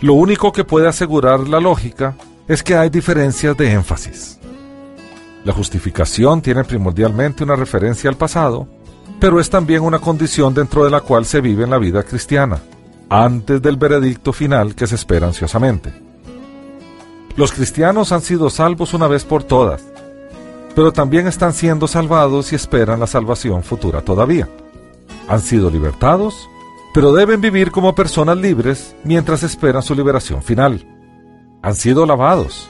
Lo 0.00 0.14
único 0.14 0.52
que 0.52 0.64
puede 0.64 0.86
asegurar 0.86 1.40
la 1.48 1.58
lógica 1.58 2.14
es 2.46 2.62
que 2.62 2.76
hay 2.76 2.88
diferencias 2.88 3.56
de 3.56 3.72
énfasis. 3.72 4.38
La 5.44 5.52
justificación 5.52 6.42
tiene 6.42 6.64
primordialmente 6.64 7.42
una 7.42 7.56
referencia 7.56 8.08
al 8.10 8.16
pasado, 8.16 8.68
pero 9.18 9.40
es 9.40 9.50
también 9.50 9.82
una 9.82 9.98
condición 9.98 10.54
dentro 10.54 10.84
de 10.84 10.90
la 10.90 11.00
cual 11.00 11.24
se 11.24 11.40
vive 11.40 11.64
en 11.64 11.70
la 11.70 11.78
vida 11.78 12.02
cristiana, 12.02 12.60
antes 13.08 13.60
del 13.60 13.76
veredicto 13.76 14.32
final 14.32 14.74
que 14.74 14.86
se 14.86 14.94
espera 14.94 15.26
ansiosamente. 15.26 16.07
Los 17.38 17.52
cristianos 17.52 18.10
han 18.10 18.20
sido 18.20 18.50
salvos 18.50 18.94
una 18.94 19.06
vez 19.06 19.24
por 19.24 19.44
todas, 19.44 19.84
pero 20.74 20.92
también 20.92 21.28
están 21.28 21.52
siendo 21.52 21.86
salvados 21.86 22.50
y 22.50 22.56
esperan 22.56 22.98
la 22.98 23.06
salvación 23.06 23.62
futura 23.62 24.00
todavía. 24.00 24.48
Han 25.28 25.40
sido 25.40 25.70
libertados, 25.70 26.50
pero 26.92 27.12
deben 27.12 27.40
vivir 27.40 27.70
como 27.70 27.94
personas 27.94 28.38
libres 28.38 28.96
mientras 29.04 29.44
esperan 29.44 29.84
su 29.84 29.94
liberación 29.94 30.42
final. 30.42 30.84
Han 31.62 31.76
sido 31.76 32.06
lavados, 32.06 32.68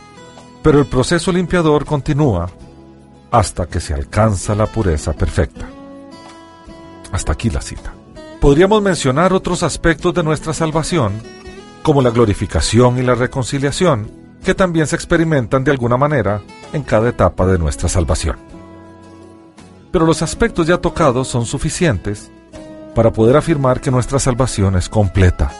pero 0.62 0.80
el 0.80 0.84
proceso 0.84 1.32
limpiador 1.32 1.86
continúa 1.86 2.50
hasta 3.30 3.64
que 3.64 3.80
se 3.80 3.94
alcanza 3.94 4.54
la 4.54 4.66
pureza 4.66 5.14
perfecta. 5.14 5.66
Hasta 7.10 7.32
aquí 7.32 7.48
la 7.48 7.62
cita. 7.62 7.94
Podríamos 8.38 8.82
mencionar 8.82 9.32
otros 9.32 9.62
aspectos 9.62 10.12
de 10.12 10.22
nuestra 10.22 10.52
salvación, 10.52 11.22
como 11.82 12.02
la 12.02 12.10
glorificación 12.10 12.98
y 12.98 13.02
la 13.02 13.14
reconciliación, 13.14 14.17
que 14.44 14.54
también 14.54 14.86
se 14.86 14.96
experimentan 14.96 15.64
de 15.64 15.70
alguna 15.70 15.96
manera 15.96 16.40
en 16.72 16.82
cada 16.82 17.08
etapa 17.08 17.46
de 17.46 17.58
nuestra 17.58 17.88
salvación. 17.88 18.36
Pero 19.90 20.06
los 20.06 20.22
aspectos 20.22 20.66
ya 20.66 20.78
tocados 20.78 21.28
son 21.28 21.46
suficientes 21.46 22.30
para 22.94 23.12
poder 23.12 23.36
afirmar 23.36 23.80
que 23.80 23.90
nuestra 23.90 24.18
salvación 24.18 24.76
es 24.76 24.88
completa. 24.88 25.50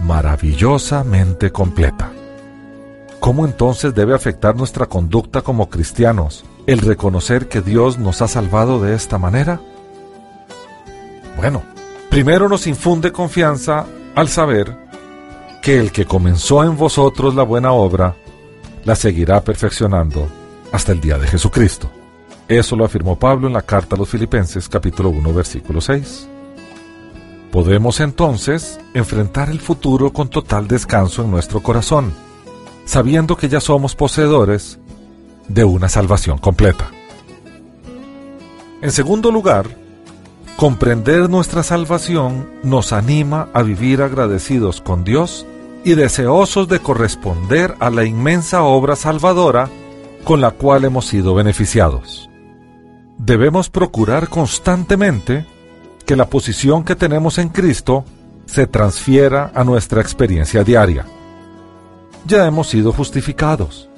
maravillosamente 0.00 1.50
completa. 1.50 2.10
¿Cómo 3.18 3.46
entonces 3.46 3.94
debe 3.94 4.14
afectar 4.14 4.54
nuestra 4.54 4.86
conducta 4.86 5.42
como 5.42 5.70
cristianos 5.70 6.44
el 6.66 6.80
reconocer 6.80 7.48
que 7.48 7.62
Dios 7.62 7.98
nos 7.98 8.22
ha 8.22 8.28
salvado 8.28 8.80
de 8.80 8.94
esta 8.94 9.18
manera? 9.18 9.60
Bueno, 11.36 11.62
primero 12.10 12.48
nos 12.48 12.66
infunde 12.66 13.10
confianza 13.10 13.86
al 14.14 14.28
saber 14.28 14.85
que 15.66 15.80
el 15.80 15.90
que 15.90 16.04
comenzó 16.04 16.62
en 16.62 16.76
vosotros 16.76 17.34
la 17.34 17.42
buena 17.42 17.72
obra, 17.72 18.14
la 18.84 18.94
seguirá 18.94 19.42
perfeccionando 19.42 20.28
hasta 20.70 20.92
el 20.92 21.00
día 21.00 21.18
de 21.18 21.26
Jesucristo. 21.26 21.90
Eso 22.46 22.76
lo 22.76 22.84
afirmó 22.84 23.18
Pablo 23.18 23.48
en 23.48 23.52
la 23.52 23.62
carta 23.62 23.96
a 23.96 23.98
los 23.98 24.08
Filipenses 24.08 24.68
capítulo 24.68 25.08
1 25.08 25.32
versículo 25.34 25.80
6. 25.80 26.28
Podemos 27.50 27.98
entonces 27.98 28.78
enfrentar 28.94 29.50
el 29.50 29.58
futuro 29.58 30.12
con 30.12 30.28
total 30.28 30.68
descanso 30.68 31.24
en 31.24 31.32
nuestro 31.32 31.60
corazón, 31.60 32.12
sabiendo 32.84 33.36
que 33.36 33.48
ya 33.48 33.60
somos 33.60 33.96
poseedores 33.96 34.78
de 35.48 35.64
una 35.64 35.88
salvación 35.88 36.38
completa. 36.38 36.92
En 38.82 38.92
segundo 38.92 39.32
lugar, 39.32 39.66
comprender 40.56 41.28
nuestra 41.28 41.64
salvación 41.64 42.48
nos 42.62 42.92
anima 42.92 43.48
a 43.52 43.62
vivir 43.62 44.00
agradecidos 44.00 44.80
con 44.80 45.02
Dios 45.02 45.44
y 45.86 45.94
deseosos 45.94 46.66
de 46.66 46.80
corresponder 46.80 47.76
a 47.78 47.90
la 47.90 48.04
inmensa 48.04 48.64
obra 48.64 48.96
salvadora 48.96 49.70
con 50.24 50.40
la 50.40 50.50
cual 50.50 50.84
hemos 50.84 51.06
sido 51.06 51.32
beneficiados. 51.32 52.28
Debemos 53.18 53.70
procurar 53.70 54.28
constantemente 54.28 55.46
que 56.04 56.16
la 56.16 56.28
posición 56.28 56.82
que 56.82 56.96
tenemos 56.96 57.38
en 57.38 57.50
Cristo 57.50 58.04
se 58.46 58.66
transfiera 58.66 59.52
a 59.54 59.62
nuestra 59.62 60.00
experiencia 60.00 60.64
diaria. 60.64 61.06
Ya 62.26 62.48
hemos 62.48 62.66
sido 62.66 62.92
justificados. 62.92 63.88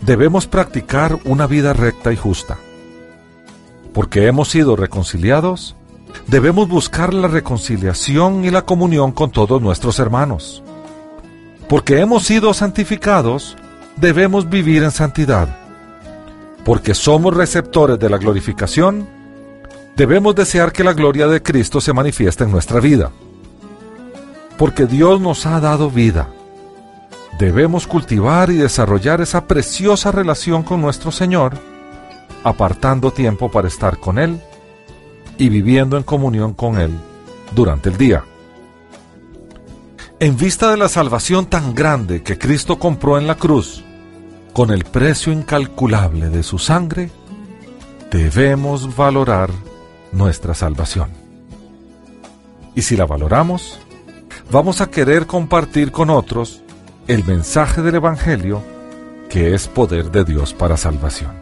Debemos 0.00 0.48
practicar 0.48 1.16
una 1.24 1.46
vida 1.46 1.72
recta 1.72 2.12
y 2.12 2.16
justa. 2.16 2.58
Porque 3.94 4.26
hemos 4.26 4.48
sido 4.48 4.74
reconciliados, 4.74 5.76
debemos 6.26 6.68
buscar 6.68 7.14
la 7.14 7.28
reconciliación 7.28 8.44
y 8.44 8.50
la 8.50 8.62
comunión 8.62 9.12
con 9.12 9.30
todos 9.30 9.62
nuestros 9.62 10.00
hermanos 10.00 10.64
porque 11.70 12.00
hemos 12.00 12.24
sido 12.24 12.52
santificados, 12.52 13.56
debemos 13.94 14.50
vivir 14.50 14.82
en 14.82 14.90
santidad. 14.90 15.56
Porque 16.64 16.94
somos 16.94 17.32
receptores 17.32 17.96
de 17.96 18.10
la 18.10 18.18
glorificación, 18.18 19.08
debemos 19.94 20.34
desear 20.34 20.72
que 20.72 20.82
la 20.82 20.94
gloria 20.94 21.28
de 21.28 21.40
Cristo 21.40 21.80
se 21.80 21.92
manifieste 21.92 22.42
en 22.42 22.50
nuestra 22.50 22.80
vida. 22.80 23.12
Porque 24.58 24.86
Dios 24.86 25.20
nos 25.20 25.46
ha 25.46 25.60
dado 25.60 25.92
vida. 25.92 26.28
Debemos 27.38 27.86
cultivar 27.86 28.50
y 28.50 28.56
desarrollar 28.56 29.20
esa 29.20 29.46
preciosa 29.46 30.10
relación 30.10 30.64
con 30.64 30.80
nuestro 30.80 31.12
Señor, 31.12 31.56
apartando 32.42 33.12
tiempo 33.12 33.48
para 33.48 33.68
estar 33.68 33.96
con 33.98 34.18
Él 34.18 34.40
y 35.38 35.48
viviendo 35.48 35.96
en 35.96 36.02
comunión 36.02 36.52
con 36.52 36.80
Él 36.80 36.90
durante 37.54 37.90
el 37.90 37.96
día. 37.96 38.24
En 40.22 40.36
vista 40.36 40.70
de 40.70 40.76
la 40.76 40.90
salvación 40.90 41.46
tan 41.46 41.74
grande 41.74 42.22
que 42.22 42.36
Cristo 42.36 42.78
compró 42.78 43.16
en 43.16 43.26
la 43.26 43.36
cruz, 43.36 43.82
con 44.52 44.70
el 44.70 44.84
precio 44.84 45.32
incalculable 45.32 46.28
de 46.28 46.42
su 46.42 46.58
sangre, 46.58 47.10
debemos 48.10 48.94
valorar 48.94 49.48
nuestra 50.12 50.52
salvación. 50.52 51.08
Y 52.74 52.82
si 52.82 52.98
la 52.98 53.06
valoramos, 53.06 53.80
vamos 54.50 54.82
a 54.82 54.90
querer 54.90 55.26
compartir 55.26 55.90
con 55.90 56.10
otros 56.10 56.60
el 57.06 57.24
mensaje 57.24 57.80
del 57.80 57.94
Evangelio 57.94 58.62
que 59.30 59.54
es 59.54 59.68
poder 59.68 60.10
de 60.10 60.24
Dios 60.24 60.52
para 60.52 60.76
salvación. 60.76 61.32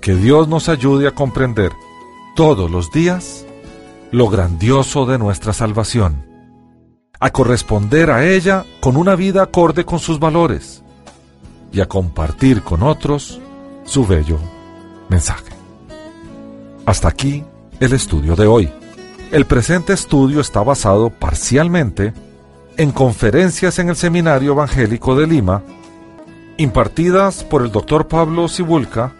Que 0.00 0.14
Dios 0.14 0.46
nos 0.46 0.68
ayude 0.68 1.08
a 1.08 1.16
comprender 1.16 1.72
todos 2.36 2.70
los 2.70 2.92
días 2.92 3.44
lo 4.12 4.28
grandioso 4.28 5.04
de 5.04 5.18
nuestra 5.18 5.52
salvación 5.52 6.30
a 7.22 7.30
corresponder 7.30 8.10
a 8.10 8.26
ella 8.26 8.64
con 8.80 8.96
una 8.96 9.14
vida 9.14 9.44
acorde 9.44 9.84
con 9.84 10.00
sus 10.00 10.18
valores 10.18 10.82
y 11.70 11.80
a 11.80 11.86
compartir 11.86 12.62
con 12.62 12.82
otros 12.82 13.40
su 13.84 14.04
bello 14.04 14.40
mensaje. 15.08 15.52
Hasta 16.84 17.06
aquí 17.06 17.44
el 17.78 17.92
estudio 17.92 18.34
de 18.34 18.46
hoy. 18.48 18.72
El 19.30 19.46
presente 19.46 19.92
estudio 19.92 20.40
está 20.40 20.64
basado 20.64 21.10
parcialmente 21.10 22.12
en 22.76 22.90
conferencias 22.90 23.78
en 23.78 23.90
el 23.90 23.94
Seminario 23.94 24.50
Evangélico 24.50 25.14
de 25.14 25.28
Lima, 25.28 25.62
impartidas 26.56 27.44
por 27.44 27.62
el 27.62 27.70
Dr. 27.70 28.08
Pablo 28.08 28.48
Sibulca, 28.48 29.12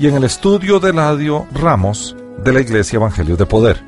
y 0.00 0.08
en 0.08 0.16
el 0.16 0.24
estudio 0.24 0.80
de 0.80 0.92
Ladio 0.92 1.46
Ramos 1.52 2.16
de 2.42 2.52
la 2.52 2.60
Iglesia 2.60 2.96
Evangelio 2.96 3.36
de 3.36 3.46
Poder. 3.46 3.87